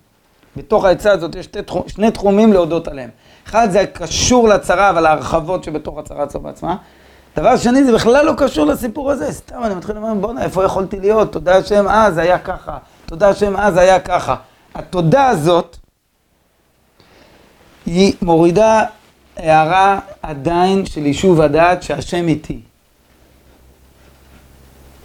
בתוך 0.56 0.84
העצה 0.84 1.12
הזאת 1.12 1.34
יש 1.34 1.48
שני 1.86 2.10
תחומים 2.10 2.52
להודות 2.52 2.88
עליהם. 2.88 3.10
אחד 3.48 3.68
זה 3.70 3.84
קשור 3.86 4.48
לצרה, 4.48 4.90
אבל 4.90 5.06
ההרחבות 5.06 5.64
שבתוך 5.64 5.98
הצרה 5.98 6.22
עצמה 6.22 6.40
בעצמה. 6.40 6.76
דבר 7.36 7.56
שני, 7.56 7.84
זה 7.84 7.92
בכלל 7.92 8.26
לא 8.26 8.32
קשור 8.36 8.66
לסיפור 8.66 9.10
הזה. 9.10 9.32
סתם, 9.32 9.56
אני 9.64 9.74
מתחיל 9.74 9.94
לומר, 9.94 10.14
בואנה, 10.14 10.42
איפה 10.42 10.64
יכולתי 10.64 11.00
להיות? 11.00 11.32
תודה 11.32 11.56
השם, 11.56 11.88
אז 11.88 12.18
היה 12.18 12.38
ככה. 12.38 12.76
תודה 13.06 13.28
השם, 13.28 13.56
אז 13.56 13.76
היה 13.76 14.00
ככה. 14.00 14.34
התודה 14.74 15.28
הזאת, 15.28 15.76
היא 17.86 18.12
מורידה 18.22 18.84
הערה 19.36 20.00
עדיין 20.22 20.86
של 20.86 21.06
יישוב 21.06 21.40
הדעת 21.40 21.82
שהשם 21.82 22.28
איתי. 22.28 22.60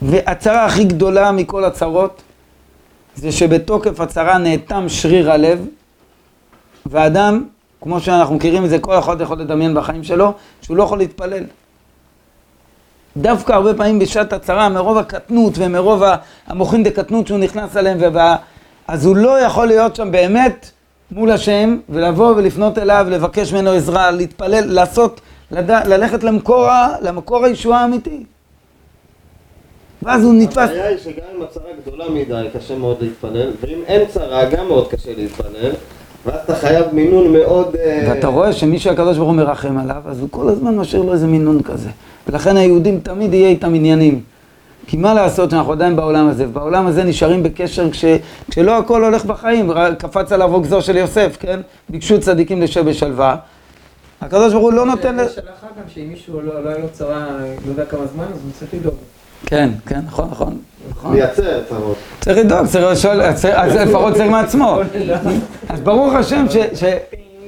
והצרה 0.01 0.65
הכי 0.65 0.83
גדולה 0.83 1.31
מכל 1.31 1.63
הצרות 1.63 2.21
זה 3.15 3.31
שבתוקף 3.31 3.99
הצרה 3.99 4.37
נאטם 4.37 4.89
שריר 4.89 5.31
הלב 5.31 5.67
ואדם, 6.85 7.43
כמו 7.81 7.99
שאנחנו 7.99 8.35
מכירים 8.35 8.65
את 8.65 8.69
זה, 8.69 8.79
כל 8.79 8.99
אחד 8.99 9.21
יכול 9.21 9.39
לדמיין 9.39 9.75
בחיים 9.75 10.03
שלו, 10.03 10.33
שהוא 10.61 10.77
לא 10.77 10.83
יכול 10.83 10.97
להתפלל. 10.97 11.43
דווקא 13.17 13.53
הרבה 13.53 13.73
פעמים 13.73 13.99
בשעת 13.99 14.33
הצרה, 14.33 14.69
מרוב 14.69 14.97
הקטנות 14.97 15.53
ומרוב 15.57 16.03
המוחין 16.47 16.83
דקטנות 16.83 17.27
שהוא 17.27 17.39
נכנס 17.39 17.77
אליהם, 17.77 17.97
ובא, 18.01 18.35
אז 18.87 19.05
הוא 19.05 19.15
לא 19.15 19.39
יכול 19.39 19.67
להיות 19.67 19.95
שם 19.95 20.11
באמת 20.11 20.71
מול 21.11 21.31
השם, 21.31 21.77
ולבוא 21.89 22.33
ולפנות 22.35 22.77
אליו, 22.77 23.07
לבקש 23.09 23.53
ממנו 23.53 23.71
עזרה, 23.71 24.11
להתפלל, 24.11 24.65
לעשות, 24.65 25.21
לד... 25.51 25.71
ללכת 25.71 26.23
למקור, 26.23 26.67
למקור 27.01 27.45
הישועה 27.45 27.81
האמיתי. 27.81 28.23
ואז 30.03 30.23
הוא 30.23 30.33
נתפס... 30.33 30.57
הבעיה 30.57 30.87
היא 30.87 30.97
שגם 30.97 31.23
אם 31.37 31.43
הצרה 31.43 31.63
גדולה 31.85 32.09
מדי, 32.09 32.47
קשה 32.57 32.75
מאוד 32.77 32.97
להתפלל, 33.01 33.51
ואם 33.61 33.79
אין 33.87 34.07
צרה, 34.07 34.45
גם 34.45 34.67
מאוד 34.67 34.87
קשה 34.87 35.09
להתפלל, 35.17 35.71
ואז 36.25 36.39
אתה 36.43 36.55
חייב 36.55 36.85
מינון 36.93 37.33
מאוד... 37.33 37.75
אה, 37.75 38.05
ואתה 38.09 38.27
רואה 38.27 38.53
שמי 38.53 38.79
שהקדוש 38.79 39.17
ברוך 39.17 39.29
הוא 39.29 39.37
מרחם 39.37 39.77
עליו, 39.77 40.01
אז 40.05 40.19
הוא 40.19 40.27
כל 40.31 40.49
הזמן 40.49 40.75
משאיר 40.75 41.01
לו 41.01 41.13
איזה 41.13 41.27
מינון 41.27 41.63
כזה. 41.63 41.89
ולכן 42.27 42.57
היהודים 42.57 42.99
תמיד 42.99 43.33
יהיה 43.33 43.49
איתם 43.49 43.73
עניינים. 43.73 44.21
כי 44.87 44.97
מה 44.97 45.13
לעשות 45.13 45.49
שאנחנו 45.51 45.71
עדיין 45.71 45.95
בעולם 45.95 46.27
הזה, 46.29 46.45
ובעולם 46.47 46.87
הזה 46.87 47.03
נשארים 47.03 47.43
בקשר 47.43 47.91
כש, 47.91 48.05
כשלא 48.51 48.77
הכל 48.77 49.03
הולך 49.03 49.25
בחיים, 49.25 49.71
קפץ 49.97 50.31
עליו 50.31 50.47
רוגזו 50.51 50.81
של 50.81 50.97
יוסף, 50.97 51.37
כן? 51.39 51.59
ביקשו 51.89 52.19
צדיקים 52.19 52.61
לשב 52.61 52.89
בשלווה. 52.89 53.35
הקדוש 54.21 54.53
ברוך 54.53 54.63
הוא 54.63 54.73
לא 54.73 54.85
נותן... 54.85 55.17
יש 55.25 55.37
הלכה 55.37 55.49
גם 55.77 55.83
שאם 55.93 56.07
מישהו 56.09 56.41
לא 56.41 56.63
לא 56.63 56.69
היה 56.69 56.77
לו 56.77 56.87
צרה, 56.91 57.25
לא 57.65 57.69
יודע 57.71 57.85
כמה 57.85 58.05
זמן, 58.13 58.23
אז 58.23 58.39
הוא 58.43 58.51
צריך 58.59 58.73
לדאוג. 58.73 58.95
כן, 59.45 59.69
כן, 59.85 59.99
נכון, 60.07 60.27
נכון. 60.31 60.57
נכון. 60.89 61.13
לייצר 61.15 61.63
צרות. 61.69 61.97
צריך 62.19 62.37
לדאוג, 62.37 62.67
צריך 62.67 62.85
לשאול, 62.91 63.33
צריך- 63.33 63.55
אז 63.55 63.75
לפחות 63.75 64.13
צריך 64.13 64.31
מעצמו. 64.31 64.79
אז 65.69 65.81
ברוך 65.81 66.13
השם 66.13 66.45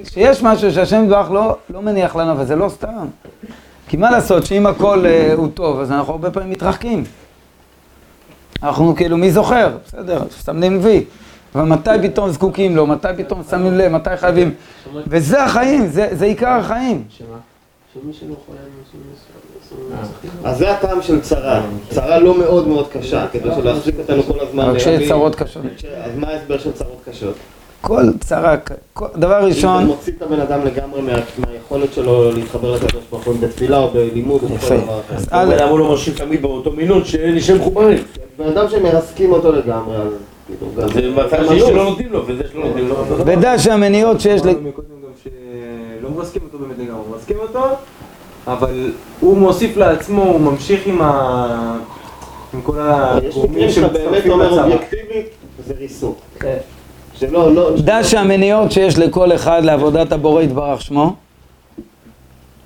שיש 0.04 0.44
משהו 0.44 0.72
שהשם 0.72 1.04
יתברך 1.04 1.32
לא, 1.32 1.58
לא 1.70 1.82
מניח 1.82 2.16
לנו, 2.16 2.32
אבל 2.32 2.46
זה 2.46 2.56
לא 2.56 2.70
סתם. 2.70 3.06
כי 3.88 3.98
מה 3.98 4.12
לעשות 4.12 4.46
שאם 4.46 4.68
הכל 4.68 5.06
אה, 5.06 5.34
הוא 5.36 5.48
טוב, 5.54 5.80
אז 5.80 5.92
אנחנו 5.92 6.12
הרבה 6.14 6.32
פעמים 6.32 6.50
מתרחקים. 6.50 7.04
אנחנו 8.64 8.96
כאילו, 8.96 9.18
מי 9.18 9.32
זוכר? 9.32 9.78
בסדר, 9.86 10.24
מסמנים 10.38 10.80
וי. 10.82 11.04
אבל 11.56 11.64
מתי 11.64 11.90
פתאום 12.04 12.30
זקוקים 12.30 12.76
לו? 12.76 12.88
מתי 12.88 13.08
פתאום 13.18 13.44
שמים 13.50 13.74
לב? 13.74 13.92
מתי 13.92 14.18
חייבים? 14.18 14.54
וזה 15.08 15.44
החיים, 15.44 15.88
זה, 15.88 16.10
זה 16.12 16.26
עיקר 16.26 16.50
החיים. 16.50 17.04
לדאוג. 20.12 20.44
אז 20.44 20.58
זה 20.58 20.72
הטעם 20.72 21.02
של 21.02 21.22
צרה. 21.22 21.62
צרה 21.90 22.20
לא 22.20 22.38
מאוד 22.38 22.68
מאוד 22.68 22.88
קשה, 22.88 23.28
כדי 23.32 23.50
שלהחזיק 23.56 23.96
אותנו 24.00 24.24
כל 24.24 24.40
הזמן... 24.40 24.74
לימים. 24.86 25.08
צרות 25.08 25.36
קשות. 25.36 25.64
אז 26.04 26.12
מה 26.18 26.28
ההסבר 26.28 26.58
של 26.58 26.72
צרות 26.72 27.02
קשות? 27.10 27.36
כל 27.86 28.04
צרה, 28.20 28.56
כל- 28.94 29.06
דבר 29.16 29.38
אם 29.38 29.50
זה 29.52 29.56
ראשון, 29.56 29.86
מוציא 29.86 30.14
את 30.18 30.22
הבן 30.22 30.40
אדם 30.40 30.66
לגמרי 30.66 31.02
מה- 31.02 31.12
מהיכולת 31.48 31.94
שלו 31.94 32.32
להתחבר 32.32 32.72
לקדוש 32.76 33.04
ברוך 33.10 33.24
הוא, 33.26 33.34
אם 33.34 33.42
בתפילה 33.42 33.78
או 33.80 33.90
בלימוד 33.90 34.44
או. 34.44 34.48
בכל 34.48 34.68
דבר 34.78 35.00
אחר. 35.08 35.16
אז 35.16 35.28
אבל 35.32 35.54
א', 35.54 35.56
למה 35.62 35.70
הוא 35.72 35.80
לא 35.80 35.90
ממשיך 35.92 36.18
תמיד 36.22 36.42
באותו 36.42 36.72
מינון 36.72 37.06
שנשאר 37.06 37.56
מחוברים? 37.56 37.98
בן 38.40 38.48
אדם 38.48 38.66
שמרסקים 38.70 39.32
אותו 39.32 39.52
לגמרי, 39.52 39.98
אז 39.98 40.04
כאילו. 40.48 40.90
זה 40.94 41.10
מצב 41.12 41.50
שיש. 41.54 41.64
שלא 41.64 41.84
נותנים 41.84 42.12
לו, 42.14 42.28
וזה 42.28 42.44
שלא 42.52 42.66
נותנים 42.66 42.88
לו. 42.88 42.96
ודע 43.26 43.60
שהמניעות 43.60 44.22
שיש 44.22 44.42
ל... 44.42 44.50
אמרנו 44.50 44.70
מקודם 44.70 44.88
גם 45.04 45.12
שלא 45.24 46.10
מרסקים 46.16 46.42
אותו 46.46 46.58
באמת 46.58 46.78
לגמרי, 46.80 47.02
מרסקים 47.12 47.38
אותו, 47.42 47.64
אבל 48.48 48.92
הוא 49.20 49.38
מוסיף 49.38 49.78
לעצמו, 49.78 50.24
הוא 50.24 50.40
ממשיך 50.42 50.88
עם 50.88 51.02
ה... 51.02 51.78
עם 52.54 52.62
כל 52.62 52.74
יש 53.24 53.36
הגורמים 53.36 53.52
מקרים 53.54 53.70
שאתה 53.72 53.88
באמת 53.88 54.04
שמצטרפים 54.10 54.32
אומר. 54.32 54.62
אובייקטיבית, 54.64 55.26
זה 55.68 55.74
ריסוק. 55.80 56.20
שלא, 57.20 57.56
לא... 57.56 57.72
דע 57.78 58.04
שהמניעות 58.04 58.72
שיש 58.72 58.98
לכל 58.98 59.36
אחד 59.36 59.64
לעבודת 59.64 60.12
הבורא 60.12 60.42
יתברך 60.42 60.82
שמו, 60.82 61.16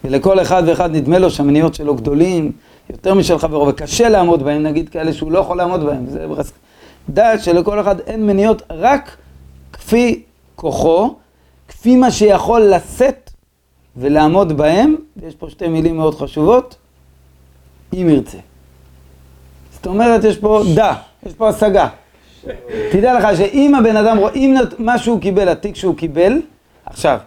ולכל 0.03 0.41
אחד 0.41 0.63
ואחד 0.65 0.95
נדמה 0.95 1.19
לו 1.19 1.29
שהמניעות 1.29 1.75
שלו 1.75 1.95
גדולים 1.95 2.51
יותר 2.89 3.13
משל 3.13 3.37
חברו, 3.37 3.67
וקשה 3.67 4.09
לעמוד 4.09 4.43
בהם, 4.43 4.63
נגיד 4.63 4.89
כאלה 4.89 5.13
שהוא 5.13 5.31
לא 5.31 5.39
יכול 5.39 5.57
לעמוד 5.57 5.83
בהם. 5.83 6.05
זה 6.09 6.27
ברס... 6.27 6.51
דע 7.09 7.39
שלכל 7.39 7.79
אחד 7.79 7.99
אין 7.99 8.27
מניעות 8.27 8.61
רק 8.69 9.17
כפי 9.73 10.23
כוחו, 10.55 11.15
כפי 11.67 11.95
מה 11.95 12.11
שיכול 12.11 12.61
לשאת 12.61 13.31
ולעמוד 13.97 14.57
בהם, 14.57 14.95
ויש 15.17 15.35
פה 15.35 15.49
שתי 15.49 15.67
מילים 15.67 15.97
מאוד 15.97 16.15
חשובות, 16.15 16.75
אם 17.93 18.07
ירצה. 18.09 18.37
זאת 19.73 19.87
אומרת, 19.87 20.23
יש 20.23 20.37
פה 20.37 20.61
דע, 20.75 20.93
יש 21.25 21.33
פה 21.33 21.49
השגה. 21.49 21.87
תדע 22.91 23.19
לך 23.19 23.37
שאם 23.37 23.75
הבן 23.75 23.97
אדם 23.97 24.17
רואה, 24.17 24.33
אם 24.35 24.55
מה 24.79 24.97
שהוא 24.97 25.21
קיבל, 25.21 25.49
התיק 25.49 25.75
שהוא 25.75 25.95
קיבל, 25.95 26.41
עכשיו, 26.85 27.17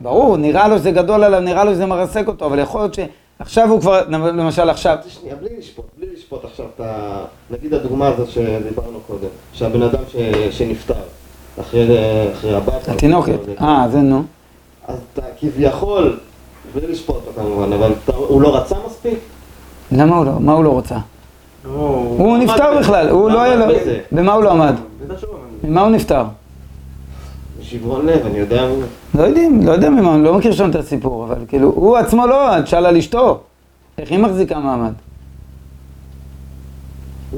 ברור, 0.00 0.36
נראה 0.36 0.68
לו 0.68 0.78
שזה 0.78 0.90
גדול 0.90 1.24
עליו, 1.24 1.40
נראה 1.40 1.64
לו 1.64 1.72
שזה 1.72 1.86
מרסק 1.86 2.28
אותו, 2.28 2.46
אבל 2.46 2.58
יכול 2.58 2.80
להיות 2.80 2.94
שעכשיו 2.94 3.70
הוא 3.70 3.80
כבר, 3.80 4.02
למשל 4.08 4.70
עכשיו, 4.70 4.96
שנייה, 5.08 5.36
בלי 5.36 5.48
לשפוט, 5.58 5.84
בלי 5.98 6.06
לשפוט 6.16 6.44
עכשיו 6.44 6.66
את 6.74 6.80
ה... 6.80 7.24
נגיד 7.50 7.74
הדוגמה 7.74 8.08
הזאת 8.08 8.28
שדיברנו 8.28 9.00
קודם, 9.06 9.28
שהבן 9.52 9.82
אדם 9.82 10.02
ש... 10.08 10.16
שנפטר 10.58 10.94
אחרי, 11.60 11.86
אחרי 12.32 12.54
הבת. 12.54 12.88
התינוקת, 12.88 13.38
אה, 13.60 13.86
זה 13.90 13.98
נו. 13.98 14.22
אז 14.88 14.98
אתה 15.12 15.22
כביכול, 15.40 16.18
בלי 16.74 16.86
לשפוט 16.86 17.16
אותו 17.16 17.40
כמובן, 17.40 17.72
אבל 17.72 17.92
אתה, 18.04 18.16
הוא 18.16 18.42
לא 18.42 18.56
רצה 18.56 18.74
מספיק? 18.86 19.18
למה 19.92 20.16
הוא 20.16 20.24
לא, 20.24 20.32
מה 20.40 20.52
הוא 20.52 20.64
לא 20.64 20.70
רוצה? 20.70 20.96
הוא 21.72 22.38
נפטר 22.38 22.78
בכלל. 22.78 23.08
הוא 23.08 23.30
לא 23.30 23.42
היה 23.42 23.56
לו. 23.56 23.66
במה 24.12 24.32
הוא 24.32 24.42
לא 24.42 24.50
עמד? 24.50 24.74
ממה 25.64 25.80
הוא 25.80 25.90
נפטר? 25.90 26.24
שברון 27.62 28.06
לב, 28.06 28.26
אני 28.26 28.38
יודע... 28.38 28.68
לא 29.14 29.22
יודעים, 29.22 29.66
לא 29.66 29.72
יודע 29.72 29.90
ממה, 29.90 30.14
אני 30.14 30.24
לא 30.24 30.34
מכיר 30.34 30.52
שם 30.52 30.70
את 30.70 30.74
הסיפור, 30.74 31.24
אבל 31.24 31.36
כאילו, 31.48 31.72
הוא 31.76 31.96
עצמו 31.96 32.26
לא, 32.26 32.60
תשאל 32.60 32.86
על 32.86 32.96
אשתו, 32.96 33.38
איך 33.98 34.10
היא 34.10 34.18
מחזיקה 34.18 34.58
מעמד? 34.58 34.92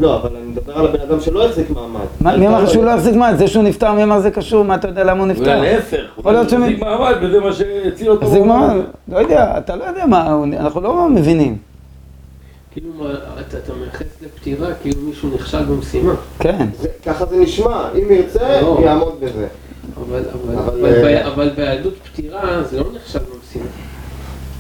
לא, 0.01 0.17
אבל 0.17 0.37
אני 0.37 0.47
מדבר 0.47 0.79
על 0.79 0.87
הבן 0.87 1.01
אדם 1.01 1.21
שלא 1.21 1.47
החזיק 1.47 1.71
מעמד. 1.71 2.39
מי 2.39 2.49
אמר 2.49 2.67
שהוא 2.67 2.85
לא 2.85 2.91
יחזיק 2.91 3.15
מעמד? 3.15 3.39
זה 3.39 3.49
שהוא 3.49 3.65
נפטר, 3.65 3.93
מי 3.93 4.03
אמר 4.03 4.21
זה 4.21 4.31
קשור? 4.31 4.65
מה 4.65 4.75
אתה 4.75 4.89
יודע 4.89 5.05
למה 5.05 5.21
הוא 5.21 5.27
נפטר? 5.29 5.59
אולי 5.59 5.73
להפך, 5.73 6.01
הוא 6.17 6.33
מחזיק 6.33 6.79
מעמד 6.81 7.15
וזה 7.23 7.41
מה 7.41 7.53
שהציל 7.53 8.11
אותו. 8.11 8.27
יחזיק 8.27 8.43
מעמד? 8.43 8.83
לא 9.09 9.19
יודע, 9.19 9.59
אתה 9.59 9.77
לא 9.77 9.85
יודע 9.85 10.07
מה, 10.07 10.37
אנחנו 10.59 10.81
לא 10.81 11.09
מבינים. 11.09 11.68
כאילו 12.71 12.91
מה, 12.99 13.11
אתה 13.41 13.73
מייחס 13.81 14.07
לפטירה 14.23 14.69
כאילו 14.83 15.01
מישהו 15.03 15.31
נכשל 15.35 15.65
במשימה. 15.65 16.13
כן. 16.39 16.67
ככה 17.07 17.27
זה 17.27 17.37
נשמע, 17.37 17.89
אם 17.95 18.13
ירצה, 18.13 18.61
לא. 18.61 18.79
יעמוד 18.85 19.15
בזה. 19.21 19.47
אבל, 19.97 20.19
אבל, 20.33 20.55
אבל, 20.59 21.17
אבל, 21.17 21.49
אה, 21.49 21.55
ביהדות 21.55 21.95
פטירה 22.13 22.63
זה 22.71 22.79
לא 22.81 22.87
נכשל 22.95 23.19
במשימה. 23.19 23.71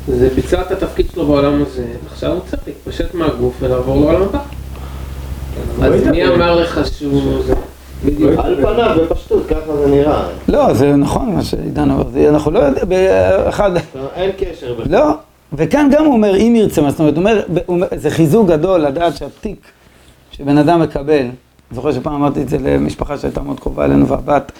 זה 0.09 0.29
ביצע 0.35 0.61
את 0.63 0.71
התפקיד 0.71 1.07
שלו 1.13 1.27
בעולם 1.27 1.63
הזה, 1.63 1.85
עכשיו 2.11 2.33
הוא 2.33 2.41
צריך 2.51 2.63
להתפשט 2.67 3.15
מהגוף 3.15 3.55
ולעבור 3.61 4.01
לעולם 4.01 4.23
הבא. 4.23 4.39
אז 5.83 6.05
לא 6.05 6.11
מי 6.11 6.19
יודע. 6.21 6.35
אמר 6.35 6.61
לך 6.61 6.81
שהוא... 6.93 7.43
זה- 7.43 7.55
בדיוק. 8.05 8.33
על 8.39 8.57
פניו, 8.63 8.97
בפשטות, 9.11 9.47
ככה 9.49 9.77
זה 9.77 9.87
נראה. 9.87 10.29
לא, 10.49 10.75
זה 10.75 10.97
נכון 10.97 11.35
מה 11.35 11.43
שעידן 11.43 11.91
אומר, 11.91 12.05
זה- 12.13 12.29
אנחנו 12.29 12.51
לא 12.51 12.59
יודעים, 12.59 12.89
באחד, 12.89 13.71
אין 14.15 14.31
קשר 14.39 14.75
בכלל. 14.75 14.93
לא, 14.93 15.05
וכאן 15.53 15.89
גם 15.93 16.05
הוא 16.05 16.13
אומר, 16.13 16.37
אם 16.37 16.55
ירצה, 16.57 16.83
מה 16.83 16.91
זאת 16.91 17.01
אומרת, 17.01 17.17
הוא 17.17 17.63
אומר, 17.69 17.87
זה 17.97 18.11
חיזוק 18.11 18.49
גדול 18.49 18.81
לדעת 18.81 19.17
שהתיק 19.17 19.67
שבן 20.31 20.59
אדם 20.59 20.81
מקבל, 20.81 21.27
זוכר 21.71 21.93
שפעם 21.93 22.15
אמרתי 22.15 22.43
את 22.43 22.49
זה 22.49 22.59
למשפחה 22.59 23.19
שהייתה 23.19 23.43
מאוד 23.43 23.61
קרובה 23.61 23.85
אלינו, 23.85 24.09
והבת, 24.09 24.53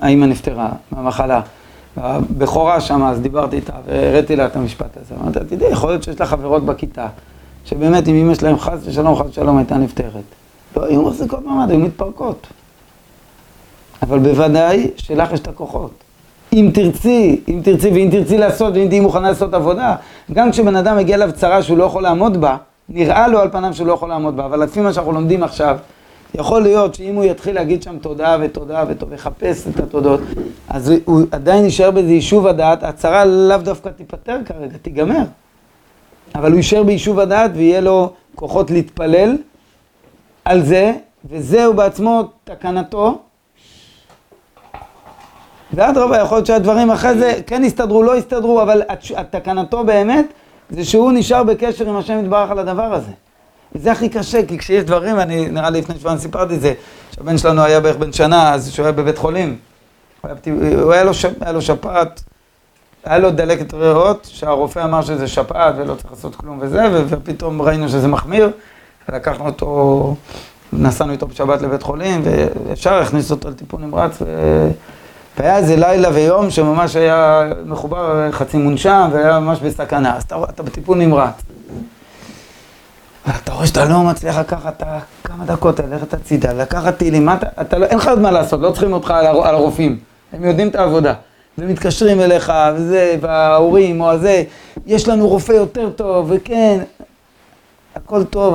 האמא 0.00 0.24
נפטרה 0.24 0.68
מהמחלה. 0.92 1.40
הבכורה 1.96 2.80
שם, 2.80 3.02
אז 3.02 3.20
דיברתי 3.20 3.56
איתה 3.56 3.72
והראיתי 3.86 4.36
לה 4.36 4.46
את 4.46 4.56
המשפט 4.56 4.96
הזה. 4.96 5.14
אמרתי 5.22 5.38
לה, 5.38 5.44
תדעי, 5.44 5.70
יכול 5.70 5.90
להיות 5.90 6.02
שיש 6.02 6.20
לה 6.20 6.26
חברות 6.26 6.64
בכיתה, 6.64 7.06
שבאמת 7.64 8.08
אם 8.08 8.14
אמא 8.14 8.34
שלהם 8.34 8.58
חס 8.58 8.78
ושלום, 8.84 9.16
חס 9.16 9.26
ושלום 9.28 9.58
הייתה 9.58 9.76
נפטרת. 9.76 10.24
לא 10.76 10.84
היו 10.84 11.02
מחזיקות 11.02 11.44
מעמד, 11.44 11.70
היו 11.70 11.78
מתפרקות. 11.78 12.46
אבל 14.02 14.18
בוודאי 14.18 14.90
שלך 14.96 15.32
יש 15.32 15.40
את 15.40 15.48
הכוחות. 15.48 15.90
אם 16.56 16.70
תרצי, 16.74 17.40
אם 17.48 17.60
תרצי 17.64 17.90
ואם 17.90 18.08
תרצי 18.10 18.38
לעשות 18.38 18.74
ואם 18.74 18.88
תהיי 18.88 19.00
מוכנה 19.00 19.28
לעשות 19.28 19.54
עבודה, 19.54 19.96
גם 20.32 20.50
כשבן 20.50 20.76
אדם 20.76 20.96
מגיע 20.96 21.16
אליו 21.16 21.30
צרה 21.34 21.62
שהוא 21.62 21.78
לא 21.78 21.84
יכול 21.84 22.02
לעמוד 22.02 22.40
בה, 22.40 22.56
נראה 22.88 23.28
לו 23.28 23.40
על 23.40 23.50
פניו 23.50 23.74
שהוא 23.74 23.86
לא 23.86 23.92
יכול 23.92 24.08
לעמוד 24.08 24.36
בה, 24.36 24.44
אבל 24.44 24.62
לפי 24.62 24.80
מה 24.80 24.92
שאנחנו 24.92 25.12
לומדים 25.12 25.42
עכשיו, 25.42 25.76
יכול 26.34 26.62
להיות 26.62 26.94
שאם 26.94 27.14
הוא 27.14 27.24
יתחיל 27.24 27.54
להגיד 27.54 27.82
שם 27.82 27.98
תודה 27.98 28.36
ותודה 28.40 28.84
ויחפש 29.08 29.68
את 29.68 29.80
התודות, 29.80 30.20
אז 30.68 30.92
הוא 31.04 31.22
עדיין 31.32 31.64
יישאר 31.64 31.90
באיזה 31.90 32.12
יישוב 32.12 32.46
הדעת, 32.46 32.82
הצרה 32.82 33.24
לאו 33.24 33.58
דווקא 33.58 33.88
תיפתר 33.88 34.38
כרגע, 34.44 34.76
תיגמר. 34.82 35.22
אבל 36.34 36.50
הוא 36.50 36.56
יישאר 36.56 36.82
ביישוב 36.82 37.20
הדעת 37.20 37.50
ויהיה 37.54 37.80
לו 37.80 38.10
כוחות 38.34 38.70
להתפלל 38.70 39.36
על 40.44 40.62
זה, 40.62 40.92
וזהו 41.30 41.74
בעצמו 41.74 42.22
תקנתו, 42.44 43.18
ואדרבה, 45.74 46.18
יכול 46.18 46.36
להיות 46.36 46.46
שהדברים 46.46 46.90
אחרי 46.90 47.18
זה 47.18 47.32
כן 47.46 47.64
יסתדרו, 47.64 48.02
לא 48.02 48.16
יסתדרו, 48.16 48.62
אבל 48.62 48.82
התקנתו 49.16 49.84
באמת 49.84 50.26
זה 50.70 50.84
שהוא 50.84 51.12
נשאר 51.12 51.42
בקשר 51.42 51.88
עם 51.88 51.96
השם 51.96 52.18
יתברך 52.24 52.50
על 52.50 52.58
הדבר 52.58 52.94
הזה. 52.94 53.12
וזה 53.74 53.92
הכי 53.92 54.08
קשה, 54.08 54.46
כי 54.46 54.58
כשיש 54.58 54.84
דברים, 54.84 55.18
אני 55.20 55.48
נראה 55.48 55.70
לי 55.70 55.80
לפני 55.80 55.94
שבועיים 55.94 56.20
סיפרתי 56.20 56.54
את 56.54 56.60
זה, 56.60 56.74
שהבן 57.14 57.38
שלנו 57.38 57.62
היה 57.62 57.80
בערך 57.80 57.96
בן 57.96 58.12
שנה, 58.12 58.54
אז 58.54 58.72
שהוא 58.72 58.84
היה 58.84 58.92
בבית 58.92 59.18
חולים. 59.18 59.56
הוא 60.20 60.30
היה, 60.30 60.82
הוא 60.82 60.92
היה, 60.92 61.04
לו, 61.04 61.14
שפ, 61.14 61.42
היה 61.42 61.52
לו 61.52 61.62
שפעת, 61.62 62.22
היה 63.04 63.18
לו 63.18 63.30
דלקת 63.30 63.74
ריאות, 63.74 64.28
שהרופא 64.30 64.84
אמר 64.84 65.02
שזה 65.02 65.28
שפעת 65.28 65.74
ולא 65.78 65.94
צריך 65.94 66.10
לעשות 66.10 66.36
כלום 66.36 66.58
וזה, 66.60 66.82
ו- 66.92 67.04
ופתאום 67.08 67.62
ראינו 67.62 67.88
שזה 67.88 68.08
מחמיר, 68.08 68.50
ולקחנו 69.08 69.46
אותו, 69.46 70.14
נסענו 70.72 71.12
איתו 71.12 71.26
בשבת 71.26 71.62
לבית 71.62 71.82
חולים, 71.82 72.22
וישר 72.24 72.94
הכניסו 72.94 73.34
אותו 73.34 73.50
לטיפול 73.50 73.80
נמרץ, 73.80 74.22
ו... 74.22 74.70
והיה 75.38 75.56
איזה 75.56 75.76
לילה 75.76 76.08
ויום 76.14 76.50
שממש 76.50 76.96
היה 76.96 77.44
מחובר 77.66 78.32
חצי 78.32 78.56
מונשם, 78.56 79.08
והיה 79.12 79.40
ממש 79.40 79.58
בסכנה, 79.60 80.16
אז 80.16 80.22
אתה, 80.22 80.36
אתה 80.48 80.62
בטיפול 80.62 80.98
נמרץ. 80.98 81.42
ואתה 83.26 83.52
רואה 83.52 83.66
שאתה 83.66 83.84
לא 83.84 84.02
מצליח 84.02 84.38
לקחת 84.38 84.82
את 84.82 84.82
הכמה 84.86 85.44
דקות 85.44 85.80
ללכת 85.80 86.14
הצידה, 86.14 86.52
לקחת 86.52 86.96
טילים, 86.96 87.24
מה 87.24 87.34
אתה, 87.34 87.46
אתה 87.60 87.78
לא, 87.78 87.86
אין 87.86 87.98
לך 87.98 88.08
עוד 88.08 88.18
מה 88.18 88.30
לעשות, 88.30 88.60
לא 88.60 88.70
צריכים 88.70 88.92
אותך 88.92 89.10
על, 89.10 89.26
הר, 89.26 89.46
על 89.46 89.54
הרופאים, 89.54 89.98
הם 90.32 90.44
יודעים 90.44 90.68
את 90.68 90.74
העבודה. 90.74 91.14
ומתקשרים 91.58 92.20
אליך, 92.20 92.52
וזה, 92.74 93.16
וההורים, 93.20 94.00
או 94.00 94.10
הזה, 94.10 94.42
יש 94.86 95.08
לנו 95.08 95.28
רופא 95.28 95.52
יותר 95.52 95.90
טוב, 95.90 96.26
וכן, 96.34 96.80
הכל 97.96 98.24
טוב, 98.24 98.54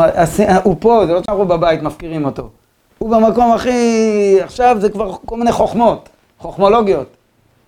הוא 0.63 0.75
פה, 0.79 1.03
זה 1.05 1.13
לא 1.13 1.21
שאנחנו 1.25 1.45
בבית 1.45 1.81
מפקירים 1.81 2.25
אותו. 2.25 2.49
הוא 2.97 3.09
במקום 3.09 3.51
הכי, 3.51 4.37
עכשיו 4.43 4.77
זה 4.79 4.89
כבר 4.89 5.15
כל 5.25 5.37
מיני 5.37 5.51
חוכמות, 5.51 6.09
חוכמולוגיות. 6.41 7.07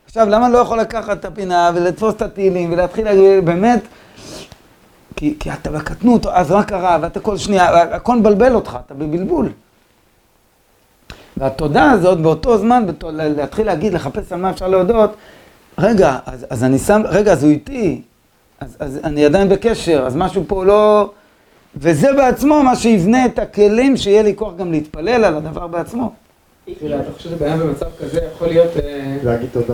עכשיו, 0.06 0.30
למה 0.30 0.50
לא 0.50 0.58
יכול 0.58 0.80
לקחת 0.80 1.20
את 1.20 1.26
הפינה 1.26 1.72
ולתפוס 1.76 2.14
את 2.16 2.22
הטילים 2.22 2.74
ולהתחיל, 2.74 3.06
להגיד, 3.06 3.46
באמת, 3.46 3.82
כי, 5.16 5.36
כי 5.40 5.54
אתה 5.54 5.72
בקטנות, 5.72 6.26
אז 6.26 6.52
מה 6.52 6.64
קרה, 6.64 6.98
ואתה 7.02 7.20
כל 7.20 7.38
שנייה, 7.38 7.82
הכל 7.82 8.16
מבלבל 8.16 8.56
אותך, 8.56 8.78
אתה 8.86 8.94
בבלבול. 8.94 9.50
והתודה 11.38 11.92
הזאת 11.92 12.22
באותו 12.22 12.58
זמן, 12.58 12.86
בתו, 12.88 13.10
להתחיל 13.12 13.66
להגיד, 13.66 13.94
לחפש 13.94 14.32
על 14.32 14.40
מה 14.40 14.50
אפשר 14.50 14.68
להודות, 14.68 15.16
רגע, 15.78 16.18
אז, 16.26 16.46
אז 16.50 16.64
אני 16.64 16.80
שם, 16.80 17.02
רגע, 17.06 17.32
אז 17.32 17.44
הוא 17.44 17.52
איתי, 17.52 18.02
אז, 18.60 18.78
אז 18.80 19.00
אני 19.04 19.26
עדיין 19.26 19.50
בקשר, 19.50 20.04
אז 20.08 20.16
משהו 20.16 20.44
פה 20.48 20.66
לא... 20.66 21.12
וזה 21.76 22.14
בעצמו 22.14 22.64
מה 22.64 22.76
שיבנה 22.76 23.26
את 23.26 23.40
הכלים 23.40 23.98
שיהיה 23.98 24.24
לי 24.24 24.36
כוח 24.36 24.54
גם 24.56 24.72
להתפלל 24.72 25.24
על 25.26 25.36
הדבר 25.36 25.68
בעצמו. 25.68 26.14
תראה, 26.80 27.00
אתה 27.00 27.12
חושב 27.18 27.30
שבעיה 27.30 27.58
במצב 27.58 27.86
כזה 28.02 28.20
יכול 28.36 28.48
להיות... 28.48 28.78
אה, 28.78 29.18
להגיד 29.24 29.50
תודה. 29.54 29.74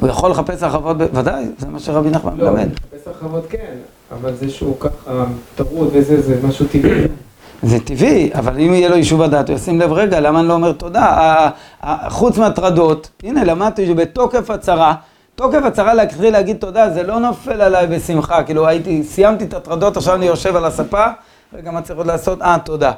הוא 0.00 0.08
יכול 0.08 0.30
לחפש 0.30 0.62
הרחבות, 0.62 0.96
ודאי, 1.12 1.46
זה 1.58 1.68
מה 1.68 1.78
שרבי 1.80 2.10
נחמן 2.10 2.36
לא, 2.36 2.50
מלמד. 2.50 2.68
לחפש 2.72 3.06
הרחבות 3.08 3.46
כן, 3.50 3.74
אבל 4.12 4.34
זה 4.34 4.50
שהוא 4.50 4.76
ככה 4.80 5.24
טרוד 5.56 5.88
וזה, 5.92 6.20
זה 6.20 6.36
משהו 6.48 6.66
טבעי. 6.66 7.02
זה 7.62 7.80
טבעי, 7.80 8.30
אבל 8.34 8.52
אם 8.60 8.74
יהיה 8.74 8.88
לו 8.88 8.96
יישוב 8.96 9.22
הדעת, 9.22 9.48
הוא 9.48 9.56
ישים 9.56 9.80
לב, 9.80 9.92
רגע, 9.92 10.20
למה 10.20 10.40
אני 10.40 10.48
לא 10.48 10.52
אומר 10.54 10.72
תודה? 10.72 11.00
ה- 11.04 11.50
ה- 11.82 12.10
חוץ 12.10 12.38
מהטרדות, 12.38 13.10
הנה, 13.22 13.44
למדתי 13.44 13.86
שבתוקף 13.86 14.50
הצרה, 14.50 14.94
תוקף 15.34 15.60
הצרה 15.64 15.94
להתחיל 15.94 16.32
להגיד 16.32 16.56
תודה, 16.56 16.90
זה 16.90 17.02
לא 17.02 17.18
נופל 17.20 17.60
עליי 17.62 17.86
בשמחה, 17.86 18.42
כאילו 18.42 18.66
הייתי, 18.66 19.02
סיימתי 19.02 19.44
את 19.44 19.54
הטרדות, 19.54 19.96
עכשיו 19.96 20.14
אני 20.14 20.26
יושב 20.26 20.56
על 20.56 20.64
הספה, 20.64 21.04
רגע, 21.54 21.70
מה 21.70 21.82
צריך 21.82 21.98
עוד 21.98 22.06
לעשות? 22.06 22.42
אה, 22.42 22.56
תודה. 22.64 22.92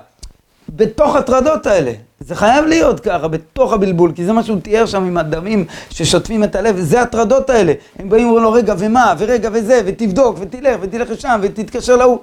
בתוך 0.69 1.17
הטרדות 1.17 1.67
האלה, 1.67 1.93
זה 2.21 2.35
חייב 2.35 2.65
להיות 2.65 3.01
ככה, 3.01 3.29
בתוך 3.29 3.73
הבלבול, 3.73 4.13
כי 4.13 4.25
זה 4.25 4.33
מה 4.33 4.43
שהוא 4.43 4.61
תיאר 4.61 4.87
שם 4.87 5.05
עם 5.05 5.17
הדמים 5.17 5.65
ששוטפים 5.91 6.45
את 6.45 6.57
הלב, 6.57 6.77
זה 6.81 7.03
הטרדות 7.03 7.51
האלה. 7.51 7.73
הם 7.99 8.09
באים 8.09 8.27
ואומרים 8.27 8.45
לו, 8.45 8.53
רגע, 8.53 8.75
ומה, 8.79 9.15
ורגע, 9.19 9.49
וזה, 9.53 9.81
ותבדוק, 9.87 10.37
ותלך, 10.41 10.77
ותלך 10.81 11.11
לשם, 11.11 11.41
ותתקשר 11.43 11.97
להוא. 11.97 12.19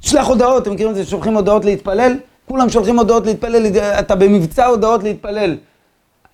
תשלח 0.00 0.26
הודעות, 0.26 0.62
אתם 0.62 0.72
מכירים 0.72 0.90
את 0.90 0.96
זה, 0.96 1.04
שולחים 1.04 1.34
הודעות 1.34 1.64
להתפלל? 1.64 2.16
כולם 2.48 2.68
שולחים 2.68 2.98
הודעות 2.98 3.26
להתפלל, 3.26 3.66
אתה 3.98 4.14
במבצע 4.14 4.66
הודעות 4.66 5.02
להתפלל. 5.02 5.56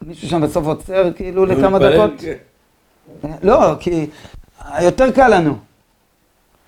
מישהו 0.03 0.29
שם 0.29 0.41
בסוף 0.41 0.67
עוצר 0.67 1.13
כאילו 1.17 1.47
לכמה 1.47 1.79
דקות? 1.79 2.11
כן. 2.19 3.31
לא, 3.43 3.75
כי 3.81 4.07
יותר 4.81 5.11
קל 5.11 5.29
לנו. 5.29 5.57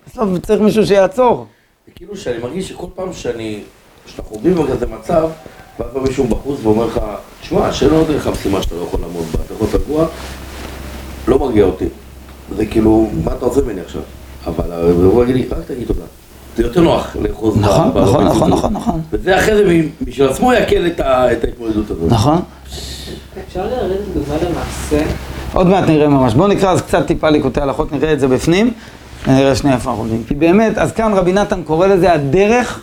בסוף 0.07 0.39
צריך 0.39 0.61
מישהו 0.61 0.87
שיעצור. 0.87 1.47
זה 1.87 1.93
כאילו 1.95 2.17
שאני 2.17 2.39
מרגיש 2.39 2.69
שכל 2.69 2.87
פעם 2.95 3.13
שאני, 3.13 3.63
שאנחנו 4.07 4.37
עומדים 4.37 4.55
בכזה 4.55 4.87
מצב, 4.87 5.29
ואז 5.81 5.89
בא 5.95 6.01
מישהו 6.01 6.25
בחוץ 6.25 6.59
ואומר 6.63 6.87
לך, 6.87 7.01
שמע, 7.43 7.73
שלא 7.73 7.97
עוד 7.97 8.09
לך 8.11 8.27
משימה 8.27 8.63
שאתה 8.63 8.75
לא 8.75 8.83
יכול 8.89 9.01
לעמוד 9.01 9.25
בה, 9.33 9.39
אתה 9.45 9.55
יכול 9.55 9.67
להיות 9.73 9.83
רגוע, 9.89 10.07
לא 11.29 11.39
מרגיע 11.39 11.65
אותי. 11.65 11.85
זה 12.57 12.67
כאילו, 12.67 13.11
מה 13.25 13.33
אתה 13.33 13.47
רוצה 13.47 13.61
ממני 13.63 13.81
עכשיו? 13.81 14.03
אבל 14.47 14.65
הוא 15.03 15.25
יגיד 15.25 15.35
לי, 15.37 15.47
רק 15.51 15.65
תגיד 15.67 15.87
תודה. 15.87 16.03
זה 16.57 16.63
יותר 16.63 16.81
נוח 16.81 17.17
לאחוז 17.23 17.57
נכון, 17.57 17.95
ב- 17.95 17.99
נכון, 17.99 18.25
נכון. 18.25 18.51
נכון, 18.51 18.73
נכון. 18.73 19.01
וזה 19.13 19.39
אחרי 19.39 19.57
זה 19.57 19.83
בשביל 20.03 20.29
עצמו 20.29 20.53
יקל 20.53 20.87
את 20.87 21.01
ההתמודדות 21.45 21.91
הזאת. 21.91 22.13
נכון. 22.13 22.41
אפשר 23.49 23.67
לרדת 23.67 24.01
דוגמה 24.15 24.35
למעשה? 24.51 25.07
עוד 25.53 25.67
מעט 25.67 25.85
נראה 25.85 26.09
ממש. 26.09 26.35
בואו 26.35 26.49
נקרא 26.49 26.71
אז 26.73 26.83
קצת 26.83 27.07
טיפה 27.07 27.31
ליקוטי 27.31 27.61
הלכות, 27.61 27.93
נראה 27.93 28.13
את 28.13 28.21
זה 28.21 28.29
בפנים, 28.29 28.73
נראה 29.27 29.55
שנייה 29.57 29.77
איפה 29.77 29.91
אנחנו 29.91 30.03
עומדים. 30.03 30.25
כי 30.29 30.35
באמת, 30.35 30.79
אז 30.79 30.93
כאן 30.93 31.13
רבי 31.15 31.33
נתן 31.33 31.63
קורא 31.63 31.87
לזה 31.87 32.13
הדרך 32.13 32.81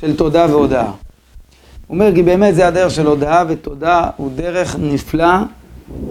של 0.00 0.16
תודה 0.16 0.46
והודאה. 0.50 0.84
אומר 1.90 2.14
כי 2.14 2.22
באמת 2.22 2.54
זה 2.54 2.68
הדרך 2.68 2.90
של 2.90 3.06
הודאה 3.06 3.44
ותודה 3.48 4.10
הוא 4.16 4.30
דרך 4.34 4.76
נפלא 4.78 5.34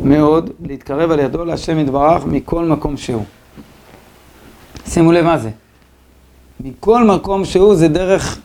מאוד 0.04 0.50
להתקרב 0.66 1.12
על 1.12 1.20
ידו 1.20 1.46
להשם 1.46 1.80
יתברך 1.80 2.26
מכל 2.26 2.66
מקום 2.66 2.98
שהוא. 2.98 3.24
שימו 4.88 5.12
לב 5.12 5.26
מה 5.26 5.38
זה. 5.38 5.50
מכל 6.60 7.04
מקום 7.04 7.46
שהוא 7.46 7.76
זה 7.76 7.88
דרך 7.88 8.40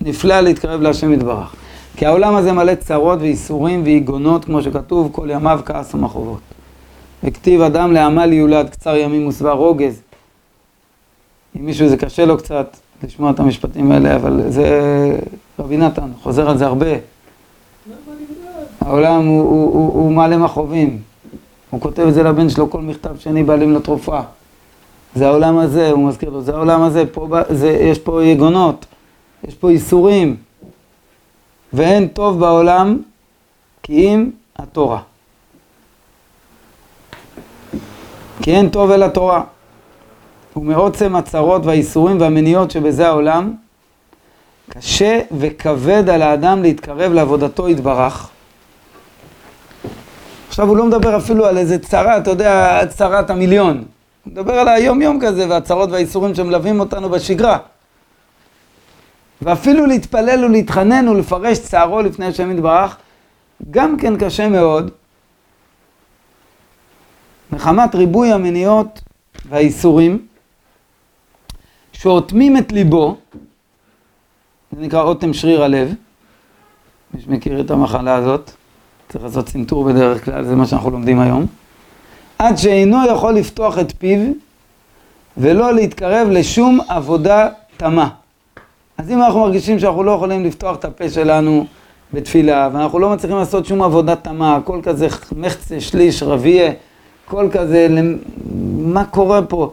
נפלא 0.00 0.40
להתקרב 0.40 0.80
להשם 0.80 1.12
יתברך. 1.12 1.54
כי 1.96 2.06
העולם 2.06 2.34
הזה 2.34 2.52
מלא 2.52 2.74
צרות 2.74 3.18
וייסורים 3.20 3.82
ויגונות, 3.84 4.44
כמו 4.44 4.62
שכתוב, 4.62 5.08
כל 5.12 5.28
ימיו 5.30 5.60
כעס 5.64 5.94
ומחובות. 5.94 6.40
וכתיב 7.24 7.60
אדם 7.60 7.92
לעמל 7.92 8.32
יולד, 8.32 8.70
קצר 8.70 8.96
ימים 8.96 9.26
ושבע 9.26 9.52
רוגז. 9.52 10.00
אם 11.56 11.66
מישהו 11.66 11.88
זה 11.88 11.96
קשה 11.96 12.24
לו 12.24 12.38
קצת 12.38 12.76
לשמוע 13.02 13.30
את 13.30 13.40
המשפטים 13.40 13.92
האלה, 13.92 14.16
אבל 14.16 14.42
זה 14.48 14.68
רבי 15.58 15.76
נתן, 15.76 16.10
חוזר 16.22 16.50
על 16.50 16.58
זה 16.58 16.66
הרבה. 16.66 16.86
העולם 18.80 19.26
הוא, 19.26 19.42
הוא, 19.42 19.74
הוא, 19.74 19.92
הוא 19.92 20.12
מעלה 20.12 20.36
מכאובים. 20.36 21.02
הוא 21.70 21.80
כותב 21.80 22.02
את 22.02 22.14
זה 22.14 22.22
לבן 22.22 22.48
שלו, 22.48 22.70
כל 22.70 22.80
מכתב 22.80 23.16
שני 23.18 23.42
בעלים 23.42 23.72
לתרופה. 23.72 24.20
זה 25.14 25.26
העולם 25.26 25.58
הזה, 25.58 25.90
הוא 25.90 26.08
מזכיר 26.08 26.30
לו, 26.30 26.42
זה 26.42 26.52
העולם 26.54 26.82
הזה, 26.82 27.04
פה, 27.12 27.28
זה, 27.50 27.70
יש 27.70 27.98
פה 27.98 28.24
יגונות, 28.24 28.86
יש 29.48 29.54
פה 29.54 29.72
ייסורים. 29.72 30.36
ואין 31.72 32.08
טוב 32.08 32.40
בעולם 32.40 32.98
כי 33.82 33.92
אם 33.92 34.30
התורה. 34.56 35.00
כי 38.42 38.56
אין 38.56 38.68
טוב 38.68 38.90
אלא 38.90 39.08
תורה. 39.08 39.42
ומעוצם 40.56 41.16
הצרות 41.16 41.66
והייסורים 41.66 42.20
והמניעות 42.20 42.70
שבזה 42.70 43.08
העולם, 43.08 43.54
קשה 44.68 45.20
וכבד 45.38 46.08
על 46.08 46.22
האדם 46.22 46.62
להתקרב 46.62 47.12
לעבודתו 47.12 47.68
יתברך. 47.68 48.30
עכשיו 50.48 50.68
הוא 50.68 50.76
לא 50.76 50.86
מדבר 50.86 51.16
אפילו 51.16 51.46
על 51.46 51.58
איזה 51.58 51.78
צרה, 51.78 52.18
אתה 52.18 52.30
יודע, 52.30 52.80
צרת 52.88 53.30
המיליון. 53.30 53.76
הוא 54.24 54.32
מדבר 54.32 54.52
על 54.52 54.68
היום-יום 54.68 55.18
כזה 55.20 55.48
והצרות 55.48 55.90
והייסורים 55.90 56.34
שמלווים 56.34 56.80
אותנו 56.80 57.08
בשגרה. 57.08 57.58
ואפילו 59.42 59.86
להתפלל 59.86 60.44
ולהתחנן 60.44 61.08
ולפרש 61.08 61.58
צערו 61.58 62.02
לפני 62.02 62.26
השם 62.26 62.50
יתברך, 62.50 62.96
גם 63.70 63.96
כן 63.96 64.16
קשה 64.18 64.48
מאוד, 64.48 64.90
מחמת 67.52 67.94
ריבוי 67.94 68.32
המניעות 68.32 69.00
והייסורים, 69.48 70.26
שאוטמים 71.92 72.56
את 72.56 72.72
ליבו, 72.72 73.16
זה 74.76 74.82
נקרא 74.82 75.02
אוטם 75.02 75.32
שריר 75.32 75.64
הלב, 75.64 75.94
מי 77.14 77.20
שמכיר 77.20 77.60
את 77.60 77.70
המחלה 77.70 78.14
הזאת, 78.14 78.50
צריך 79.08 79.24
לעשות 79.24 79.46
צנתור 79.46 79.84
בדרך 79.84 80.24
כלל, 80.24 80.44
זה 80.44 80.54
מה 80.54 80.66
שאנחנו 80.66 80.90
לומדים 80.90 81.20
היום, 81.20 81.46
עד 82.38 82.56
שאינו 82.56 82.96
יכול 83.06 83.34
לפתוח 83.34 83.78
את 83.78 83.92
פיו 83.98 84.18
ולא 85.36 85.74
להתקרב 85.74 86.28
לשום 86.30 86.78
עבודה 86.88 87.48
תמה. 87.76 88.08
אז 88.98 89.10
אם 89.10 89.22
אנחנו 89.22 89.40
מרגישים 89.40 89.78
שאנחנו 89.78 90.02
לא 90.02 90.10
יכולים 90.10 90.44
לפתוח 90.44 90.76
את 90.76 90.84
הפה 90.84 91.10
שלנו 91.10 91.66
בתפילה, 92.12 92.70
ואנחנו 92.72 92.98
לא 92.98 93.10
מצליחים 93.10 93.36
לעשות 93.36 93.66
שום 93.66 93.82
עבודה 93.82 94.16
תמה, 94.16 94.56
הכל 94.56 94.80
כזה 94.82 95.08
מחצה, 95.36 95.80
שליש, 95.80 96.22
רביע, 96.22 96.70
הכל 97.26 97.48
כזה, 97.52 97.88
מה 98.76 99.04
קורה 99.04 99.42
פה? 99.42 99.72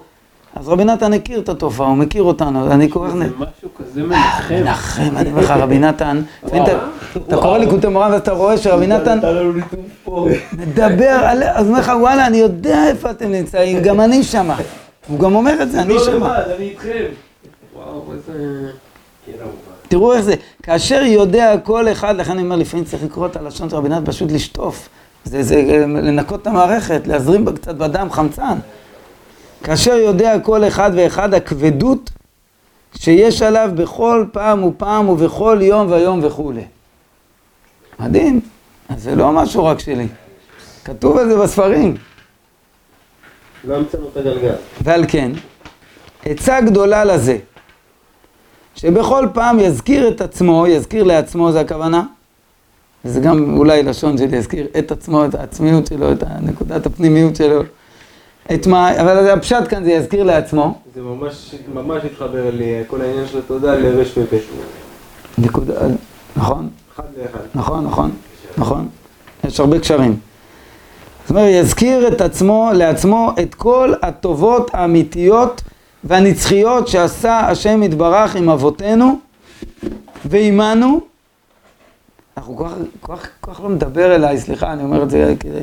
אז 0.55 0.67
רבי 0.69 0.83
נתן 0.85 1.13
הכיר 1.13 1.39
את 1.39 1.49
התופעה, 1.49 1.87
הוא 1.87 1.97
מכיר 1.97 2.23
אותנו, 2.23 2.71
אני 2.71 2.89
כל 2.91 3.07
כך... 3.07 3.13
זה 3.15 3.23
משהו 3.37 3.69
כזה 3.77 4.03
מנחם. 4.03 4.53
מנחם, 4.55 5.17
אני 5.17 5.29
אומר 5.31 5.41
לך, 5.41 5.51
רבי 5.51 5.79
נתן, 5.79 6.21
אתה- 6.47 6.79
קורא 7.41 7.57
ליקוטי 7.57 7.87
מורן 7.87 8.11
ואתה 8.11 8.31
רואה 8.31 8.57
שרבי 8.57 8.87
נתן. 8.87 9.19
מדבר. 10.53 11.19
אז 11.53 11.67
אומר 11.67 11.79
לך, 11.79 11.91
וואלה, 11.99 12.27
אני 12.27 12.37
יודע 12.37 12.87
איפה 12.87 13.11
אתם 13.11 13.31
נמצאים, 13.31 13.83
גם 13.83 14.01
אני 14.01 14.23
שמה. 14.23 14.57
הוא 15.07 15.19
גם 15.19 15.35
אומר 15.35 15.61
את 15.61 15.71
זה, 15.71 15.81
אני 15.81 15.93
לא 15.93 16.03
שמה. 16.05 16.15
לבד, 16.15 16.43
אני 16.57 16.69
איתכם. 16.69 17.03
וואו, 17.75 18.03
איזה... 18.13 18.67
תראו 19.87 20.13
איך 20.13 20.21
זה, 20.21 20.33
כאשר 20.63 21.01
יודע 21.05 21.55
כל 21.63 21.91
אחד, 21.91 22.15
לכן 22.15 22.31
אני 22.31 22.41
אומר, 22.41 22.55
לפעמים 22.55 22.85
צריך 22.85 23.03
לקרוא 23.03 23.25
את 23.27 23.35
הלשון 23.35 23.69
של 23.69 23.75
רבי 23.75 23.89
נתן, 23.89 24.05
פשוט 24.05 24.31
לשטוף. 24.31 24.89
זה, 25.25 25.55
אה, 25.69 25.79
לנקות 25.87 26.41
את 26.41 26.47
המערכת, 26.47 27.01
להזרים 27.07 27.45
קצת 27.55 27.75
בדם 27.75 28.07
חמצן. 28.11 28.57
כאשר 29.63 29.93
יודע 29.93 30.39
כל 30.39 30.67
אחד 30.67 30.91
ואחד 30.95 31.33
הכבדות 31.33 32.09
שיש 32.95 33.41
עליו 33.41 33.69
בכל 33.75 34.25
פעם 34.31 34.63
ופעם 34.63 35.09
ובכל 35.09 35.59
יום 35.61 35.91
ויום 35.91 36.19
וכולי. 36.23 36.63
מדהים, 37.99 38.39
אז 38.89 39.03
זה 39.03 39.15
לא 39.15 39.31
משהו 39.31 39.65
רק 39.65 39.79
שלי. 39.79 40.07
כתוב 40.85 41.17
על 41.17 41.29
זה 41.29 41.37
בספרים. 41.37 41.97
לא 43.63 43.75
המצאנו 43.75 44.07
את 44.11 44.17
הגלגל. 44.17 44.53
ועל 44.81 45.05
כן, 45.07 45.31
עצה 46.25 46.61
גדולה 46.61 47.05
לזה, 47.05 47.37
שבכל 48.75 49.27
פעם 49.33 49.59
יזכיר 49.59 50.07
את 50.07 50.21
עצמו, 50.21 50.67
יזכיר 50.67 51.03
לעצמו, 51.03 51.51
זה 51.51 51.59
הכוונה, 51.59 52.03
וזה 53.05 53.19
גם 53.19 53.57
אולי 53.57 53.83
לשון 53.83 54.17
של 54.17 54.33
יזכיר 54.33 54.67
את 54.79 54.91
עצמו, 54.91 55.25
את 55.25 55.35
העצמיות 55.35 55.87
שלו, 55.87 56.11
את 56.11 56.23
נקודת 56.41 56.85
הפנימיות 56.85 57.35
שלו, 57.35 57.61
את 58.53 58.67
מה, 58.67 59.01
אבל 59.01 59.29
הפשט 59.29 59.67
כאן 59.69 59.83
זה 59.83 59.91
יזכיר 59.91 60.23
לעצמו, 60.23 60.75
זה 60.95 61.01
ממש, 61.01 61.55
ממש 61.73 62.03
התחבר 62.05 62.49
לי, 62.53 62.83
כל 62.87 63.01
העניין 63.01 63.27
של 63.27 63.37
התודה 63.37 63.75
לרש 63.75 64.17
ובית. 64.17 64.43
נקודה, 65.37 65.73
נכון, 66.35 66.69
אחד 66.95 67.03
לאחד. 67.17 67.39
נכון, 67.55 67.85
נכון, 67.85 68.11
נכון, 68.57 68.87
יש 69.43 69.59
הרבה 69.59 69.79
קשרים. 69.79 70.19
זאת 71.21 71.29
אומרת, 71.29 71.49
יזכיר 71.51 72.07
את 72.07 72.21
עצמו, 72.21 72.69
לעצמו, 72.73 73.31
את 73.41 73.55
כל 73.55 73.93
הטובות 74.01 74.71
האמיתיות 74.73 75.61
והנצחיות 76.03 76.87
שעשה 76.87 77.39
השם 77.39 77.83
יתברך 77.83 78.35
עם 78.35 78.49
אבותינו 78.49 79.19
ועימנו. 80.25 80.99
אנחנו 82.37 82.57
כל 82.57 82.65
כך, 82.65 82.73
כל 83.01 83.15
כך, 83.15 83.27
כל 83.41 83.53
כך 83.53 83.61
לא 83.61 83.69
מדבר 83.69 84.15
אליי, 84.15 84.37
סליחה, 84.37 84.73
אני 84.73 84.83
אומר 84.83 85.03
את 85.03 85.09
זה 85.09 85.33
כדי 85.39 85.61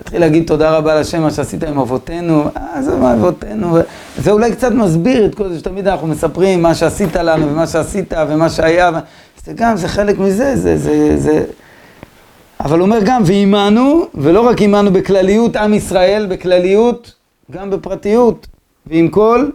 להתחיל 0.00 0.20
להגיד 0.20 0.46
תודה 0.46 0.76
רבה 0.76 0.94
להשם 0.94 1.22
מה 1.22 1.30
שעשית 1.30 1.64
עם 1.64 1.78
אבותינו, 1.78 2.44
אה, 2.56 2.82
זה 2.82 2.96
מה 2.96 3.14
אבותינו, 3.14 3.78
זה 4.18 4.30
אולי 4.30 4.52
קצת 4.52 4.72
מסביר 4.72 5.26
את 5.26 5.34
כל 5.34 5.48
זה 5.48 5.58
שתמיד 5.58 5.88
אנחנו 5.88 6.06
מספרים 6.06 6.62
מה 6.62 6.74
שעשית 6.74 7.16
לנו 7.16 7.52
ומה 7.52 7.66
שעשית 7.66 8.14
ומה 8.28 8.50
שהיה, 8.50 8.90
זה 9.44 9.52
גם, 9.56 9.76
זה 9.76 9.88
חלק 9.88 10.18
מזה, 10.18 10.56
זה, 10.56 10.78
זה, 10.78 11.16
זה... 11.16 11.44
אבל 12.60 12.80
אומר 12.80 12.98
גם, 13.04 13.22
ועימנו, 13.26 14.06
ולא 14.14 14.40
רק 14.40 14.60
עימנו 14.60 14.92
בכלליות 14.92 15.56
עם 15.56 15.74
ישראל, 15.74 16.26
בכלליות, 16.26 17.14
גם 17.50 17.70
בפרטיות, 17.70 18.46
ועם 18.86 19.08
כל 19.08 19.48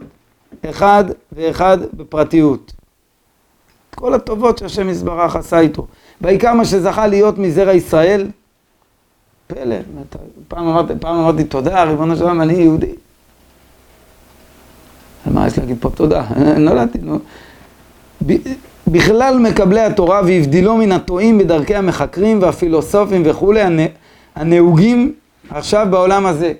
אחד 0.69 1.03
ואחד 1.31 1.77
בפרטיות. 1.93 2.73
את 3.89 3.95
כל 3.95 4.13
הטובות 4.13 4.57
שהשם 4.57 4.89
יזברך 4.89 5.35
עשה 5.35 5.59
איתו. 5.59 5.87
בעיקר 6.21 6.53
מה 6.53 6.65
שזכה 6.65 7.07
להיות 7.07 7.37
מזרע 7.37 7.73
ישראל, 7.73 8.27
פלא, 9.53 9.75
פעם 10.47 10.67
אמרתי, 10.67 10.93
פעם 10.99 11.15
אמרתי 11.19 11.43
תודה, 11.43 11.83
ריבונו 11.83 12.15
של 12.15 12.23
עולם, 12.23 12.41
אני 12.41 12.53
יהודי. 12.53 12.91
על 15.27 15.33
מה 15.33 15.47
יש 15.47 15.57
להגיד 15.57 15.77
פה 15.79 15.89
תודה? 15.89 16.23
נולדתי, 16.57 16.97
נו. 17.01 17.19
בכלל 18.87 19.37
מקבלי 19.39 19.81
התורה 19.81 20.21
והבדילו 20.25 20.77
מן 20.77 20.91
הטועים 20.91 21.37
בדרכי 21.37 21.75
המחקרים 21.75 22.41
והפילוסופים 22.41 23.21
וכולי 23.25 23.61
הנ- 23.61 23.87
הנהוגים 24.35 25.13
עכשיו 25.49 25.87
בעולם 25.91 26.25
הזה. 26.25 26.53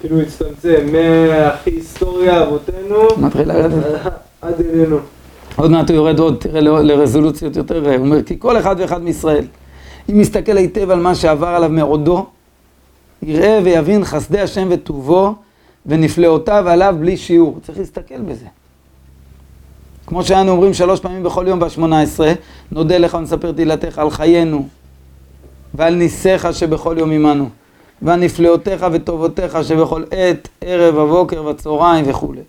כאילו 0.00 0.20
הצטמצם 0.20 0.86
מהכי 0.92 1.70
היסטוריה 1.70 2.42
אבותינו 2.42 3.08
מתחיל 3.18 3.48
לרדת. 3.48 3.84
עד 4.42 4.54
אלינו. 4.60 4.98
עוד 5.58 5.70
מעט 5.70 5.90
הוא 5.90 5.96
יורד 5.96 6.18
עוד, 6.18 6.36
תראה 6.40 6.60
לרזולוציות 6.60 7.56
יותר, 7.56 7.86
הוא 7.86 7.96
אומר, 7.96 8.22
כי 8.22 8.38
כל 8.38 8.58
אחד 8.58 8.76
ואחד 8.78 9.02
מישראל, 9.02 9.44
אם 10.10 10.20
יסתכל 10.20 10.56
היטב 10.56 10.90
על 10.90 11.00
מה 11.00 11.14
שעבר 11.14 11.46
עליו 11.46 11.70
מעודו, 11.70 12.26
יראה 13.22 13.60
ויבין 13.64 14.04
חסדי 14.04 14.40
השם 14.40 14.68
וטובו 14.70 15.34
ונפלאותיו 15.86 16.68
עליו 16.68 16.96
בלי 17.00 17.16
שיעור. 17.16 17.58
צריך 17.62 17.78
להסתכל 17.78 18.20
בזה. 18.20 18.46
כמו 20.06 20.22
שאנו 20.22 20.52
אומרים 20.52 20.74
שלוש 20.74 21.00
פעמים 21.00 21.22
בכל 21.22 21.44
יום 21.48 21.60
בשמונה 21.60 22.00
עשרה, 22.00 22.32
נודה 22.72 22.98
לך 22.98 23.14
ונספר 23.14 23.52
תהילתך 23.52 23.98
על 23.98 24.10
חיינו 24.10 24.68
ועל 25.74 25.94
ניסיך 25.94 26.48
שבכל 26.52 26.96
יום 26.98 27.10
עמנו 27.10 27.48
ועל 28.02 28.20
נפלאותיך 28.20 28.86
וטובותיך 28.92 29.58
שבכל 29.64 30.02
עת, 30.10 30.48
ערב, 30.60 30.98
הבוקר 30.98 31.44
והצהריים 31.44 32.04
וכולי. 32.08 32.40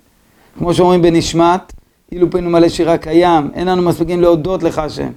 כמו 0.58 0.74
שאומרים 0.74 1.02
בנשמת, 1.02 1.74
אילו 2.12 2.32
פינו 2.32 2.50
מלא 2.50 2.70
שירה 2.70 2.98
קיים, 2.98 3.52
אין 3.54 3.68
לנו 3.68 3.82
מספיקים 3.82 4.22
להודות 4.22 4.64
לך 4.64 4.80
השם. 4.80 5.10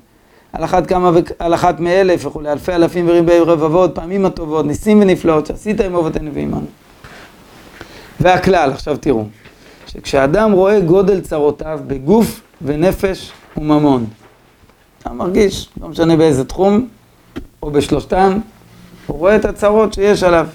על 0.53 0.65
אחת 0.65 0.87
כמה 0.87 1.11
ועל 1.15 1.55
אחת 1.55 1.81
מאלף 1.81 2.27
וכולי, 2.27 2.53
אלפי 2.53 2.73
אלפים 2.73 3.09
וריבי 3.09 3.39
רבבות, 3.39 3.95
פעמים 3.95 4.25
הטובות, 4.25 4.67
ניסים 4.67 5.01
ונפלאות 5.01 5.47
שעשית 5.47 5.81
עם 5.81 5.95
אבותינו 5.95 6.35
ועמנו. 6.35 6.67
והכלל, 8.21 8.71
עכשיו 8.71 8.97
תראו, 8.97 9.25
שכשאדם 9.87 10.53
רואה 10.53 10.81
גודל 10.81 11.21
צרותיו 11.21 11.81
בגוף 11.87 12.41
ונפש 12.63 13.33
וממון, 13.57 14.07
אתה 14.99 15.13
מרגיש, 15.13 15.69
לא 15.81 15.89
משנה 15.89 16.17
באיזה 16.17 16.45
תחום, 16.45 16.89
או 17.63 17.71
בשלושתם, 17.71 18.39
הוא 19.07 19.19
רואה 19.19 19.37
את 19.37 19.45
הצרות 19.45 19.95
שיש 19.95 20.23
עליו. 20.23 20.47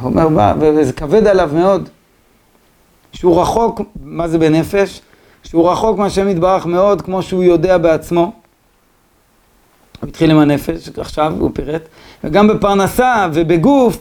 הוא 0.00 0.12
אומר? 0.24 0.52
וזה 0.60 0.92
כבד 0.92 1.26
עליו 1.26 1.50
מאוד. 1.54 1.88
שהוא 3.18 3.40
רחוק, 3.40 3.80
מה 4.02 4.28
זה 4.28 4.38
בנפש? 4.38 5.00
שהוא 5.42 5.70
רחוק 5.70 5.98
מהשם 5.98 6.28
יתברך 6.28 6.66
מאוד, 6.66 7.02
כמו 7.02 7.22
שהוא 7.22 7.42
יודע 7.42 7.78
בעצמו. 7.78 8.32
הוא 10.00 10.08
התחיל 10.08 10.30
עם 10.30 10.38
הנפש, 10.38 10.88
עכשיו 10.98 11.34
הוא 11.38 11.50
פירט, 11.54 11.82
וגם 12.24 12.48
בפרנסה 12.48 13.28
ובגוף, 13.32 13.98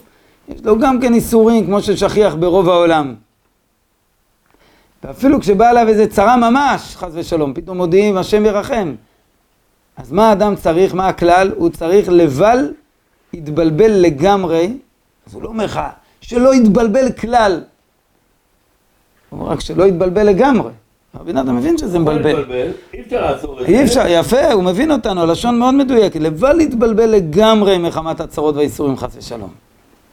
יש 0.49 0.61
לו 0.63 0.80
גם 0.80 1.01
כן 1.01 1.13
איסורים, 1.13 1.65
כמו 1.65 1.82
ששכיח 1.82 2.36
ברוב 2.36 2.70
העולם. 2.70 3.15
ואפילו 5.03 5.39
כשבא 5.39 5.70
אליו 5.70 5.88
איזה 5.88 6.07
צרה 6.07 6.38
ממש, 6.38 6.95
חס 6.95 7.11
ושלום, 7.13 7.53
פתאום 7.53 7.78
מודיעים, 7.78 8.18
השם 8.18 8.45
ירחם. 8.45 8.95
אז 9.97 10.11
מה 10.11 10.30
האדם 10.30 10.55
צריך, 10.55 10.93
מה 10.93 11.07
הכלל? 11.07 11.51
הוא 11.55 11.70
צריך 11.70 12.09
לבל 12.09 12.74
יתבלבל 13.34 13.91
לגמרי, 13.91 14.74
אז 15.28 15.34
הוא 15.34 15.43
לא 15.43 15.47
אומר 15.47 15.65
לך, 15.65 15.80
שלא 16.22 16.55
יתבלבל 16.55 17.11
כלל. 17.11 17.63
רק 19.34 19.59
שלא 19.59 19.84
יתבלבל 19.84 20.23
לגמרי. 20.23 20.71
רבי 21.19 21.34
נתן 21.34 21.55
מבין 21.55 21.78
שזה 21.78 21.99
מבלבל. 21.99 22.43
אי 22.93 23.01
אפשר 23.01 23.21
לעצור 23.21 23.61
את 23.61 23.67
זה. 23.67 23.71
אי 23.71 23.84
אפשר, 23.84 24.03
יפה, 24.07 24.51
הוא 24.51 24.63
מבין 24.63 24.91
אותנו, 24.91 25.21
הלשון 25.21 25.59
מאוד 25.59 25.73
מדויקת. 25.73 26.19
לבל 26.19 26.53
להתבלבל 26.53 27.05
לגמרי 27.05 27.78
מחמת 27.78 28.19
הצרות 28.19 28.55
והאיסורים 28.55 28.97
חס 28.97 29.15
ושלום. 29.17 29.49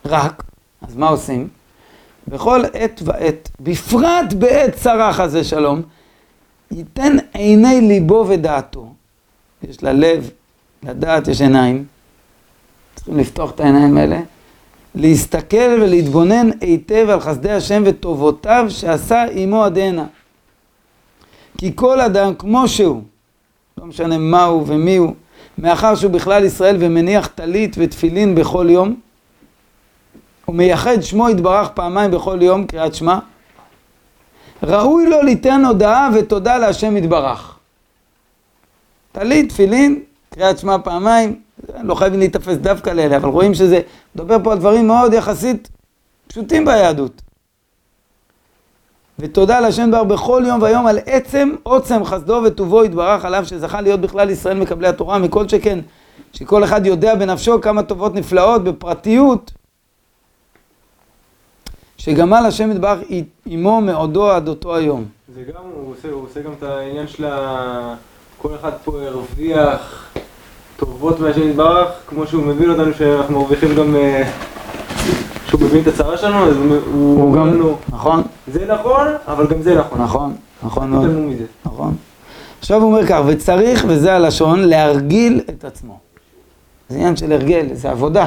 רק, 0.05 0.43
אז 0.81 0.95
מה 0.95 1.07
עושים? 1.07 1.47
בכל 2.27 2.61
עת 2.73 3.01
ועת, 3.05 3.49
בפרט 3.59 4.33
בעת 4.33 4.75
צרה 4.75 5.13
חס 5.13 5.29
ושלום, 5.31 5.81
ייתן 6.71 7.17
עיני 7.33 7.81
ליבו 7.81 8.25
ודעתו. 8.27 8.93
יש 9.69 9.83
ללב, 9.83 10.29
לדעת 10.83 11.27
יש 11.27 11.41
עיניים. 11.41 11.85
צריכים 12.95 13.17
לפתוח 13.17 13.51
את 13.51 13.59
העיניים 13.59 13.97
האלה. 13.97 14.19
להסתכל 14.95 15.81
ולהתבונן 15.81 16.49
היטב 16.61 17.09
על 17.09 17.19
חסדי 17.19 17.51
השם 17.51 17.83
וטובותיו 17.85 18.65
שעשה 18.69 19.25
עמו 19.31 19.63
עד 19.63 19.77
הנה. 19.77 20.05
כי 21.57 21.71
כל 21.75 22.01
אדם 22.01 22.35
כמו 22.35 22.67
שהוא, 22.67 23.01
לא 23.77 23.85
משנה 23.85 24.17
מהו 24.17 24.67
ומי 24.67 24.95
הוא, 24.95 25.13
מאחר 25.57 25.95
שהוא 25.95 26.11
בכלל 26.11 26.43
ישראל 26.43 26.77
ומניח 26.79 27.27
טלית 27.27 27.75
ותפילין 27.79 28.35
בכל 28.35 28.67
יום, 28.69 28.95
ומייחד 30.47 31.01
שמו 31.01 31.29
יתברך 31.29 31.69
פעמיים 31.69 32.11
בכל 32.11 32.37
יום, 32.41 32.67
קריאת 32.67 32.95
שמע, 32.95 33.19
ראוי 34.63 35.09
לו 35.09 35.21
ליתן 35.21 35.65
הודאה 35.65 36.09
ותודה 36.13 36.57
להשם 36.57 36.97
יתברך. 36.97 37.57
טלית, 39.11 39.49
תפילין, 39.49 40.01
קריאת 40.33 40.57
שמע 40.57 40.77
פעמיים, 40.83 41.39
לא 41.83 41.95
חייבים 41.95 42.19
להיתפס 42.19 42.55
דווקא 42.55 42.89
לאלה, 42.89 43.17
אבל 43.17 43.29
רואים 43.29 43.53
שזה, 43.53 43.81
מדבר 44.15 44.37
פה 44.43 44.51
על 44.51 44.57
דברים 44.57 44.87
מאוד 44.87 45.13
יחסית 45.13 45.69
פשוטים 46.27 46.65
ביהדות. 46.65 47.21
ותודה 49.19 49.59
להשם 49.59 49.91
דבר 49.91 50.03
בכל 50.03 50.43
יום 50.47 50.61
ויום 50.61 50.87
על 50.87 50.99
עצם 51.05 51.55
עוצם 51.63 52.05
חסדו 52.05 52.41
וטובו 52.45 52.83
יתברך 52.83 53.25
עליו 53.25 53.45
שזכה 53.45 53.81
להיות 53.81 54.01
בכלל 54.01 54.29
ישראל 54.29 54.57
מקבלי 54.57 54.87
התורה 54.87 55.19
מכל 55.19 55.47
שכן 55.47 55.79
שכל 56.33 56.63
אחד 56.63 56.85
יודע 56.85 57.15
בנפשו 57.15 57.61
כמה 57.61 57.83
טובות 57.83 58.15
נפלאות 58.15 58.63
בפרטיות 58.63 59.51
שגמל 61.97 62.43
השם 62.47 62.71
יתברך 62.71 62.99
עמו 63.45 63.81
מעודו 63.81 64.31
עד 64.31 64.47
אותו 64.47 64.75
היום. 64.75 65.05
זה 65.35 65.43
גם, 65.43 65.63
הוא 65.75 65.91
עושה, 65.91 66.09
הוא 66.09 66.23
עושה 66.23 66.41
גם 66.41 66.51
את 66.57 66.63
העניין 66.63 67.07
של 67.07 67.25
ה... 67.25 67.95
כל 68.37 68.55
אחד 68.55 68.71
פה 68.83 69.01
הרוויח 69.01 70.13
טובות 70.77 71.19
מהשם 71.19 71.49
יתברך, 71.49 71.87
כמו 72.07 72.27
שהוא 72.27 72.43
מבין 72.43 72.69
אותנו 72.69 72.93
שאנחנו 72.93 73.39
מרוויחים 73.39 73.75
גם... 73.75 73.95
אה, 73.95 74.31
שהוא 75.47 75.61
מבין 75.61 75.81
את 75.81 75.87
הצרה 75.87 76.17
שלנו, 76.17 76.45
אז 76.45 76.57
הוא 76.57 76.75
הוא 76.93 77.21
אומר 77.21 77.37
גם, 77.39 77.53
לנו, 77.53 77.77
נכון, 77.89 78.21
זה 78.47 78.65
נכון, 78.65 79.07
אבל 79.27 79.47
גם 79.47 79.61
זה 79.61 79.75
נכון. 79.75 80.01
נכון, 80.01 80.35
נכון 80.63 80.89
מאוד. 80.89 81.09
נכון. 81.65 81.95
עכשיו 82.59 82.81
הוא 82.81 82.91
אומר 82.91 83.07
כך, 83.07 83.21
וצריך, 83.27 83.85
וזה 83.87 84.13
הלשון, 84.13 84.59
להרגיל 84.59 85.41
את 85.49 85.65
עצמו. 85.65 85.99
זה 86.89 86.95
עניין 86.97 87.15
של 87.15 87.31
הרגל, 87.31 87.65
זה 87.73 87.91
עבודה. 87.91 88.25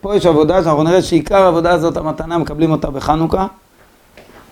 פה 0.00 0.16
יש 0.16 0.26
עבודה 0.26 0.62
שאנחנו 0.62 0.82
נראה 0.82 1.02
שעיקר 1.02 1.42
העבודה 1.42 1.72
הזאת, 1.72 1.96
המתנה, 1.96 2.38
מקבלים 2.38 2.72
אותה 2.72 2.90
בחנוכה. 2.90 3.46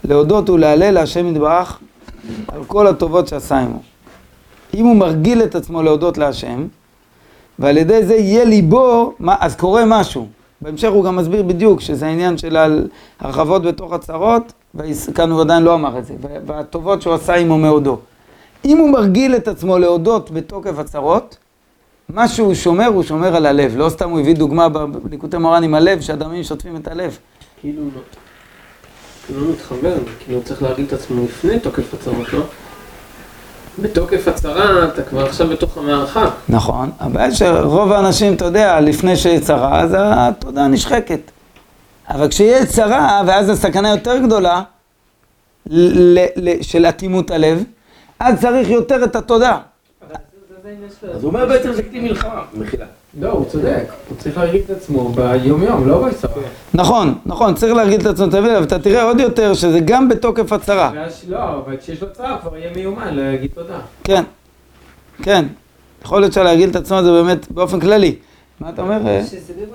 להודות 0.04 0.50
ולהלל 0.50 0.90
להשם 0.90 1.26
יתברך 1.26 1.78
על 2.48 2.64
כל 2.66 2.86
הטובות 2.86 3.28
שעשה 3.28 3.58
עמו. 3.58 3.78
אם 4.74 4.84
הוא 4.84 4.96
מרגיל 4.96 5.42
את 5.42 5.54
עצמו 5.54 5.82
להודות 5.82 6.18
להשם, 6.18 6.66
ועל 7.58 7.76
ידי 7.76 8.06
זה 8.06 8.14
יהיה 8.14 8.44
ליבו, 8.44 9.14
מה, 9.18 9.36
אז 9.40 9.56
קורה 9.56 9.82
משהו. 9.86 10.26
בהמשך 10.60 10.88
הוא 10.88 11.04
גם 11.04 11.16
מסביר 11.16 11.42
בדיוק 11.42 11.80
שזה 11.80 12.06
העניין 12.06 12.38
של 12.38 12.56
הרחבות 13.20 13.62
בתוך 13.62 13.92
הצרות, 13.92 14.52
וכאן 14.74 15.30
הוא 15.30 15.40
עדיין 15.40 15.62
לא 15.62 15.74
אמר 15.74 15.98
את 15.98 16.04
זה, 16.06 16.14
והטובות 16.46 17.02
שהוא 17.02 17.14
עשה 17.14 17.34
עמו 17.34 17.58
מאודו. 17.58 17.98
אם 18.64 18.78
הוא 18.78 18.90
מרגיל 18.90 19.36
את 19.36 19.48
עצמו 19.48 19.78
להודות 19.78 20.30
בתוקף 20.30 20.78
הצרות, 20.78 21.36
מה 22.08 22.28
שהוא 22.28 22.54
שומר, 22.54 22.86
הוא 22.86 23.02
שומר 23.02 23.36
על 23.36 23.46
הלב. 23.46 23.76
לא 23.76 23.88
סתם 23.88 24.10
הוא 24.10 24.20
הביא 24.20 24.34
דוגמה 24.34 24.68
בליקוטי 25.02 25.38
מורן 25.38 25.62
עם 25.62 25.74
הלב, 25.74 26.00
שהדמים 26.00 26.42
שוטפים 26.42 26.76
את 26.76 26.88
הלב. 26.88 27.18
כאילו 27.60 27.82
לא. 27.82 28.00
כאילו 29.26 29.40
לא 29.40 29.52
מתחבר, 29.52 29.96
כאילו 30.24 30.42
צריך 30.42 30.62
להרגיל 30.62 30.84
את 30.86 30.92
עצמו 30.92 31.24
לפני 31.24 31.60
תוקף 31.60 31.94
הצרות, 31.94 32.32
לא? 32.32 32.42
בתוקף 33.82 34.28
הצרה 34.28 34.84
אתה 34.84 35.02
כבר 35.02 35.24
עכשיו 35.26 35.48
בתוך 35.48 35.78
המערכה. 35.78 36.30
נכון, 36.48 36.90
הבעיה 37.00 37.32
שרוב 37.34 37.92
האנשים, 37.92 38.34
אתה 38.34 38.44
יודע, 38.44 38.80
לפני 38.80 39.16
שיש 39.16 39.40
צרה, 39.40 39.80
אז 39.80 39.90
התודה 39.98 40.68
נשחקת. 40.68 41.20
אבל 42.10 42.28
כשיהיה 42.28 42.66
צרה, 42.66 43.22
ואז 43.26 43.48
הסכנה 43.48 43.90
יותר 43.90 44.18
גדולה 44.18 44.62
של 46.62 46.86
אטימות 46.86 47.30
הלב, 47.30 47.64
אז 48.20 48.40
צריך 48.40 48.68
יותר 48.68 49.04
את 49.04 49.16
התודה. 49.16 49.58
אז 51.14 51.22
הוא 51.24 51.28
אומר 51.28 51.46
בעצם 51.46 51.72
זה 51.72 51.82
כלי 51.82 52.00
מלחמה, 52.00 52.42
מחילה. 52.54 52.86
לא, 53.20 53.30
הוא 53.30 53.44
צודק. 53.44 53.84
הוא 54.08 54.18
צריך 54.18 54.38
להרגיל 54.38 54.62
את 54.64 54.70
עצמו 54.70 55.08
ביום-יום, 55.08 55.88
לא 55.88 56.02
בהצרה. 56.02 56.42
נכון, 56.74 57.14
נכון, 57.26 57.54
צריך 57.54 57.74
להרגיל 57.74 58.00
את 58.00 58.06
עצמו, 58.06 58.26
תבין, 58.26 58.54
אבל 58.54 58.62
אתה 58.62 58.78
תראה 58.78 59.02
עוד 59.02 59.20
יותר 59.20 59.54
שזה 59.54 59.80
גם 59.80 60.08
בתוקף 60.08 60.52
הצרה. 60.52 60.90
ואז 60.94 61.24
לא, 61.28 61.38
אבל 61.38 61.76
כשיש 61.76 62.02
לו 62.02 62.08
צרה 62.12 62.38
כבר 62.42 62.56
יהיה 62.56 62.70
מיומן 62.76 63.14
להגיד 63.14 63.50
תודה. 63.54 63.78
כן, 64.04 64.22
כן. 65.22 65.44
יכול 66.04 66.20
להיות 66.20 66.32
שלהרגיל 66.32 66.70
את 66.70 66.76
עצמו 66.76 67.02
זה 67.02 67.10
באמת 67.10 67.50
באופן 67.50 67.80
כללי. 67.80 68.14
מה 68.60 68.70
אתה 68.70 68.82
אומר? 68.82 69.00
שזה 69.30 69.52
בדיוק 69.52 69.70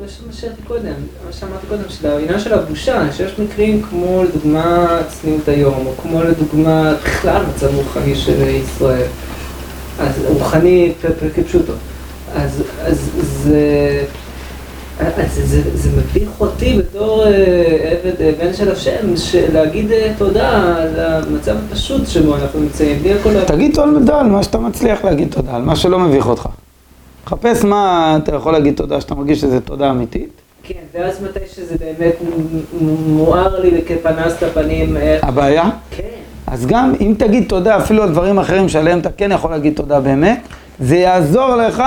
מה 0.00 0.08
שאמרתי 0.08 0.62
קודם, 0.66 0.92
מה 1.26 1.32
שאמרתי 1.32 1.66
קודם, 1.66 1.82
של 1.88 2.06
העניין 2.06 2.40
של 2.40 2.54
הבושה, 2.54 3.12
שיש 3.12 3.38
מקרים 3.38 3.82
כמו 3.82 4.22
לדוגמה 4.24 4.98
צניעות 5.08 5.48
היום, 5.48 5.86
או 5.86 5.92
כמו 6.02 6.22
לדוגמה 6.22 6.94
בכלל 7.04 7.42
מצב 7.46 7.74
רוחני 7.74 8.14
של 8.14 8.42
ישראל, 8.48 9.06
אז 9.98 10.24
רוחני 10.28 10.92
כפשוטו, 11.34 11.72
אז 12.34 12.62
אז 12.84 13.10
זה... 13.42 14.04
אז 15.00 15.34
זה, 15.34 15.46
זה, 15.46 15.76
זה 15.76 15.90
מביך 15.96 16.28
אותי 16.40 16.78
בתור 16.78 17.24
אה, 17.24 17.30
עבד, 17.90 18.20
אה, 18.20 18.32
בן 18.40 18.54
של 18.54 18.72
השם, 18.72 19.06
להגיד 19.52 19.92
אה, 19.92 20.12
תודה 20.18 20.76
על 20.76 21.00
המצב 21.00 21.56
הפשוט 21.68 22.06
שבו 22.06 22.36
אנחנו 22.36 22.60
נמצאים, 22.60 22.98
בלי 22.98 23.12
הכל... 23.12 23.44
תגיד 23.44 23.74
תודה 23.74 24.20
על 24.20 24.26
מה 24.26 24.42
שאתה 24.42 24.58
מצליח 24.58 25.04
להגיד 25.04 25.28
תודה, 25.30 25.56
על 25.56 25.62
מה 25.62 25.76
שלא 25.76 25.98
מביך 25.98 26.26
אותך. 26.26 26.48
חפש 27.26 27.64
מה 27.64 28.18
אתה 28.22 28.34
יכול 28.34 28.52
להגיד 28.52 28.76
תודה, 28.76 29.00
שאתה 29.00 29.14
מרגיש 29.14 29.40
שזה 29.40 29.60
תודה 29.60 29.90
אמיתית. 29.90 30.28
כן, 30.62 30.74
ואז 30.94 31.22
מתי 31.22 31.40
שזה 31.54 31.74
באמת 31.78 32.14
מואר 33.06 33.60
לי 33.60 33.82
כפנס 33.86 34.32
את 34.38 34.42
הפנים, 34.42 34.96
איך... 34.96 35.24
הבעיה? 35.24 35.70
כן. 35.90 36.02
אז 36.46 36.66
גם 36.66 36.92
אם 37.00 37.14
תגיד 37.18 37.44
תודה 37.48 37.76
אפילו 37.76 38.02
על 38.02 38.10
דברים 38.10 38.38
אחרים 38.38 38.68
שעליהם 38.68 38.98
אתה 38.98 39.10
כן 39.16 39.32
יכול 39.32 39.50
להגיד 39.50 39.76
תודה 39.76 40.00
באמת, 40.00 40.40
זה 40.80 40.96
יעזור 40.96 41.56
לך 41.56 41.82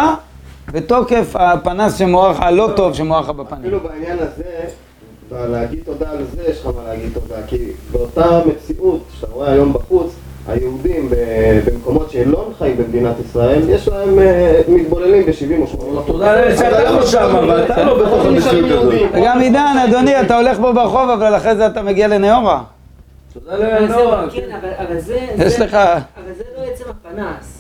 בתוקף 0.71 1.35
הפנס 1.35 1.97
שמואר 1.97 2.31
לך, 2.31 2.39
הלא 2.41 2.69
טוב 2.75 2.93
שמואר 2.93 3.19
לך 3.21 3.29
בפנים. 3.29 3.61
אפילו 3.61 3.79
בעניין 3.79 4.17
הזה, 4.19 4.67
להגיד 5.31 5.79
תודה 5.85 6.09
על 6.11 6.23
זה, 6.35 6.43
יש 6.49 6.59
לך 6.59 6.65
מה 6.65 6.83
להגיד 6.87 7.09
תודה, 7.13 7.35
כי 7.47 7.71
באותה 7.91 8.41
מציאות 8.45 9.03
שאתה 9.19 9.33
רואה 9.33 9.51
היום 9.51 9.73
בחוץ, 9.73 10.13
היהודים 10.47 11.09
במקומות 11.65 12.11
שלא 12.11 12.49
חיים 12.57 12.77
במדינת 12.77 13.15
ישראל, 13.25 13.69
יש 13.69 13.87
להם 13.87 14.19
אה, 14.19 14.61
מתבוללים 14.67 15.25
ב-70 15.25 15.61
או 15.61 15.67
80 15.67 15.95
תודה 16.07 16.35
לאל 16.35 16.57
שאתה 16.57 16.91
לא 16.91 17.05
שם, 17.05 17.35
אבל 17.43 17.65
אתה 17.65 17.83
לא 17.83 18.05
בתוך 18.05 18.25
המציאות 18.25 18.71
הזאת. 18.71 18.93
וגם 19.13 19.39
עידן, 19.39 19.75
אדוני, 19.89 20.21
אתה 20.21 20.37
הולך 20.37 20.57
פה 20.57 20.71
ברחוב, 20.71 21.09
אבל 21.09 21.37
אחרי 21.37 21.55
זה 21.55 21.67
אתה 21.67 21.81
מגיע 21.81 22.07
לנאורה. 22.07 22.63
תודה 23.33 23.79
נורא. 23.79 24.25
כן. 24.33 24.59
אבל 24.85 24.99
זה 24.99 25.19
לא 26.57 26.63
עצם 26.63 26.83
הפנס. 26.89 27.52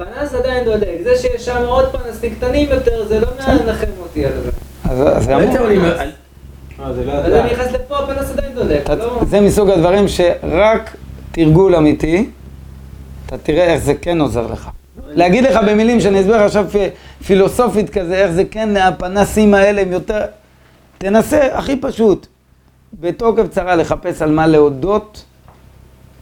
הפנס 0.00 0.34
עדיין 0.34 0.64
דודק. 0.64 0.94
זה 1.04 1.16
שיש 1.16 1.44
שם 1.44 1.62
עוד 1.66 1.84
פנסים 1.92 2.34
קטנים 2.34 2.68
יותר, 2.70 3.08
זה 3.08 3.20
לא 3.20 3.26
מנחם 3.38 3.86
אותי 4.00 4.26
על 4.26 4.32
זה. 4.44 4.50
אז 4.84 4.98
אז 5.16 5.24
זה 5.24 5.36
אמור. 5.36 5.52
זה 6.94 7.04
לא 7.04 7.12
ידע. 7.12 7.40
אני 7.40 7.52
נכנס 7.52 7.72
לפה, 7.72 7.98
הפנס 7.98 8.30
עדיין. 8.30 8.52
אתה- 8.82 8.94
לא... 8.94 9.20
זה 9.28 9.40
מסוג 9.40 9.70
הדברים 9.70 10.08
שרק 10.08 10.96
תרגול 11.32 11.74
אמיתי, 11.76 12.30
אתה 13.26 13.38
תראה 13.38 13.64
איך 13.64 13.82
זה 13.82 13.94
כן 13.94 14.20
עוזר 14.20 14.46
לך. 14.46 14.68
להגיד 15.08 15.44
לך 15.44 15.58
במילים 15.68 16.00
שאני 16.00 16.20
אסביר 16.20 16.36
לך 16.36 16.42
עכשיו 16.42 16.66
פילוסופית 17.26 17.90
כזה, 17.90 18.14
איך 18.16 18.30
זה 18.30 18.44
כן, 18.50 18.76
הפנסים 18.76 19.54
האלה 19.54 19.82
הם 19.82 19.92
יותר... 19.92 20.20
תנסה, 20.98 21.48
הכי 21.52 21.76
פשוט, 21.76 22.26
בתוקף 23.00 23.48
צרה 23.50 23.76
לחפש 23.76 24.22
על 24.22 24.30
מה 24.30 24.46
להודות, 24.46 25.24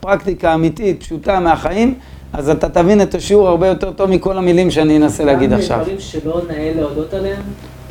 פרקטיקה 0.00 0.54
אמיתית, 0.54 1.00
פשוטה 1.00 1.40
מהחיים, 1.40 1.94
אז 2.32 2.48
אתה 2.50 2.68
תבין 2.68 3.02
את 3.02 3.14
השיעור 3.14 3.48
הרבה 3.48 3.66
יותר 3.66 3.92
טוב 3.92 4.10
מכל 4.10 4.38
המילים 4.38 4.70
שאני 4.70 4.96
אנסה 4.96 5.24
להגיד 5.24 5.50
גם 5.50 5.58
עכשיו. 5.58 5.78
דברים 5.78 6.00
שלא 6.00 6.40
נאה 6.48 6.72
להודות 6.76 7.14
עליהם. 7.14 7.42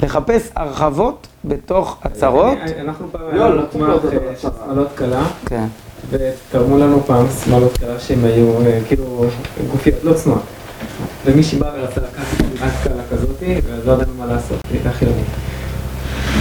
לחפש 0.03 0.49
הרחבות 0.55 1.27
בתוך 1.45 1.97
הצרות, 2.03 2.57
אנחנו 2.81 3.07
פעם 3.11 3.21
לא, 3.21 3.27
היה 3.31 3.37
לא 3.37 3.55
לנו 3.55 3.65
גמ"ח, 3.75 4.05
אה, 4.13 4.31
הצרה. 4.31 4.51
שמאלות 4.65 4.87
קלה, 4.95 5.23
כן. 5.45 5.65
ותרמו 6.09 6.77
לנו 6.77 7.03
פעם 7.05 7.25
שמאלות 7.45 7.77
קלה 7.77 7.99
שהם 7.99 8.25
היו 8.25 8.61
אה, 8.65 8.79
כאילו 8.87 9.25
גופיות, 9.71 10.03
לא 10.03 10.13
צנועות. 10.13 10.41
ומישהי 11.25 11.59
באה 11.59 11.71
ורצה 11.79 12.01
לקחת 12.01 12.37
שמלת 12.37 12.73
קלה 12.83 13.03
כזאתי, 13.11 13.55
ואז 13.67 13.87
לא 13.87 13.91
ידענו 13.91 14.13
מה 14.19 14.25
לעשות, 14.25 14.57
היא 14.69 14.77
הייתה 14.77 14.91
חילונית. 14.91 15.25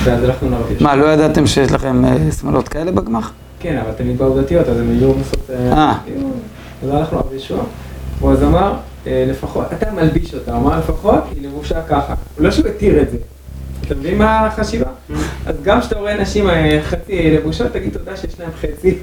ואז 0.05 0.23
הלכנו 0.25 0.51
להרגיש. 0.51 0.83
מה, 0.83 0.97
לא 0.97 1.07
ידעתם 1.07 1.47
שיש 1.47 1.73
לכם 1.73 2.05
אה, 2.05 2.33
שמאלות 2.41 2.69
כאלה 2.69 2.93
בגמ"ח? 2.93 3.33
כן, 3.61 3.77
אבל 3.79 3.93
תמיד 3.93 4.19
באו 4.19 4.41
דתיות, 4.43 4.69
אז 4.69 4.81
הם 4.81 4.91
היו 4.91 5.09
עושות... 5.09 5.51
אה. 5.51 5.95
כאילו, 6.05 6.29
אז 6.83 6.89
הלכנו 6.91 7.19
להרגיש 7.19 7.43
ישוע, 7.45 7.59
הוא 8.21 8.33
אז 8.33 8.43
אמר, 8.43 8.73
אה, 9.07 9.25
לפחות, 9.29 9.67
אתה 9.73 9.91
מלביש 9.93 10.35
אותה, 10.35 10.53
הוא 10.55 10.61
אמר 10.61 10.79
לפחות, 10.79 11.23
היא 11.35 11.47
לבושה 11.49 11.83
ככה. 11.83 12.15
לא 12.39 12.51
שהוא 12.51 12.67
התיר 12.69 13.03
את 13.03 13.11
זה. 13.11 13.17
אתה 13.87 13.95
מבין 13.95 14.19
מה 14.19 14.47
החשיבה? 14.47 14.87
אז 15.47 15.57
גם 15.63 15.81
כשאתה 15.81 15.99
רואה 15.99 16.17
נשים 16.23 16.51
אה, 16.51 16.79
חצי 16.83 17.31
לבושות, 17.31 17.67
תגיד 17.73 17.93
תודה 17.93 18.17
שיש 18.17 18.41
להם 18.41 18.51
חצי. 18.61 18.99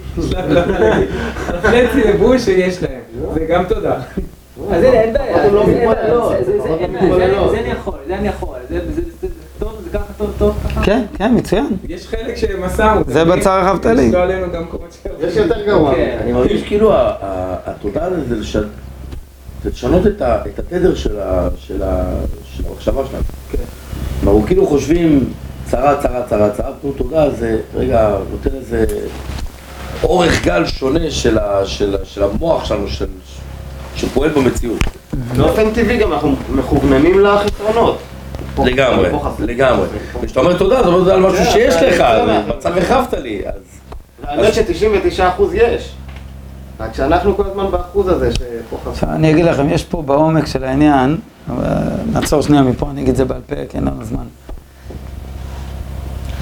לא 0.49 0.61
חצי 1.61 2.03
לבוש 2.13 2.41
שיש 2.41 2.83
להם. 2.83 2.99
זה 3.33 3.45
גם 3.49 3.63
תודה. 3.69 3.95
אז 4.71 4.83
אין 4.83 5.13
בעיה. 5.13 5.47
לא 5.51 5.65
זה- 5.65 5.83
אני 7.59 7.69
יכול, 7.71 7.95
זה 8.07 8.15
אני 8.15 8.27
יכול. 8.27 8.57
זה 8.69 8.79
טוב, 10.43 10.57
ככה. 10.69 10.83
כן, 10.83 11.01
כן, 11.17 11.31
מצוין. 11.35 11.67
יש 11.89 12.07
חלק 12.07 12.35
שמסרנו. 12.35 13.01
זה 13.07 13.25
בצר 13.25 13.61
אהבת 13.61 13.85
לי. 13.85 14.01
יש 14.03 14.13
לא 15.37 15.41
יותר 15.43 15.65
גרוע. 15.65 15.95
כן. 15.95 16.17
אני 16.23 16.31
מרגיש 16.31 16.63
כאילו 16.63 16.93
ה- 16.93 16.97
ה- 17.21 17.55
התודה 17.65 18.05
הזה 18.05 18.21
זה 18.29 18.35
לש- 18.35 18.57
זה 19.63 19.69
לשנות 19.69 20.07
את 20.07 20.21
התדר 20.59 20.95
של 20.95 21.19
המחשבה 21.83 23.01
שלנו. 23.09 23.23
כלומר, 24.21 24.37
הוא 24.37 24.47
כאילו 24.47 24.67
חושבים 24.67 25.33
צרה, 25.65 26.01
צרה, 26.01 26.21
צרה, 26.29 26.49
צרה, 26.49 26.71
תנו 26.81 26.91
תודה, 26.91 27.29
זה 27.31 27.57
רגע 27.75 28.15
נותן 28.31 28.55
איזה 28.57 28.85
אורך 30.03 30.43
גל 30.45 30.65
שונה 30.65 31.11
של 32.03 32.23
המוח 32.23 32.65
שלנו, 32.65 32.87
של- 32.87 33.05
שפועל 33.95 34.29
במציאות. 34.29 34.79
באופן 35.37 35.73
טבעי 35.73 35.97
גם 35.97 36.13
אנחנו 36.13 36.35
מכווננים 36.49 37.19
לחסרונות. 37.19 37.97
לגמרי. 38.65 39.09
לגמרי. 39.39 39.87
וכשאתה 40.21 40.39
אומר 40.39 40.57
תודה, 40.57 40.79
אתה 40.79 40.87
אומר 40.87 40.99
תודה 40.99 41.13
על 41.13 41.21
משהו 41.21 41.45
שיש 41.45 41.75
לך. 41.75 42.03
מצב 42.47 42.77
החבת 42.77 43.13
לי, 43.13 43.41
אז... 43.47 43.53
האמת 44.23 44.53
ש-99% 44.53 45.41
יש. 45.53 45.93
רק 46.79 46.95
שאנחנו 46.95 47.37
כל 47.37 47.43
הזמן 47.45 47.71
באחוז 47.71 48.07
הזה 48.07 48.31
שפה 48.31 48.77
חסר. 48.81 48.89
עכשיו 48.89 49.09
אני 49.09 49.31
אגיד 49.31 49.45
לכם, 49.45 49.69
יש 49.69 49.83
פה 49.83 50.01
בעומק 50.01 50.45
של 50.45 50.63
העניין, 50.63 51.17
נעצור 52.11 52.41
שנייה 52.41 52.61
מפה, 52.63 52.89
אני 52.89 53.01
אגיד 53.01 53.09
את 53.09 53.15
זה 53.15 53.25
בעל 53.25 53.41
פה, 53.47 53.55
כי 53.69 53.77
אין 53.77 53.85
לנו 53.85 54.03
זמן. 54.03 54.25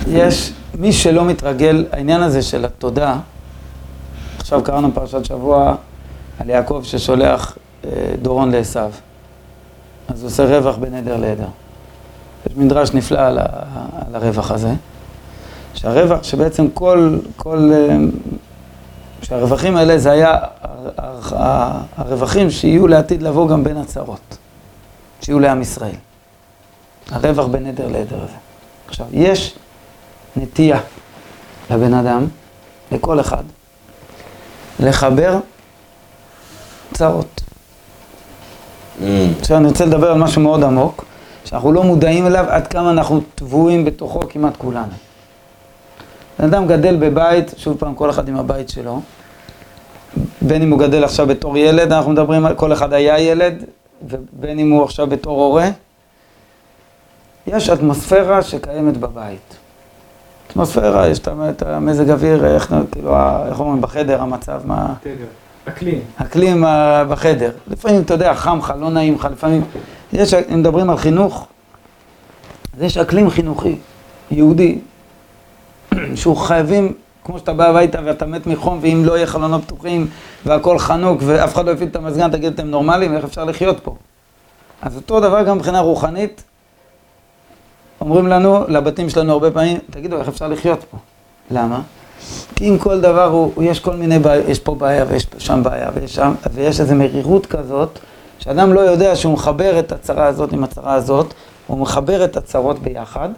יש 0.08 0.54
מי 0.80 0.94
שלא 0.94 1.26
מתרגל, 1.26 1.86
העניין 1.92 2.22
הזה 2.22 2.42
של 2.42 2.66
התודה, 2.66 3.16
עכשיו 4.38 4.64
קראנו 4.64 4.94
פרשת 4.94 5.26
שבוע 5.26 5.76
על 6.40 6.50
יעקב 6.50 6.82
ששולח 6.84 7.58
אה, 7.86 7.90
דורון 8.22 8.52
לעשו, 8.52 8.80
אז 10.08 10.22
הוא 10.22 10.28
עושה 10.28 10.58
רווח 10.58 10.78
בין 10.78 10.94
עדר 10.94 11.18
לעדר. 11.18 11.48
יש 12.52 12.58
מדרש 12.58 12.94
נפלא 12.94 13.20
על, 13.20 13.38
ה, 13.38 13.46
על 14.08 14.16
הרווח 14.16 14.52
הזה, 14.52 14.74
שהרווח, 15.74 16.24
שבעצם 16.24 16.68
כל, 16.74 17.18
כל, 17.36 17.72
אה, 17.74 17.98
שהרווחים 19.22 19.76
האלה 19.76 19.98
זה 19.98 20.12
היה 20.12 20.38
הרווחים 21.98 22.52
שיהיו 22.52 22.88
לעתיד 22.88 23.24
לבוא 23.24 23.50
גם 23.50 23.64
בין 23.64 23.78
הצרות, 23.78 24.38
שיהיו 25.22 25.40
לעם 25.40 25.62
ישראל. 25.62 25.96
הרווח 27.12 27.46
בין 27.46 27.66
עדר 27.66 27.88
לעדר 27.88 28.18
הזה. 28.24 28.38
עכשיו, 28.88 29.06
יש 29.12 29.56
נטייה 30.36 30.80
לבן 31.70 31.94
אדם, 31.94 32.28
לכל 32.92 33.20
אחד, 33.20 33.44
לחבר 34.80 35.40
צרות. 36.94 37.42
Mm. 39.00 39.04
עכשיו 39.40 39.58
אני 39.58 39.68
רוצה 39.68 39.86
לדבר 39.86 40.12
על 40.12 40.18
משהו 40.18 40.42
מאוד 40.42 40.64
עמוק, 40.64 41.06
שאנחנו 41.52 41.72
לא 41.72 41.84
מודעים 41.84 42.28
אליו 42.28 42.46
עד 42.50 42.68
כמה 42.68 42.92
אנחנו 42.92 43.22
טבועים 43.36 43.86
בתוכו 43.86 44.20
כמעט 44.30 44.58
כולנו. 44.58 44.94
בן 46.40 46.46
אדם 46.46 46.68
גדל 46.68 46.96
בבית, 46.96 47.54
שוב 47.58 47.78
פעם, 47.78 47.96
כל 47.96 48.10
אחד 48.10 48.28
עם 48.28 48.38
הבית 48.38 48.70
שלו, 48.70 49.02
בין 50.42 50.62
אם 50.62 50.72
הוא 50.72 50.80
גדל 50.80 51.04
עכשיו 51.04 51.28
בתור 51.28 51.58
ילד, 51.58 51.92
אנחנו 51.92 52.12
מדברים 52.12 52.46
על 52.46 52.56
כל 52.56 52.74
אחד 52.74 52.94
היה 52.94 53.20
ילד, 53.20 53.64
ובין 54.08 54.60
אם 54.60 54.72
הוא 54.72 54.84
עכשיו 54.84 55.08
בתור 55.08 55.44
הורה, 55.44 55.70
יש 57.48 57.70
אטמוספירה 57.70 58.42
שקיימת 58.42 58.98
בבית. 58.98 59.56
אטמוספירה, 60.48 61.08
יש 61.08 61.20
את 61.20 61.62
המזג 61.62 62.10
אוויר, 62.10 62.46
איך, 62.46 62.76
כאילו, 62.92 63.16
איך 63.50 63.60
אומרים, 63.60 63.82
בחדר, 63.82 64.22
המצב, 64.22 64.62
מה... 64.66 64.94
אקלים. 65.66 66.00
אקלים 66.16 66.64
בחדר. 67.10 67.52
לפעמים, 67.68 68.02
אתה 68.02 68.14
יודע, 68.14 68.34
חם 68.34 68.58
לך, 68.60 68.74
לא 68.80 68.90
נעים 68.90 69.16
לך, 69.16 69.28
לפעמים... 69.32 69.64
יש, 70.14 70.34
אם 70.34 70.60
מדברים 70.60 70.90
על 70.90 70.98
חינוך, 70.98 71.48
אז 72.78 72.82
יש 72.82 72.98
אקלים 72.98 73.30
חינוכי, 73.30 73.76
יהודי, 74.32 74.80
שהוא 76.16 76.38
חייבים, 76.38 76.94
כמו 77.24 77.40
שאתה 77.40 77.54
בא 77.54 77.66
הביתה 77.68 78.00
ואתה 78.06 78.26
מת 78.26 78.48
מחום, 78.48 78.80
ואם 78.82 79.02
לא 79.06 79.18
יהיה 79.18 79.28
חלונות 79.28 79.64
פתוחים, 79.64 80.08
והכל 80.46 80.80
חנוק, 80.80 81.22
ואף 81.26 81.54
אחד 81.54 81.66
לא 81.66 81.72
יפעיל 81.72 81.90
את 81.90 81.96
המזגן, 81.96 82.32
תגיד, 82.32 82.54
אתם 82.54 82.68
נורמלים? 82.68 83.16
איך 83.16 83.26
אפשר 83.26 83.44
לחיות 83.46 83.80
פה? 83.80 83.96
אז 84.82 84.96
אותו 84.96 85.20
דבר 85.20 85.44
גם 85.44 85.58
מבחינה 85.58 85.80
רוחנית, 85.80 86.44
אומרים 88.02 88.28
לנו, 88.28 88.64
לבתים 88.68 89.10
שלנו 89.10 89.34
הרבה 89.34 89.52
פעמים, 89.52 89.78
תגידו, 89.90 90.18
איך 90.18 90.28
אפשר 90.28 90.48
לחיות 90.48 90.84
פה? 90.92 90.98
למה? 91.52 91.82
כי 92.56 92.70
אם 92.70 92.78
כל 92.78 93.02
דבר 93.02 93.26
הוא, 93.26 93.64
יש 93.64 93.80
כל 93.80 93.96
מיני 93.96 94.20
בעיות, 94.20 94.48
יש 94.50 94.60
פה 94.60 94.76
בעיה 94.76 95.06
ויש 95.10 95.28
שם 95.38 95.64
בעיה 95.64 95.90
ויש 95.94 96.16
שם, 96.16 96.34
ויש 96.54 96.80
איזו 96.80 96.96
מרירות 96.96 97.46
כזאת, 97.46 98.00
שאדם 98.44 98.74
לא 98.74 98.80
יודע 98.80 99.16
שהוא 99.16 99.34
מחבר 99.34 99.80
את 99.80 99.92
הצרה 99.92 100.28
הזאת 100.28 100.54
עם 100.54 100.64
הצרה 100.64 100.94
הזאת, 100.94 101.34
הוא 101.68 101.78
מחבר 101.78 102.24
את 102.24 102.38
הצרות 102.38 102.80
ביחד. 102.80 103.30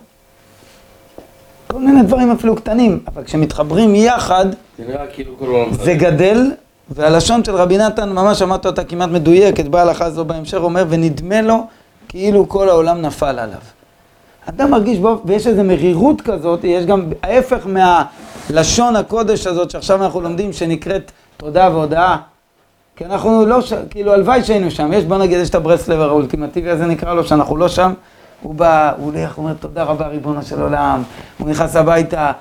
כל 1.67 1.79
מיני 1.79 2.03
דברים 2.03 2.31
אפילו 2.31 2.55
קטנים, 2.55 2.99
אבל 3.07 3.23
כשמתחברים 3.23 3.95
יחד, 3.95 4.45
זה 4.77 4.95
כאילו. 5.13 5.65
זה 5.71 5.93
גדל, 5.93 6.51
והלשון 6.89 7.43
של 7.43 7.55
רבי 7.55 7.77
נתן, 7.77 8.09
ממש 8.09 8.41
אמרת 8.41 8.65
אותה 8.65 8.83
כמעט 8.83 9.09
מדויקת, 9.09 9.65
בהלכה 9.65 10.05
הזו 10.05 10.25
בהמשך, 10.25 10.57
אומר, 10.57 10.85
ונדמה 10.89 11.41
לו 11.41 11.67
כאילו 12.09 12.49
כל 12.49 12.69
העולם 12.69 13.01
נפל 13.01 13.39
עליו. 13.39 13.59
אדם 14.49 14.71
מרגיש 14.71 14.99
בו, 14.99 15.21
ויש 15.25 15.47
איזו 15.47 15.63
מרירות 15.63 16.21
כזאת, 16.21 16.63
יש 16.63 16.85
גם 16.85 17.09
ההפך 17.23 17.67
מהלשון 17.67 18.95
הקודש 18.95 19.47
הזאת 19.47 19.71
שעכשיו 19.71 20.03
אנחנו 20.03 20.21
לומדים, 20.21 20.53
שנקראת 20.53 21.11
תודה 21.37 21.69
והודאה. 21.71 22.17
כי 22.95 23.05
אנחנו 23.05 23.45
לא, 23.45 23.61
ש... 23.61 23.73
כאילו 23.89 24.13
הלוואי 24.13 24.43
שהיינו 24.43 24.71
שם, 24.71 24.93
יש 24.93 25.05
בוא 25.05 25.17
נגיד, 25.17 25.39
יש 25.39 25.49
את 25.49 25.55
הברסלבר 25.55 26.09
האולטימטיבי 26.09 26.69
הזה 26.69 26.85
נקרא 26.85 27.13
לו, 27.13 27.23
שאנחנו 27.23 27.57
לא 27.57 27.67
שם, 27.67 27.93
הוא 28.41 28.55
בא, 28.55 28.91
הוא 28.97 29.05
הולך, 29.05 29.35
הוא 29.35 29.43
אומר 29.43 29.53
תודה 29.53 29.83
רבה 29.83 30.07
ריבונו 30.07 30.43
של 30.43 30.61
עולם, 30.61 31.03
הוא 31.37 31.49
נכנס 31.49 31.75
הביתה, 31.75 32.31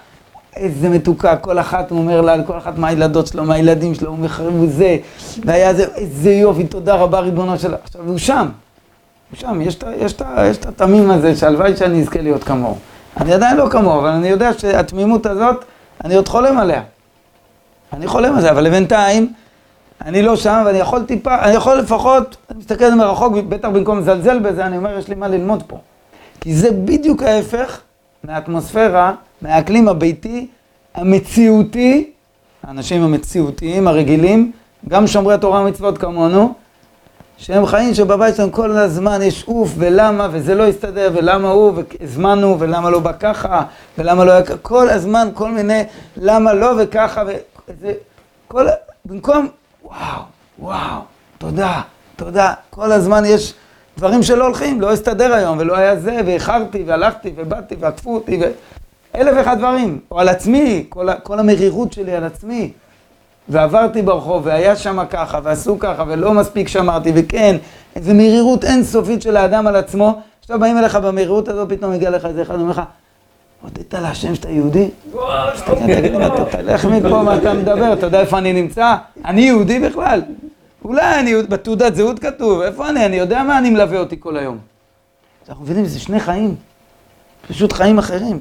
איזה 0.56 0.88
מתוקה, 0.88 1.36
כל 1.36 1.58
אחת, 1.58 1.90
הוא 1.90 1.98
אומר 1.98 2.20
לה, 2.20 2.42
כל 2.42 2.58
אחת 2.58 2.78
מהילדות 2.78 3.26
שלו, 3.26 3.44
מהילדים 3.44 3.94
שלו, 3.94 4.10
הוא 4.10 4.18
מחרב 4.18 4.66
זה, 4.66 4.96
והיה 5.44 5.74
זה, 5.74 5.84
איזה 5.94 6.32
יופי, 6.32 6.64
תודה 6.64 6.94
רבה 6.94 7.20
ריבונו 7.20 7.58
של... 7.58 7.74
עכשיו, 7.74 8.02
הוא 8.06 8.18
שם, 8.18 8.48
הוא 9.30 9.38
שם, 9.38 9.60
יש 10.00 10.12
את 10.58 10.66
התמים 10.66 11.10
הזה, 11.10 11.36
שהלוואי 11.36 11.76
שאני 11.76 12.02
אזכה 12.02 12.20
להיות 12.20 12.44
כמוהו. 12.44 12.76
אני 13.16 13.32
עדיין 13.32 13.56
לא 13.56 13.68
כמוהו, 13.70 13.98
אבל 14.00 14.08
אני 14.08 14.28
יודע 14.28 14.52
שהתמימות 14.58 15.26
הזאת, 15.26 15.64
אני 16.04 16.14
עוד 16.14 16.28
חולם 16.28 16.58
עליה. 16.58 16.82
אני 17.92 18.06
חולם 18.06 18.34
על 18.34 18.40
זה, 18.40 18.50
אבל 18.50 18.64
לבינתיים, 18.64 19.32
אני 20.00 20.22
לא 20.22 20.36
שם, 20.36 20.62
ואני 20.66 20.78
יכול 20.78 21.02
טיפה, 21.02 21.38
אני 21.42 21.52
יכול 21.54 21.78
לפחות, 21.78 22.36
אני 22.50 22.58
מסתכל 22.58 22.94
מרחוק, 22.94 23.32
בטח 23.48 23.68
במקום 23.68 23.98
לזלזל 23.98 24.38
בזה, 24.38 24.66
אני 24.66 24.76
אומר, 24.76 24.98
יש 24.98 25.08
לי 25.08 25.14
מה 25.14 25.28
ללמוד 25.28 25.62
פה. 25.66 25.78
כי 26.40 26.54
זה 26.54 26.70
בדיוק 26.70 27.22
ההפך 27.22 27.80
מהאטמוספירה, 28.24 29.14
מהאקלים 29.42 29.88
הביתי, 29.88 30.46
המציאותי, 30.94 32.10
האנשים 32.62 33.02
המציאותיים, 33.02 33.88
הרגילים, 33.88 34.52
גם 34.88 35.06
שומרי 35.06 35.34
התורה 35.34 35.60
ומצוות 35.60 35.98
כמונו, 35.98 36.54
שהם 37.36 37.66
חיים 37.66 37.94
שבבית 37.94 38.36
שלהם 38.36 38.50
כל 38.50 38.70
הזמן 38.70 39.22
יש 39.22 39.44
אוף 39.48 39.74
ולמה 39.78 40.28
וזה 40.32 40.54
לא 40.54 40.64
יסתדר 40.64 41.10
ולמה 41.14 41.50
הוא 41.50 41.72
והזמנו 42.00 42.60
ולמה 42.60 42.90
לא 42.90 42.98
בא 42.98 43.12
ככה 43.20 43.62
ולמה 43.98 44.24
לא 44.24 44.32
היה 44.32 44.42
ככה, 44.42 44.56
כל 44.56 44.88
הזמן 44.88 45.28
כל 45.34 45.50
מיני 45.50 45.82
למה 46.16 46.54
לא 46.54 46.72
וככה 46.78 47.22
וזה, 47.26 47.92
כל, 48.48 48.66
במקום 49.04 49.48
וואו, 49.92 50.22
וואו, 50.58 51.00
תודה, 51.38 51.80
תודה, 52.16 52.54
כל 52.70 52.92
הזמן 52.92 53.24
יש 53.24 53.54
דברים 53.98 54.22
שלא 54.22 54.44
הולכים, 54.44 54.80
לא 54.80 54.92
הסתדר 54.92 55.34
היום 55.34 55.58
ולא 55.58 55.76
היה 55.76 55.96
זה 55.96 56.20
ואיחרתי 56.26 56.82
והלכתי 56.86 57.32
ובאתי 57.36 57.74
ועקפו 57.80 58.14
אותי 58.14 58.40
ואלף 59.14 59.34
ואחד 59.36 59.58
דברים, 59.58 59.98
או 60.10 60.20
על 60.20 60.28
עצמי, 60.28 60.86
כל, 60.88 61.08
כל 61.22 61.38
המרירות 61.38 61.92
שלי 61.92 62.14
על 62.14 62.24
עצמי. 62.24 62.72
ועברתי 63.48 64.02
ברחוב, 64.02 64.42
והיה 64.46 64.76
שם 64.76 65.04
ככה, 65.10 65.40
ועשו 65.42 65.78
ככה, 65.78 66.04
ולא 66.08 66.34
מספיק 66.34 66.68
שמרתי, 66.68 67.12
וכן, 67.14 67.56
איזו 67.96 68.14
מרירות 68.14 68.64
אינסופית 68.64 69.22
של 69.22 69.36
האדם 69.36 69.66
על 69.66 69.76
עצמו. 69.76 70.20
עכשיו 70.40 70.60
באים 70.60 70.78
אליך 70.78 70.96
במרירות 70.96 71.48
הזאת, 71.48 71.68
פתאום 71.68 71.92
מגיע 71.92 72.10
לך 72.10 72.24
איזה 72.24 72.42
אחד, 72.42 72.54
אומר 72.54 72.70
לך, 72.70 72.82
הודית 73.62 73.94
להשם 73.94 74.34
שאתה 74.34 74.50
יהודי? 74.50 74.90
תגיד 75.66 76.12
לי, 76.12 76.26
אתה 76.26 76.44
תלך 76.44 76.84
מפה, 76.84 77.22
מה 77.22 77.36
אתה 77.36 77.54
מדבר? 77.54 77.92
אתה 77.92 78.06
יודע 78.06 78.20
איפה 78.20 78.38
אני 78.38 78.52
נמצא? 78.52 78.94
אני 79.24 79.40
יהודי 79.40 79.80
בכלל? 79.80 80.22
אולי 80.84 81.20
אני, 81.20 81.42
בתעודת 81.42 81.94
זהות 81.94 82.18
כתוב, 82.18 82.60
איפה 82.60 82.88
אני? 82.88 83.06
אני 83.06 83.16
יודע 83.16 83.42
מה 83.42 83.58
אני 83.58 83.70
מלווה 83.70 83.98
אותי 83.98 84.16
כל 84.20 84.36
היום. 84.36 84.58
אנחנו 85.48 85.64
מבינים, 85.64 85.84
זה 85.84 86.00
שני 86.00 86.20
חיים, 86.20 86.54
פשוט 87.48 87.72
חיים 87.72 87.98
אחרים. 87.98 88.40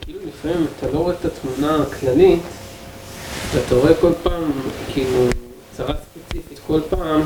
כאילו 0.00 0.18
לפעמים 0.28 0.66
אתה 0.78 0.86
לא 0.92 0.98
רואה 0.98 1.14
את 1.20 1.24
התמונה 1.24 1.82
הכללית, 1.82 2.42
ואתה 3.54 3.74
רואה 3.74 3.94
כל 4.00 4.12
פעם, 4.22 4.50
כאילו, 4.92 5.26
צרה 5.76 5.94
ספציפית 5.94 6.58
כל 6.66 6.80
פעם, 6.90 7.20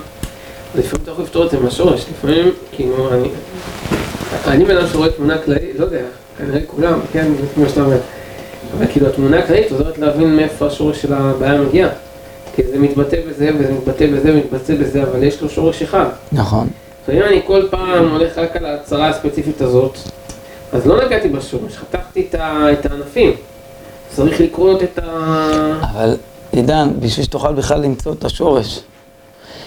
לפעמים 0.74 1.02
אתה 1.02 1.10
יכול 1.10 1.24
לפתור 1.24 1.46
את 1.46 1.50
זה 1.50 1.60
מהשורש, 1.60 2.04
לפעמים, 2.10 2.50
כאילו, 2.72 3.14
אני, 3.14 3.28
אני 4.46 4.64
בן 4.64 4.76
אדם 4.76 4.86
שרואה 4.88 5.10
תמונה 5.10 5.38
כללית, 5.38 5.78
לא 5.78 5.84
יודע, 5.84 6.04
כנראה 6.40 6.60
כולם, 6.66 7.00
כן, 7.12 7.32
כמו 7.54 7.68
שאתה 7.68 7.82
אומר, 7.82 7.98
אבל 8.76 8.86
כאילו 8.86 9.06
התמונה 9.06 9.38
הכללית 9.38 9.72
עוזרת 9.72 9.98
להבין 9.98 10.36
מאיפה 10.36 10.66
השורש 10.66 11.02
של 11.02 11.14
הבעיה 11.14 11.60
מגיע. 11.60 11.88
כי 12.54 12.62
זה 12.70 12.78
מתבטא 12.78 13.16
בזה, 13.28 13.50
וזה 13.58 13.72
מתבטא 13.72 14.06
בזה, 14.06 14.32
ומתבטא 14.32 14.74
בזה, 14.74 15.02
אבל 15.02 15.22
יש 15.22 15.42
לו 15.42 15.48
שורש 15.48 15.82
אחד. 15.82 16.06
נכון. 16.32 16.68
לפעמים 17.02 17.22
אני 17.22 17.40
כל 17.46 17.62
פעם 17.70 18.08
הולך 18.10 18.38
רק 18.38 18.56
על 18.56 18.66
הצרה 18.66 19.08
הספציפית 19.08 19.60
הזאת, 19.60 19.98
אז 20.72 20.86
לא 20.86 21.04
נגעתי 21.04 21.28
בשורש, 21.28 21.76
חתכתי 21.76 22.28
את 22.32 22.86
הענפים. 22.86 23.32
צריך 24.16 24.40
לקרות 24.40 24.82
את 24.82 24.98
ה... 24.98 25.80
אבל 25.82 26.16
עידן, 26.52 26.88
בשביל 27.00 27.24
שתוכל 27.24 27.52
בכלל 27.52 27.80
למצוא 27.80 28.12
את 28.12 28.24
השורש, 28.24 28.80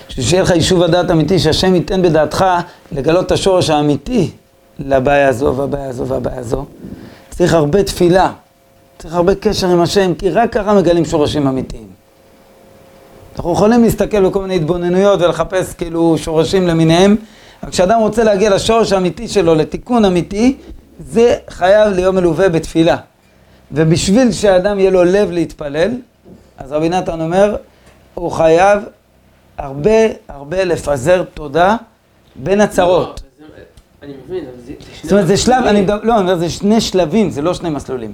בשביל 0.10 0.26
שיהיה 0.26 0.44
לך 0.44 0.50
יישוב 0.50 0.84
הדעת 0.84 1.12
אמיתי, 1.12 1.40
שהשם 1.40 1.76
ייתן 1.76 2.02
בדעתך 2.02 2.46
לגלות 2.92 3.26
את 3.26 3.32
השורש 3.32 3.70
האמיתי 3.70 4.32
לבעיה 4.86 5.28
הזו 5.28 5.56
והבעיה 5.56 5.90
הזו 5.90 6.08
והבעיה 6.08 6.40
הזו, 6.40 6.66
צריך 7.30 7.54
הרבה 7.54 7.84
תפילה, 7.84 8.32
צריך 8.98 9.14
הרבה 9.14 9.36
קשר 9.36 9.68
עם 9.68 9.82
השם, 9.82 10.14
כי 10.14 10.30
רק 10.30 10.54
ככה 10.54 10.74
מגלים 10.74 11.06
שורשים 11.06 11.48
אמיתיים. 11.48 11.88
אנחנו 13.36 13.54
יכולים 13.54 13.84
להסתכל 13.84 14.30
בכל 14.30 14.42
מיני 14.42 14.56
התבוננויות 14.56 15.22
ולחפש 15.22 15.74
כאילו 15.74 16.18
שורשים 16.18 16.68
למיניהם, 16.68 17.16
אבל 17.64 17.72
כשאדם 17.72 18.00
רוצה 18.00 18.24
להגיע 18.24 18.56
לשורש 18.56 18.92
האמיתי 18.92 19.28
שלו, 19.28 19.56
לתיקון 19.56 20.06
אמיתי, 20.06 20.58
זה 21.00 21.36
חייב 21.50 21.94
להיות 21.94 22.16
מלווה 22.16 22.50
בתפילה. 22.50 22.98
ובשביל 23.72 24.32
שאדם 24.32 24.80
יהיה 24.80 24.92
לו 24.92 25.04
לב 25.04 25.32
להתפלל, 25.32 25.92
אז 26.58 26.72
רבי 26.72 26.90
נתן 26.90 27.22
אומר, 27.22 27.56
הוא 28.14 28.32
חייב 28.32 28.84
הרבה 29.58 29.92
הרבה 30.28 30.64
לפזר 30.64 31.24
תודה 31.34 31.76
בין 32.36 32.62
הצרות. 32.62 33.22
אני 34.04 34.14
מבין, 34.26 34.46
אבל 34.46 34.62
זה 34.66 34.74
זאת 35.04 35.12
אומרת, 35.12 35.28
זה 35.28 35.38
שלב, 35.38 35.66
אני 35.66 35.86
לא, 35.86 36.14
אני 36.14 36.22
אומר, 36.22 36.36
זה 36.36 36.50
שני 36.50 36.82
שלבים, 36.82 37.30
זה 37.30 37.42
לא 37.42 37.54
שני 37.54 37.70
מסלולים. 37.70 38.14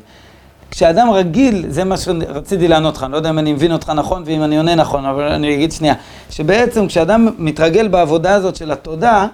כשאדם 0.72 1.10
רגיל, 1.10 1.66
זה 1.70 1.84
מה 1.84 1.98
שרציתי 1.98 2.68
לענות 2.68 2.98
לך, 2.98 3.04
אני 3.04 3.12
לא 3.12 3.18
יודע 3.18 3.30
אם 3.30 3.40
אני 3.40 3.54
מבין 3.54 3.72
אותך 3.72 3.90
נכון 3.90 4.24
ואם 4.26 4.44
אני 4.44 4.58
עונה 4.58 4.76
נכון, 4.76 5.06
אבל 5.06 5.24
אני 5.24 5.56
אגיד 5.56 5.72
שנייה, 5.72 5.94
שבעצם 6.30 6.88
כשאדם 6.88 7.28
מתרגל 7.38 7.88
בעבודה 7.88 8.36
הזאת 8.36 8.56
של 8.56 8.72
התודה, 8.72 9.28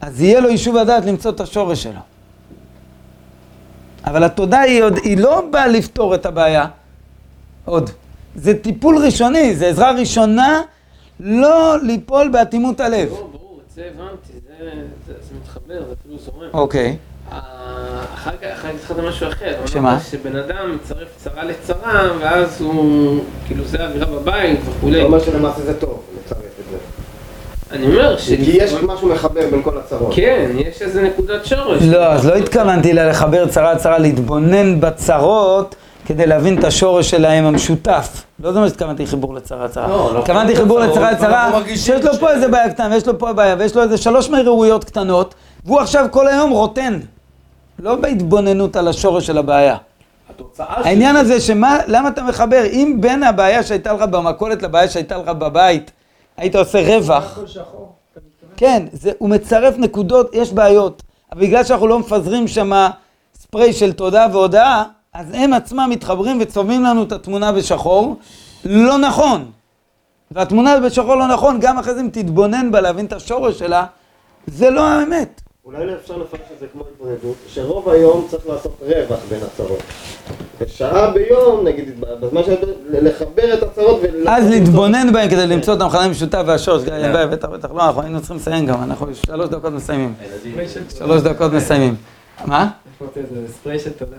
אז 0.00 0.20
יהיה 0.20 0.40
לו 0.40 0.48
יישוב 0.48 0.76
הדעת 0.76 1.04
למצוא 1.04 1.30
את 1.30 1.40
השורש 1.40 1.82
שלו. 1.82 2.00
אבל 4.04 4.24
התודה 4.24 4.60
היא, 4.60 4.82
עוד, 4.82 4.96
היא 4.96 5.18
לא 5.18 5.42
באה 5.50 5.66
לפתור 5.66 6.14
את 6.14 6.26
הבעיה, 6.26 6.66
עוד. 7.64 7.90
זה 8.36 8.58
טיפול 8.58 8.98
ראשוני, 8.98 9.54
זה 9.54 9.66
עזרה 9.66 9.92
ראשונה 9.92 10.62
לא 11.20 11.76
ליפול 11.82 12.28
באטימות 12.28 12.80
הלב. 12.80 13.08
ברור, 13.08 13.30
ברור, 13.32 13.60
את 13.66 13.74
זה 13.74 13.88
הבנתי, 13.94 14.32
זה, 15.06 15.12
מתחבר, 15.42 15.84
זה 15.88 15.94
אפילו 16.00 16.18
זורם. 16.18 16.48
אוקיי. 16.54 16.96
אה, 17.32 17.38
אחר 18.14 18.30
כך, 18.42 18.64
התחלת 18.64 18.98
משהו 18.98 19.28
אחר. 19.28 19.54
שמה? 19.66 20.00
שבן 20.10 20.36
אדם 20.36 20.74
מצרף 20.74 21.08
צרה 21.16 21.44
לצרה, 21.44 22.10
ואז 22.20 22.60
הוא, 22.60 23.20
כאילו 23.46 23.64
זה 23.64 23.84
האווירה 23.84 24.06
בבית 24.06 24.60
וכולי. 24.64 24.96
זה 24.96 25.02
אומר 25.02 25.20
שלמעשה 25.20 25.60
זה 25.60 25.80
טוב 25.80 26.02
לצרף 26.16 26.38
את 26.38 26.64
זה. 26.70 26.76
אני 27.72 27.86
אומר 27.86 28.16
ש... 28.16 28.26
כי 28.28 28.50
יש 28.54 28.72
משהו 28.72 29.08
מחבר 29.08 29.50
בין 29.50 29.62
כל 29.62 29.78
הצרות. 29.78 30.12
כן, 30.14 30.50
יש 30.56 30.82
איזה 30.82 31.02
נקודת 31.02 31.46
שורש. 31.46 31.82
לא, 31.82 32.06
אז 32.06 32.26
לא 32.26 32.34
התכוונתי 32.34 32.92
לחבר 32.92 33.48
צרה 33.48 33.76
צרה, 33.76 33.98
להתבונן 33.98 34.80
בצרות 34.80 35.74
כדי 36.06 36.26
להבין 36.26 36.58
את 36.58 36.64
השורש 36.64 37.10
שלהם 37.10 37.44
המשותף. 37.44 38.24
לא 38.40 38.52
זה 38.52 38.60
מה 38.60 38.68
שהתכוונתי 38.68 39.06
חיבור 39.06 39.34
לצרה 39.34 39.68
צרה. 39.68 39.88
לא, 39.88 40.04
אנחנו 40.04 40.18
התכוונתי 40.18 40.56
חיבור 40.56 40.80
בצרות, 40.80 40.96
לצרה 40.96 41.50
ואנחנו 41.52 41.64
צרה, 41.64 41.76
שיש 41.76 42.04
לו 42.04 42.12
פה 42.20 42.30
איזה 42.30 42.48
בעיה 42.48 42.70
קטנה, 42.70 42.94
ויש 42.94 43.06
לו 43.06 43.18
פה 43.18 43.32
בעיה, 43.32 43.56
ויש 43.58 43.76
לו 43.76 43.82
איזה 43.82 43.96
שלוש 43.96 44.30
מהירויות 44.30 44.84
קטנות, 44.84 45.34
והוא 45.64 45.80
עכשיו 45.80 46.06
כל 46.10 46.28
היום 46.28 46.50
רוטן. 46.50 47.00
לא 47.78 47.94
בהתבוננות 47.94 48.76
על 48.76 48.88
השורש 48.88 49.26
של 49.26 49.38
הבעיה. 49.38 49.76
העניין 50.58 51.16
הזה 51.16 51.40
שמה, 51.40 51.78
למה 51.86 52.08
אתה 52.08 52.22
מחבר? 52.22 52.64
אם 52.72 52.96
בין 53.00 53.22
הבעיה 53.22 53.62
שהייתה 53.62 53.92
לך 53.92 54.02
במכולת 54.02 54.62
לבעיה 54.62 54.88
שהייתה 54.88 55.16
לך 55.16 55.28
בבית, 55.28 55.90
היית 56.36 56.56
עושה 56.56 56.96
רווח. 56.96 57.38
כן, 58.56 58.82
זה, 58.92 59.10
הוא 59.18 59.28
מצרף 59.28 59.74
נקודות, 59.78 60.30
יש 60.34 60.52
בעיות. 60.52 61.02
אבל 61.32 61.40
בגלל 61.40 61.64
שאנחנו 61.64 61.86
לא 61.86 61.98
מפזרים 61.98 62.48
שם 62.48 62.72
ספרי 63.34 63.72
של 63.72 63.92
תודה 63.92 64.26
והודאה, 64.32 64.82
אז 65.14 65.26
הם 65.32 65.52
עצמם 65.52 65.88
מתחברים 65.90 66.38
וצובעים 66.40 66.84
לנו 66.84 67.02
את 67.02 67.12
התמונה 67.12 67.52
בשחור. 67.52 68.16
לא 68.64 68.98
נכון. 68.98 69.50
והתמונה 70.30 70.80
בשחור 70.80 71.14
לא 71.14 71.26
נכון, 71.26 71.60
גם 71.60 71.78
אחרי 71.78 71.94
זה 71.94 72.00
אם 72.00 72.08
תתבונן 72.12 72.72
בה 72.72 72.80
להבין 72.80 73.06
את 73.06 73.12
השורש 73.12 73.58
שלה, 73.58 73.86
זה 74.46 74.70
לא 74.70 74.86
האמת. 74.88 75.40
אולי 75.64 75.94
אפשר 76.02 76.16
לפרש 76.16 76.40
את 76.54 76.58
זה 76.60 76.66
כמו 76.72 76.84
התמודדות, 76.94 77.36
שרוב 77.48 77.88
היום 77.88 78.26
צריך 78.30 78.46
לעשות 78.46 78.80
רווח 78.82 79.18
בין 79.28 79.40
הצרות. 79.42 79.82
ושעה 80.58 81.10
ביום, 81.10 81.64
נגיד, 81.64 82.00
בזמן 82.00 82.44
שאתה 82.44 82.66
לחבר 82.88 83.54
את 83.54 83.62
הצרות 83.62 84.00
ול... 84.02 84.28
אז 84.28 84.50
להתבונן 84.50 85.12
בהם 85.12 85.30
כדי 85.30 85.46
למצוא 85.46 85.74
את 85.74 85.80
המכנה 85.80 86.04
המשותף 86.04 86.42
והשורש, 86.46 86.82
גיא, 86.84 86.92
אין 86.92 87.12
בעיה, 87.12 87.26
בטח, 87.26 87.48
בטח, 87.48 87.70
לא, 87.70 87.86
אנחנו 87.86 88.02
היינו 88.02 88.18
צריכים 88.18 88.36
לסיים 88.36 88.66
גם, 88.66 88.82
אנחנו 88.82 89.06
שלוש 89.14 89.48
דקות 89.48 89.72
מסיימים. 89.72 90.14
שלוש 90.98 91.22
דקות 91.22 91.52
מסיימים. 91.52 91.94
מה? 92.44 92.70
ספרי 93.48 93.78
של 93.78 93.92
תודה. 93.92 94.16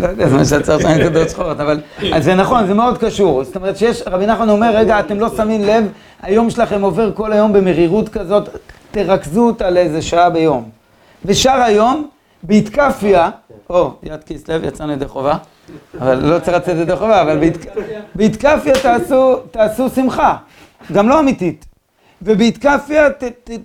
לא 0.00 0.06
יודע, 0.08 0.28
זה 0.28 0.36
מה 0.36 0.44
שיצר 0.44 0.74
אותנו 0.74 0.94
נקודות 0.94 1.30
שחורות, 1.30 1.60
אבל 1.60 1.80
אז 2.12 2.24
זה 2.24 2.34
נכון, 2.34 2.66
זה 2.66 2.74
מאוד 2.74 2.98
קשור. 2.98 3.44
זאת 3.44 3.56
אומרת 3.56 3.76
שיש, 3.76 4.02
רבי 4.06 4.26
נחמן 4.26 4.48
אומר, 4.50 4.76
רגע, 4.76 5.00
אתם 5.00 5.20
לא 5.20 5.28
שמים 5.36 5.64
לב, 5.64 5.84
היום 6.22 6.50
שלכם 6.50 6.82
עובר 6.82 7.12
כל 7.14 7.32
היום 7.32 7.52
במרירות 7.52 8.08
כזאת, 8.08 8.48
תרכזו 8.90 9.46
אותה 9.46 9.70
לאיזה 9.70 10.02
שעה 10.02 10.30
ביום. 10.30 10.68
ושאר 11.24 11.62
היום, 11.62 12.06
בהתקפיה, 12.42 13.30
או, 13.70 13.90
יד 14.02 14.24
כסלו, 14.24 14.54
יצאנו 14.66 14.92
ידי 14.92 15.06
חובה, 15.08 15.34
אבל 16.00 16.18
לא 16.24 16.38
צריך 16.38 16.56
לצאת 16.56 16.76
ידי 16.76 16.96
חובה, 16.96 17.22
אבל 17.22 17.38
בהתק- 17.38 17.70
בהתקפיה 18.14 18.74
תעשו 19.50 19.88
שמחה, 19.94 20.36
גם 20.92 21.08
לא 21.08 21.20
אמיתית. 21.20 21.64
ובהתקפיה 22.22 23.08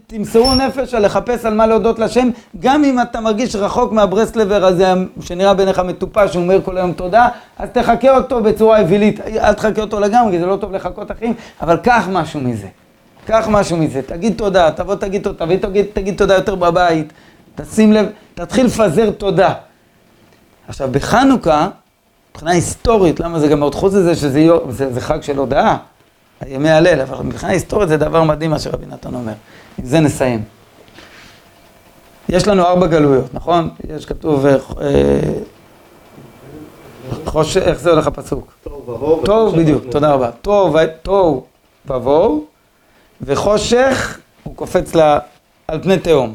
תמסרו 0.08 0.56
נפש 0.56 0.94
על 0.94 1.06
לחפש 1.06 1.46
על 1.46 1.54
מה 1.54 1.68
להודות 1.68 2.00
לשם, 2.00 2.30
גם 2.60 2.84
אם 2.84 3.02
אתה 3.02 3.22
מרגיש 3.22 3.56
רחוק 3.56 3.92
מהברסלבר 3.92 4.66
הזה 4.66 4.94
שנראה 5.20 5.54
בעיניך 5.54 5.80
מטופש, 5.80 6.32
שהוא 6.32 6.44
אומר 6.44 6.62
כל 6.62 6.78
היום 6.78 6.94
תודה, 6.94 7.28
אז 7.60 7.70
תחכה 7.70 8.18
אותו 8.18 8.44
בצורה 8.44 8.80
אווילית, 8.80 9.20
אל 9.22 9.54
תחכה 9.54 9.82
אותו 9.82 10.00
לגמרי, 10.00 10.40
זה 10.40 10.46
לא 10.46 10.56
טוב 10.56 10.72
לחכות 10.72 11.12
אחים, 11.12 11.34
אבל 11.62 11.78
קח 11.78 12.08
משהו 12.12 12.40
מזה. 12.40 12.68
קח 13.26 13.48
משהו 13.50 13.78
מזה, 13.78 14.02
תגיד 14.02 14.34
תודה, 14.38 14.72
תבוא 14.72 14.96
תגיד 14.96 15.24
תודה, 15.24 15.46
תביא 15.46 15.84
תגיד, 15.94 16.18
תודה 16.18 16.34
יותר 16.36 16.56
בבית, 16.56 17.14
תשים 17.56 17.94
לב, 17.94 18.06
תתחיל 18.36 18.66
לפזר 18.66 19.12
תודה. 19.12 19.54
עכשיו 20.68 20.90
בחנוכה, 20.92 21.68
מבחינה 22.32 22.52
היסטורית, 22.52 23.20
למה 23.20 23.40
זה 23.40 23.48
גם 23.48 23.60
מאוד 23.60 23.76
חוץ 23.76 23.94
מזה 23.94 24.16
שזה 24.16 24.48
זה, 24.70 24.94
זה 24.94 25.02
חג 25.02 25.22
של 25.22 25.38
הודאה, 25.38 25.78
ימי 26.48 26.70
הלל, 26.70 27.02
אבל 27.02 27.24
מבחינה 27.26 27.52
היסטורית 27.52 27.90
זה 27.90 27.98
דבר 27.98 28.24
מדהים 28.24 28.52
מה 28.52 28.60
שרבי 28.60 28.86
נתן 28.86 29.16
אומר. 29.16 29.34
עם 29.80 29.86
זה 29.86 30.00
נסיים. 30.00 30.44
יש 32.30 32.48
לנו 32.48 32.64
ארבע 32.66 32.88
גלויות, 32.88 33.34
נכון? 33.34 33.70
יש 33.98 34.06
כתוב, 34.06 34.46
אה, 34.46 34.56
חוש... 37.26 37.58
איך 37.58 37.80
זה 37.80 37.90
הולך 37.92 38.08
הפסוק? 38.08 38.54
תוהו 38.64 38.82
ובוהו. 38.88 39.24
וחושך 39.24 39.58
בדיוק. 39.58 39.84
תודה 39.92 40.12
רבה. 40.14 40.32
תוהו 41.02 41.44
ובוהו, 41.86 42.46
וחושך 43.22 44.20
הוא 44.44 44.56
קופץ 44.56 44.96
לה, 44.96 45.20
על 45.68 45.82
פני 45.84 45.98
תהום. 46.00 46.34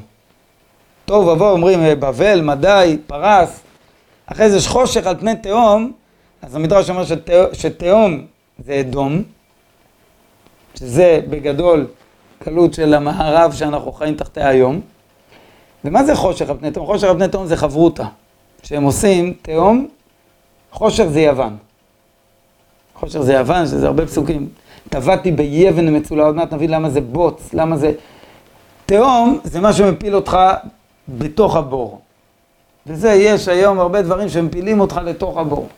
טוב 1.05 1.26
ובוהו 1.26 1.51
אומרים 1.53 1.80
אה, 1.82 1.94
בבל, 1.94 2.40
מדי, 2.40 2.98
פרס, 3.07 3.61
אחרי 4.26 4.51
זה 4.51 4.57
יש 4.57 4.68
חושך 4.68 5.07
על 5.07 5.16
פני 5.16 5.36
תהום, 5.36 5.92
אז 6.42 6.57
המדרש 6.57 6.90
אומר 6.90 7.05
שתה- 7.05 7.30
שתהום 7.55 8.26
זה 8.66 8.80
אדום, 8.80 9.22
שזה 10.75 11.21
בגדול 11.31 11.87
קלות 12.39 12.75
של 12.75 12.95
המערב 12.95 13.53
שאנחנו 13.53 13.93
חיים 13.93 14.14
תחתיה 14.14 14.49
היום. 14.49 14.81
ומה 15.85 16.05
זה 16.05 16.14
חושך 16.14 16.51
על 16.51 16.57
פני 16.59 16.71
תהום? 16.71 16.87
חושך 16.87 17.09
על 17.09 17.14
פני 17.14 17.29
תהום 17.29 17.47
זה 17.47 17.57
חברותה. 17.57 18.05
שהם 18.62 18.83
עושים 18.83 19.35
תהום, 19.43 19.89
חושך 20.73 21.05
זה 21.05 21.21
יוון. 21.21 21.57
חושך 22.95 23.21
זה 23.21 23.33
יוון, 23.33 23.66
שזה 23.66 23.87
הרבה 23.87 24.07
פסוקים. 24.07 24.49
טבעתי 24.89 25.33
ביבן 25.33 25.97
מצולה, 25.97 26.25
עוד 26.25 26.37
מעט 26.37 26.53
נבין 26.53 26.71
למה 26.71 26.91
זה 26.91 27.01
בוץ, 27.01 27.55
למה 27.55 27.77
זה... 27.77 27.93
תהום 28.87 29.41
זה 29.45 29.61
מה 29.61 29.73
שמפיל 29.73 30.16
אותך 30.16 30.39
בתוך 31.09 31.57
הבור. 31.57 32.01
וזה, 32.87 33.12
יש 33.12 33.49
היום 33.49 33.81
הרבה 33.81 34.03
דברים 34.03 34.29
שמפילים 34.29 34.81
אותך 34.81 35.01
לתוך 35.05 35.37
הבור. 35.37 35.68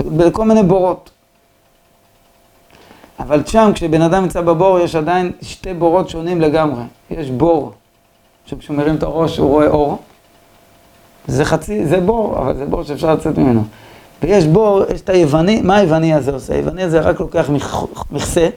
בכל 0.00 0.44
מיני 0.44 0.62
בורות. 0.62 1.10
אבל 3.18 3.42
שם, 3.46 3.70
כשבן 3.74 4.02
אדם 4.02 4.22
נמצא 4.22 4.40
בבור, 4.40 4.78
יש 4.80 4.94
עדיין 4.96 5.32
שתי 5.42 5.74
בורות 5.74 6.08
שונים 6.08 6.40
לגמרי. 6.40 6.82
יש 7.10 7.30
בור, 7.30 7.72
שכשהוא 8.46 8.76
מרים 8.76 8.94
את 8.96 9.02
הראש 9.02 9.38
הוא 9.38 9.48
רואה 9.48 9.66
אור. 9.66 9.98
זה 11.26 11.44
חצי, 11.44 11.86
זה 11.86 12.00
בור, 12.00 12.38
אבל 12.38 12.56
זה 12.56 12.66
בור 12.66 12.82
שאפשר 12.82 13.14
לצאת 13.14 13.38
ממנו. 13.38 13.64
ויש 14.22 14.44
בור, 14.46 14.82
יש 14.94 15.00
את 15.00 15.08
היווני, 15.08 15.62
מה 15.62 15.76
היווני 15.76 16.14
הזה 16.14 16.32
עושה? 16.32 16.54
היווני 16.54 16.82
הזה 16.82 17.00
רק 17.00 17.20
לוקח 17.20 17.50
מכ- 17.50 18.04
מכסה 18.10 18.48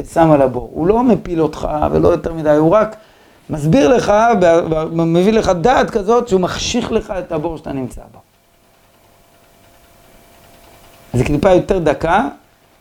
ושם 0.00 0.30
על 0.30 0.42
הבור. 0.42 0.70
הוא 0.74 0.86
לא 0.86 1.02
מפיל 1.02 1.42
אותך 1.42 1.68
ולא 1.92 2.08
יותר 2.08 2.32
מדי, 2.32 2.50
הוא 2.50 2.70
רק 2.70 2.96
מסביר 3.50 3.88
לך, 3.88 4.12
מביא 4.92 5.32
לך 5.32 5.48
דעת 5.60 5.90
כזאת 5.90 6.28
שהוא 6.28 6.40
מחשיך 6.40 6.92
לך 6.92 7.14
את 7.18 7.32
הבור 7.32 7.56
שאתה 7.56 7.72
נמצא 7.72 8.00
בו. 8.12 8.18
זו 11.18 11.24
קליפה 11.24 11.50
יותר 11.50 11.78
דקה 11.78 12.28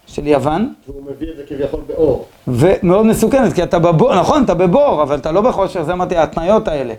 של 0.08 0.28
יוון, 0.28 0.74
והוא 0.88 1.02
מביא 1.04 1.32
את 1.32 1.38
זה 1.38 1.44
כביכול 1.48 1.80
באור. 1.88 2.28
ומאוד 2.48 3.06
מסוכנת, 3.06 3.54
כי 3.54 3.64
אתה 3.64 3.80
בבור, 3.80 4.16
נכון, 4.16 4.44
אתה 4.44 4.54
בבור, 4.54 5.04
אבל 5.04 5.16
אתה 5.16 5.32
לא 5.32 5.42
בחושך, 5.42 5.82
זה 5.82 5.94
אמרתי, 5.94 6.18
ההתניות 6.18 6.68
האלה. 6.68 6.94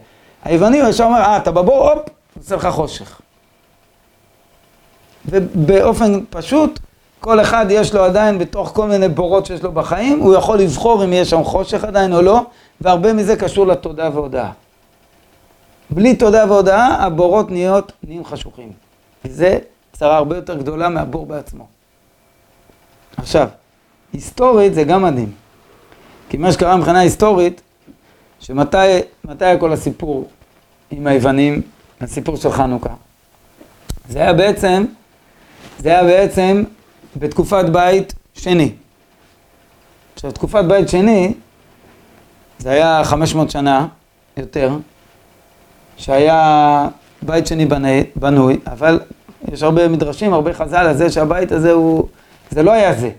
היווני 0.45 0.81
הוא 0.81 0.89
ישר 0.89 1.05
אומר, 1.05 1.19
אה, 1.19 1.37
אתה 1.37 1.51
בבור, 1.51 1.91
הופ, 1.91 2.09
עושה 2.39 2.57
לך 2.57 2.67
חושך. 2.67 3.21
ובאופן 5.27 6.21
פשוט, 6.31 6.81
כל 7.21 7.41
אחד 7.41 7.67
יש 7.71 7.95
לו 7.95 8.05
עדיין 8.05 8.39
בתוך 8.39 8.69
כל 8.75 8.89
מיני 8.89 9.09
בורות 9.09 9.47
שיש 9.47 9.63
לו 9.63 9.73
בחיים, 9.73 10.21
הוא 10.21 10.35
יכול 10.35 10.59
לבחור 10.59 11.05
אם 11.05 11.13
יש 11.13 11.31
שם 11.31 11.45
חושך 11.45 11.85
עדיין 11.85 12.15
או 12.15 12.23
לא, 12.23 12.41
והרבה 12.81 13.13
מזה 13.13 13.37
קשור 13.37 13.67
לתודה 13.67 14.11
והודאה. 14.13 14.51
בלי 15.91 16.17
תודה 16.17 16.45
והודאה, 16.49 16.87
הבורות 17.05 17.51
נהיות, 17.51 17.93
נהיים 18.03 18.25
חשוכים. 18.25 18.73
וזה 19.25 19.59
צרה 19.93 20.17
הרבה 20.17 20.37
יותר 20.37 20.55
גדולה 20.55 20.89
מהבור 20.89 21.27
בעצמו. 21.27 21.76
עכשיו, 23.17 23.49
היסטורית 24.13 24.75
זה 24.75 24.85
גם 24.85 25.03
מדהים. 25.03 25.33
כי 26.29 26.37
מה 26.37 26.53
שקרה 26.53 26.77
מבחינה 26.77 26.99
היסטורית, 26.99 27.61
שמתי 28.41 28.77
מתי 29.25 29.45
היה 29.45 29.59
כל 29.59 29.73
הסיפור 29.73 30.29
עם 30.91 31.07
היוונים, 31.07 31.63
הסיפור 32.01 32.37
של 32.37 32.51
חנוכה? 32.51 32.95
זה 34.09 34.19
היה 34.19 34.33
בעצם, 34.33 34.85
זה 35.79 35.89
היה 35.89 36.05
בעצם 36.05 36.65
בתקופת 37.17 37.65
בית 37.65 38.15
שני. 38.35 38.73
עכשיו, 40.15 40.33
תקופת 40.33 40.65
בית 40.65 40.89
שני, 40.89 41.35
זה 42.59 42.71
היה 42.71 43.05
500 43.05 43.51
שנה 43.51 43.87
יותר, 44.37 44.77
שהיה 45.97 46.89
בית 47.23 47.47
שני 47.47 47.67
בני, 47.67 48.05
בנוי, 48.17 48.59
אבל 48.67 49.01
יש 49.53 49.63
הרבה 49.63 49.89
מדרשים, 49.89 50.33
הרבה 50.33 50.55
חז"ל 50.55 50.77
על 50.77 50.97
זה 50.97 51.11
שהבית 51.11 51.53
הזה 51.53 51.73
הוא... 51.73 52.09
זה 52.51 52.63
לא 52.63 52.71
היה 52.73 52.95
זה. 52.95 53.11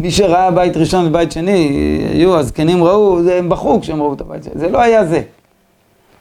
מי 0.00 0.10
שראה 0.10 0.50
בית 0.50 0.76
ראשון 0.76 1.06
ובית 1.06 1.32
שני, 1.32 1.68
היו 2.12 2.38
הזקנים 2.38 2.84
ראו, 2.84 3.22
זה- 3.22 3.38
הם 3.38 3.48
בכו 3.48 3.80
כשהם 3.80 4.02
ראו 4.02 4.12
את 4.14 4.20
הבית 4.20 4.44
שני, 4.44 4.52
זה 4.56 4.68
לא 4.68 4.80
היה 4.80 5.04
זה. 5.04 5.22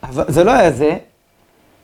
אבל 0.03 0.23
זה 0.27 0.43
לא 0.43 0.51
היה 0.51 0.71
זה, 0.71 0.97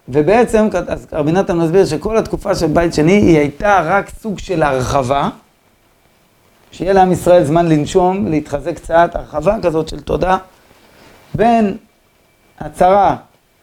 ובעצם, 0.10 0.68
אז 0.88 1.08
רבי 1.14 1.32
נתן 1.32 1.58
מסביר 1.58 1.86
שכל 1.86 2.18
התקופה 2.18 2.56
של 2.56 2.68
בית 2.68 2.94
שני 2.94 3.12
היא 3.12 3.38
הייתה 3.38 3.82
רק 3.86 4.10
סוג 4.22 4.40
של 4.40 4.64
הרחבה, 4.64 5.30
שיהיה 6.72 6.94
לעם 6.94 7.12
ישראל 7.12 7.44
זמן 7.44 7.68
לנשום, 7.68 8.28
להתחזק 8.28 8.76
קצת, 8.76 9.12
הרחבה 9.14 9.56
כזאת 9.64 9.88
של 9.90 10.00
תודה, 10.00 10.38
בין 11.36 11.78
הצרה 12.60 13.16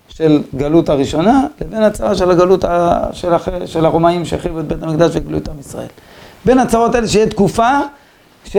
של 0.08 0.42
גלות 0.56 0.88
הראשונה 0.88 1.46
לבין 1.60 1.82
הצרה 1.82 2.14
של 2.14 2.30
הגלות 2.30 2.64
ה- 2.64 3.06
של, 3.12 3.34
הח... 3.34 3.48
של 3.66 3.84
הרומאים 3.86 4.24
שהחריבו 4.24 4.60
את 4.60 4.64
בית 4.64 4.82
המקדש 4.82 5.10
והגלו 5.14 5.38
את 5.38 5.48
עם 5.48 5.60
ישראל. 5.60 5.86
בין 6.44 6.58
הצרות 6.58 6.94
האלה 6.94 7.08
שיהיה 7.08 7.26
תקופה 7.26 7.78
ש... 8.44 8.56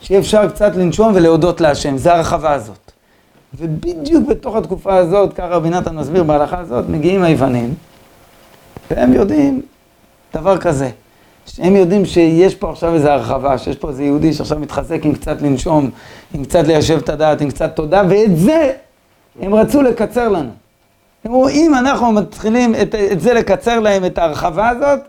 שיהיה 0.00 0.20
אפשר 0.20 0.48
קצת 0.48 0.76
לנשום 0.76 1.12
ולהודות 1.14 1.60
להשם, 1.60 1.96
זה 1.96 2.14
הרחבה 2.14 2.52
הזאת. 2.52 2.92
ובדיוק 3.58 4.28
בתוך 4.28 4.56
התקופה 4.56 4.96
הזאת, 4.96 5.32
ככה 5.32 5.46
רבי 5.46 5.70
נתן 5.70 5.96
מסביר 5.96 6.22
בהלכה 6.22 6.58
הזאת, 6.58 6.88
מגיעים 6.88 7.22
היוונים, 7.22 7.74
והם 8.90 9.12
יודעים 9.12 9.62
דבר 10.34 10.58
כזה, 10.58 10.90
שהם 11.46 11.76
יודעים 11.76 12.04
שיש 12.04 12.54
פה 12.54 12.70
עכשיו 12.70 12.94
איזו 12.94 13.08
הרחבה, 13.08 13.58
שיש 13.58 13.76
פה 13.76 13.88
איזה 13.88 14.04
יהודי 14.04 14.32
שעכשיו 14.32 14.58
מתחזק 14.58 15.04
עם 15.04 15.14
קצת 15.14 15.42
לנשום, 15.42 15.90
עם 16.34 16.44
קצת 16.44 16.66
ליישב 16.66 16.98
את 16.98 17.08
הדעת, 17.08 17.40
עם 17.40 17.48
קצת 17.50 17.76
תודה, 17.76 18.02
ואת 18.08 18.38
זה 18.38 18.72
הם 19.40 19.54
רצו 19.54 19.82
לקצר 19.82 20.28
לנו. 20.28 20.50
הם 21.24 21.30
אמרו, 21.30 21.48
אם 21.48 21.74
אנחנו 21.74 22.12
מתחילים 22.12 22.74
את, 22.74 22.94
את 22.94 23.20
זה 23.20 23.34
לקצר 23.34 23.80
להם, 23.80 24.04
את 24.04 24.18
ההרחבה 24.18 24.68
הזאת, 24.68 25.00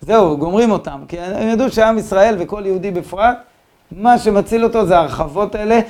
זהו, 0.00 0.38
גומרים 0.38 0.70
אותם. 0.70 1.00
כי 1.08 1.20
הם 1.20 1.48
ידעו 1.48 1.70
שעם 1.70 1.98
ישראל 1.98 2.36
וכל 2.38 2.62
יהודי 2.66 2.90
בפרט, 2.90 3.36
מה 3.92 4.18
שמציל 4.18 4.64
אותו 4.64 4.86
זה 4.86 4.98
ההרחבות 4.98 5.54
האלה, 5.54 5.80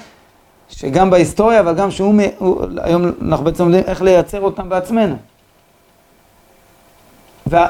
שגם 0.68 1.10
בהיסטוריה, 1.10 1.60
אבל 1.60 1.74
גם 1.74 1.90
שהוא, 1.90 2.14
הוא, 2.38 2.64
היום 2.82 3.04
אנחנו 3.22 3.44
בעצם 3.44 3.64
יודעים 3.64 3.84
איך 3.86 4.02
לייצר 4.02 4.40
אותם 4.40 4.68
בעצמנו. 4.68 5.16
וה, 7.46 7.66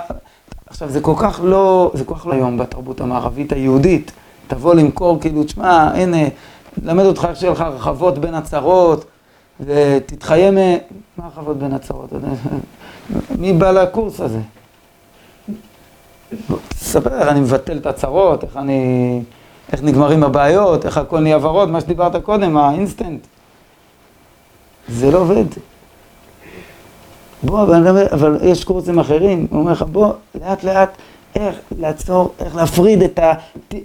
עכשיו, 0.66 0.88
זה 0.88 1.00
כל 1.00 1.14
כך 1.18 1.40
לא, 1.42 1.90
זה 1.94 2.04
כל 2.04 2.14
כך 2.14 2.26
לא 2.26 2.32
היום 2.32 2.58
בתרבות 2.58 3.00
המערבית 3.00 3.52
היהודית. 3.52 4.12
תבוא 4.46 4.74
למכור, 4.74 5.20
כאילו, 5.20 5.44
תשמע, 5.44 5.90
הנה, 5.94 6.28
למד 6.82 7.04
אותך 7.04 7.26
איך 7.30 7.38
שיהיה 7.38 7.52
לך 7.52 7.60
הרחבות 7.60 8.18
בין 8.18 8.34
הצרות, 8.34 9.04
ותתחיה 9.60 10.50
מ... 10.50 10.56
מה 11.16 11.24
הרחבות 11.24 11.58
בין 11.58 11.72
הצרות? 11.72 12.12
מי 13.38 13.52
בא 13.52 13.70
לקורס 13.70 14.20
הזה? 14.20 14.40
תספר 16.68 17.30
אני 17.30 17.40
מבטל 17.40 17.76
את 17.76 17.86
הצרות, 17.86 18.44
איך 18.44 18.56
אני... 18.56 19.20
איך 19.72 19.82
נגמרים 19.82 20.24
הבעיות, 20.24 20.86
איך 20.86 20.98
הכל 20.98 21.20
נהיה 21.20 21.38
ורוד, 21.40 21.68
מה 21.68 21.80
שדיברת 21.80 22.16
קודם, 22.24 22.56
האינסטנט. 22.56 23.20
זה 24.88 25.10
לא 25.10 25.18
עובד. 25.18 25.44
בוא, 27.42 27.62
אבל, 27.62 28.06
אבל 28.12 28.38
יש 28.42 28.64
קורסים 28.64 28.98
אחרים, 28.98 29.46
הוא 29.50 29.60
אומר 29.60 29.72
לך, 29.72 29.82
בוא, 29.82 30.12
לאט 30.34 30.64
לאט, 30.64 30.90
איך 31.34 31.56
לעצור, 31.78 32.34
איך 32.38 32.56
להפריד 32.56 33.02
את, 33.02 33.18
ה, 33.18 33.32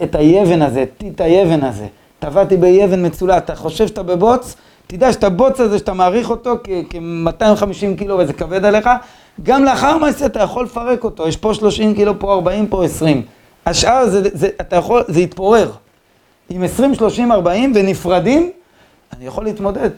את 0.04 0.16
היבן 0.16 0.62
הזה, 0.62 0.86
טיט 0.98 1.22
היבן 1.22 1.64
הזה. 1.64 1.88
טבעתי 2.20 2.58
ביבן 2.58 3.06
מצולע, 3.06 3.38
אתה 3.38 3.56
חושב 3.56 3.88
שאתה 3.88 4.04
בבוץ, 4.04 4.56
תדע 4.88 5.14
שאת 5.14 5.24
הבוץ 5.24 5.60
הזה, 5.60 5.78
שאתה 5.78 5.94
מעריך 5.94 6.30
אותו 6.30 6.56
כ-250 6.64 7.98
קילו 7.98 8.18
וזה 8.18 8.34
כבד 8.34 8.66
עליך, 8.66 8.90
גם 9.44 9.64
לאחר 9.64 9.98
מעשה 9.98 10.26
אתה 10.26 10.40
יכול 10.40 10.66
לפרק 10.66 11.04
אותו, 11.04 11.28
יש 11.28 11.38
פה 11.38 11.54
30 11.54 11.96
קילו, 11.96 12.20
פה 12.20 12.34
40, 12.34 12.68
פה 12.68 12.86
20. 12.86 13.22
השאר 13.66 14.10
זה, 14.10 14.22
זה, 14.34 14.50
אתה 14.62 14.76
יכול, 14.76 15.04
זה 15.08 15.20
יתפורר. 15.22 15.72
עם 16.50 16.64
20, 16.64 16.96
30, 16.96 17.32
40 17.32 17.72
ונפרדים, 17.76 18.52
אני 19.14 19.26
יכול 19.26 19.44
להתמודד. 19.44 19.90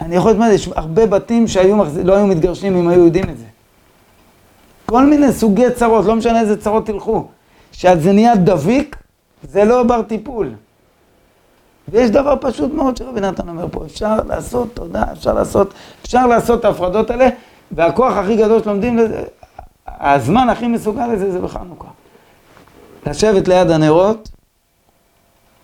אני 0.00 0.16
יכול 0.16 0.30
להתמודד, 0.30 0.52
יש 0.52 0.68
הרבה 0.76 1.06
בתים 1.06 1.48
שהיו, 1.48 1.76
לא 2.04 2.16
היו 2.16 2.26
מתגרשים 2.26 2.76
אם 2.76 2.88
היו 2.88 3.04
יודעים 3.04 3.30
את 3.30 3.38
זה. 3.38 3.44
כל 4.86 5.06
מיני 5.06 5.32
סוגי 5.32 5.70
צרות, 5.70 6.04
לא 6.04 6.16
משנה 6.16 6.40
איזה 6.40 6.60
צרות 6.60 6.86
תלכו. 6.86 7.26
שאז 7.72 8.02
זה 8.02 8.12
נהיה 8.12 8.36
דביק, 8.36 8.96
זה 9.42 9.64
לא 9.64 9.82
בר 9.82 10.02
טיפול. 10.02 10.50
ויש 11.88 12.10
דבר 12.10 12.34
פשוט 12.40 12.72
מאוד 12.72 12.96
שרבי 12.96 13.20
נתן 13.20 13.48
אומר 13.48 13.66
פה, 13.70 13.84
אפשר 13.84 14.16
לעשות 14.28 14.68
תודה, 14.74 15.04
אפשר 15.12 15.32
לעשות, 15.32 15.74
אפשר 16.02 16.26
לעשות 16.26 16.60
את 16.60 16.64
ההפרדות 16.64 17.10
האלה, 17.10 17.28
והכוח 17.72 18.16
הכי 18.16 18.36
גדול 18.36 18.62
שלומדים 18.62 18.98
לזה, 18.98 19.22
הזמן 19.86 20.48
הכי 20.48 20.66
מסוגל 20.66 21.06
לזה 21.06 21.32
זה 21.32 21.40
בחנוכה. 21.40 21.88
לשבת 23.06 23.48
ליד 23.48 23.70
הנרות, 23.70 24.28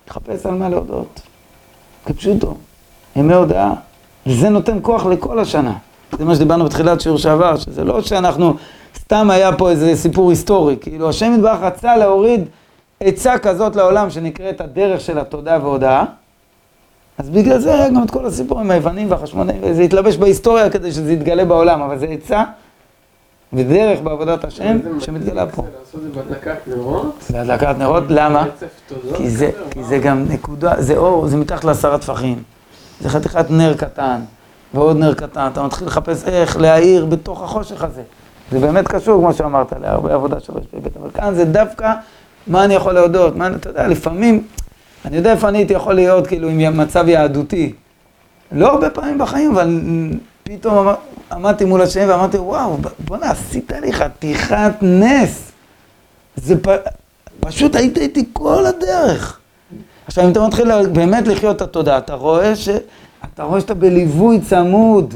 לחפש 0.07 0.45
על 0.45 0.53
מה 0.53 0.69
להודות. 0.69 1.21
כפשוטו, 2.05 2.57
ימי 3.15 3.33
הודעה. 3.33 3.73
וזה 4.25 4.49
נותן 4.49 4.77
כוח 4.81 5.05
לכל 5.05 5.39
השנה. 5.39 5.73
זה 6.17 6.25
מה 6.25 6.35
שדיברנו 6.35 6.65
בתחילת 6.65 7.01
שיעור 7.01 7.17
שעבר, 7.17 7.57
שזה 7.57 7.83
לא 7.83 8.01
שאנחנו, 8.01 8.53
סתם 8.97 9.29
היה 9.29 9.57
פה 9.57 9.69
איזה 9.69 9.95
סיפור 9.95 10.29
היסטורי, 10.29 10.77
כאילו 10.81 11.09
השם 11.09 11.33
יתברך 11.35 11.59
רצה 11.61 11.97
להוריד 11.97 12.41
עצה 12.99 13.37
כזאת 13.37 13.75
לעולם 13.75 14.09
שנקראת 14.09 14.61
הדרך 14.61 15.01
של 15.01 15.19
התודה 15.19 15.57
והודאה, 15.61 16.03
אז 17.17 17.29
בגלל 17.29 17.59
זה 17.59 17.73
היה 17.73 17.89
גם 17.89 18.03
את 18.03 18.11
כל 18.11 18.25
הסיפור 18.25 18.59
עם 18.59 18.71
היוונים 18.71 19.11
והחשמונאים, 19.11 19.61
וזה 19.63 19.81
התלבש 19.81 20.17
בהיסטוריה 20.17 20.69
כדי 20.69 20.91
שזה 20.91 21.13
יתגלה 21.13 21.45
בעולם, 21.45 21.81
אבל 21.81 21.99
זה 21.99 22.05
עצה 22.05 22.43
ודרך 23.53 23.99
בעבודת 23.99 24.43
השם 24.43 24.79
שמתגלה 24.99 25.47
פה. 25.47 25.63
לעשות 25.79 26.01
את 26.07 26.13
זה 26.13 26.21
בהדלקת 27.33 27.77
נרות. 27.77 28.03
למה? 28.09 28.45
כי 29.15 29.29
זה, 29.29 29.51
כי 29.71 29.83
זה 29.83 29.97
גם 29.97 30.25
נקודה, 30.29 30.81
זה 30.81 30.97
אור, 30.97 31.27
זה 31.27 31.37
מתחת 31.37 31.63
לעשרה 31.63 31.97
טפחים. 31.97 32.43
זה 33.01 33.09
חתיכת 33.09 33.45
נר 33.49 33.73
קטן, 33.77 34.19
ועוד 34.73 34.97
נר 34.97 35.13
קטן, 35.13 35.47
אתה 35.53 35.63
מתחיל 35.63 35.87
לחפש 35.87 36.23
איך 36.23 36.57
להאיר 36.57 37.05
בתוך 37.05 37.43
החושך 37.43 37.83
הזה. 37.83 38.01
זה 38.51 38.59
באמת 38.59 38.87
קשור, 38.87 39.21
כמו 39.21 39.33
שאמרת, 39.33 39.73
להרבה 39.81 40.13
עבודה 40.13 40.39
של 40.39 40.53
ראש 40.53 40.63
בית, 40.83 40.97
אבל 40.97 41.09
כאן 41.13 41.35
זה 41.35 41.45
דווקא 41.45 41.93
מה 42.47 42.63
אני 42.63 42.73
יכול 42.73 42.93
להודות, 42.93 43.35
מה, 43.35 43.47
אתה 43.47 43.69
יודע, 43.69 43.87
לפעמים, 43.87 44.43
אני 45.05 45.17
יודע 45.17 45.31
איפה 45.31 45.49
אני 45.49 45.57
הייתי 45.57 45.73
יכול 45.73 45.93
להיות, 45.93 46.27
כאילו, 46.27 46.49
עם 46.49 46.77
מצב 46.77 47.07
יהדותי. 47.07 47.73
לא 48.51 48.71
הרבה 48.71 48.89
פעמים 48.89 49.17
בחיים, 49.17 49.51
אבל 49.51 49.79
פתאום 50.43 50.87
עמדתי 51.31 51.65
מול 51.65 51.81
השם 51.81 52.05
ואמרתי, 52.09 52.37
וואו, 52.37 52.77
בוא'נה, 52.99 53.31
עשית 53.31 53.71
לי 53.81 53.93
חתיכת 53.93 54.71
נס. 54.81 55.51
זה 56.35 56.63
פ... 56.63 56.67
פשוט 57.39 57.75
היית 57.75 57.97
איתי 57.97 58.23
כל 58.33 58.65
הדרך. 58.65 59.39
עכשיו, 60.05 60.25
אם 60.25 60.31
אתה 60.31 60.47
מתחיל 60.47 60.87
באמת 60.87 61.27
לחיות 61.27 61.55
את 61.55 61.61
התודעה, 61.61 61.97
אתה 61.97 62.13
רואה 62.13 62.55
ש... 62.55 62.69
אתה 63.33 63.43
רואה 63.43 63.61
שאתה 63.61 63.73
בליווי 63.73 64.39
צמוד. 64.41 65.13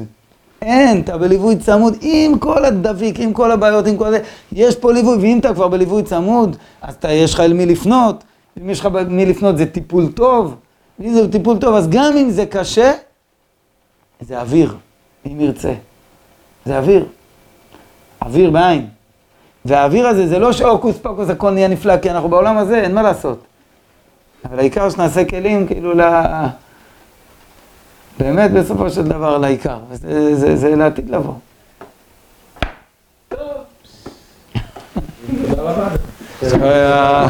אין, 0.62 1.02
אתה 1.02 1.18
בליווי 1.18 1.56
צמוד 1.56 1.98
עם 2.02 2.40
כל 2.40 2.66
הדביק, 2.66 3.20
עם 3.20 3.34
כל 3.34 3.52
הבעיות, 3.52 3.88
עם 3.88 3.98
כל 3.98 4.12
זה. 4.12 4.20
יש 4.52 4.76
פה 4.76 4.94
ליווי, 4.94 5.18
ואם 5.18 5.40
אתה 5.40 5.54
כבר 5.54 5.68
בליווי 5.68 6.04
צמוד, 6.04 6.58
אז 6.82 6.96
אתה, 6.96 7.12
יש 7.12 7.34
לך 7.34 7.40
אל 7.40 7.54
מי 7.54 7.66
לפנות. 7.66 8.24
אם 8.62 8.70
יש 8.70 8.80
לך 8.80 8.90
מי 9.10 9.26
לפנות, 9.26 9.58
זה 9.58 9.66
טיפול 9.66 10.12
טוב. 10.12 10.56
אם 11.02 11.14
זה 11.14 11.32
טיפול 11.32 11.58
טוב, 11.58 11.76
אז 11.76 11.90
גם 11.90 12.14
אם 12.18 12.30
זה 12.30 12.46
קשה, 12.46 12.92
זה 14.22 14.42
אוויר, 14.42 14.76
אם 15.26 15.42
ירצה. 15.42 15.74
זה 16.66 16.78
אוויר. 16.78 17.06
אוויר 18.22 18.52
בעין. 18.52 18.88
והאוויר 19.66 20.08
הזה, 20.08 20.28
זה 20.28 20.40
לא 20.40 20.52
שהוקוס 20.52 20.98
פוקוס 20.98 21.30
הכל 21.30 21.52
נהיה 21.52 21.68
נפלא, 21.68 21.98
כי 21.98 22.12
אנחנו 22.12 22.30
בעולם 22.30 22.58
הזה, 22.58 22.82
אין 22.82 22.96
מה 22.96 23.02
לעשות. 23.02 23.44
אבל 24.46 24.60
העיקר 24.60 24.90
שנעשה 24.90 25.26
כלים, 25.26 25.68
כאילו, 25.68 25.94
ל... 25.94 26.02
באמת 28.20 28.52
בסופו 28.52 28.90
של 28.90 29.04
דבר 29.04 29.38
לעיקר, 29.38 29.78
וזה 29.90 30.36
זה, 30.36 30.56
זה 30.56 30.76
לעתיד 30.76 31.10
לבוא. 31.10 31.34
טוב. 33.30 33.40
תודה 35.50 35.62
רבה. 36.42 37.28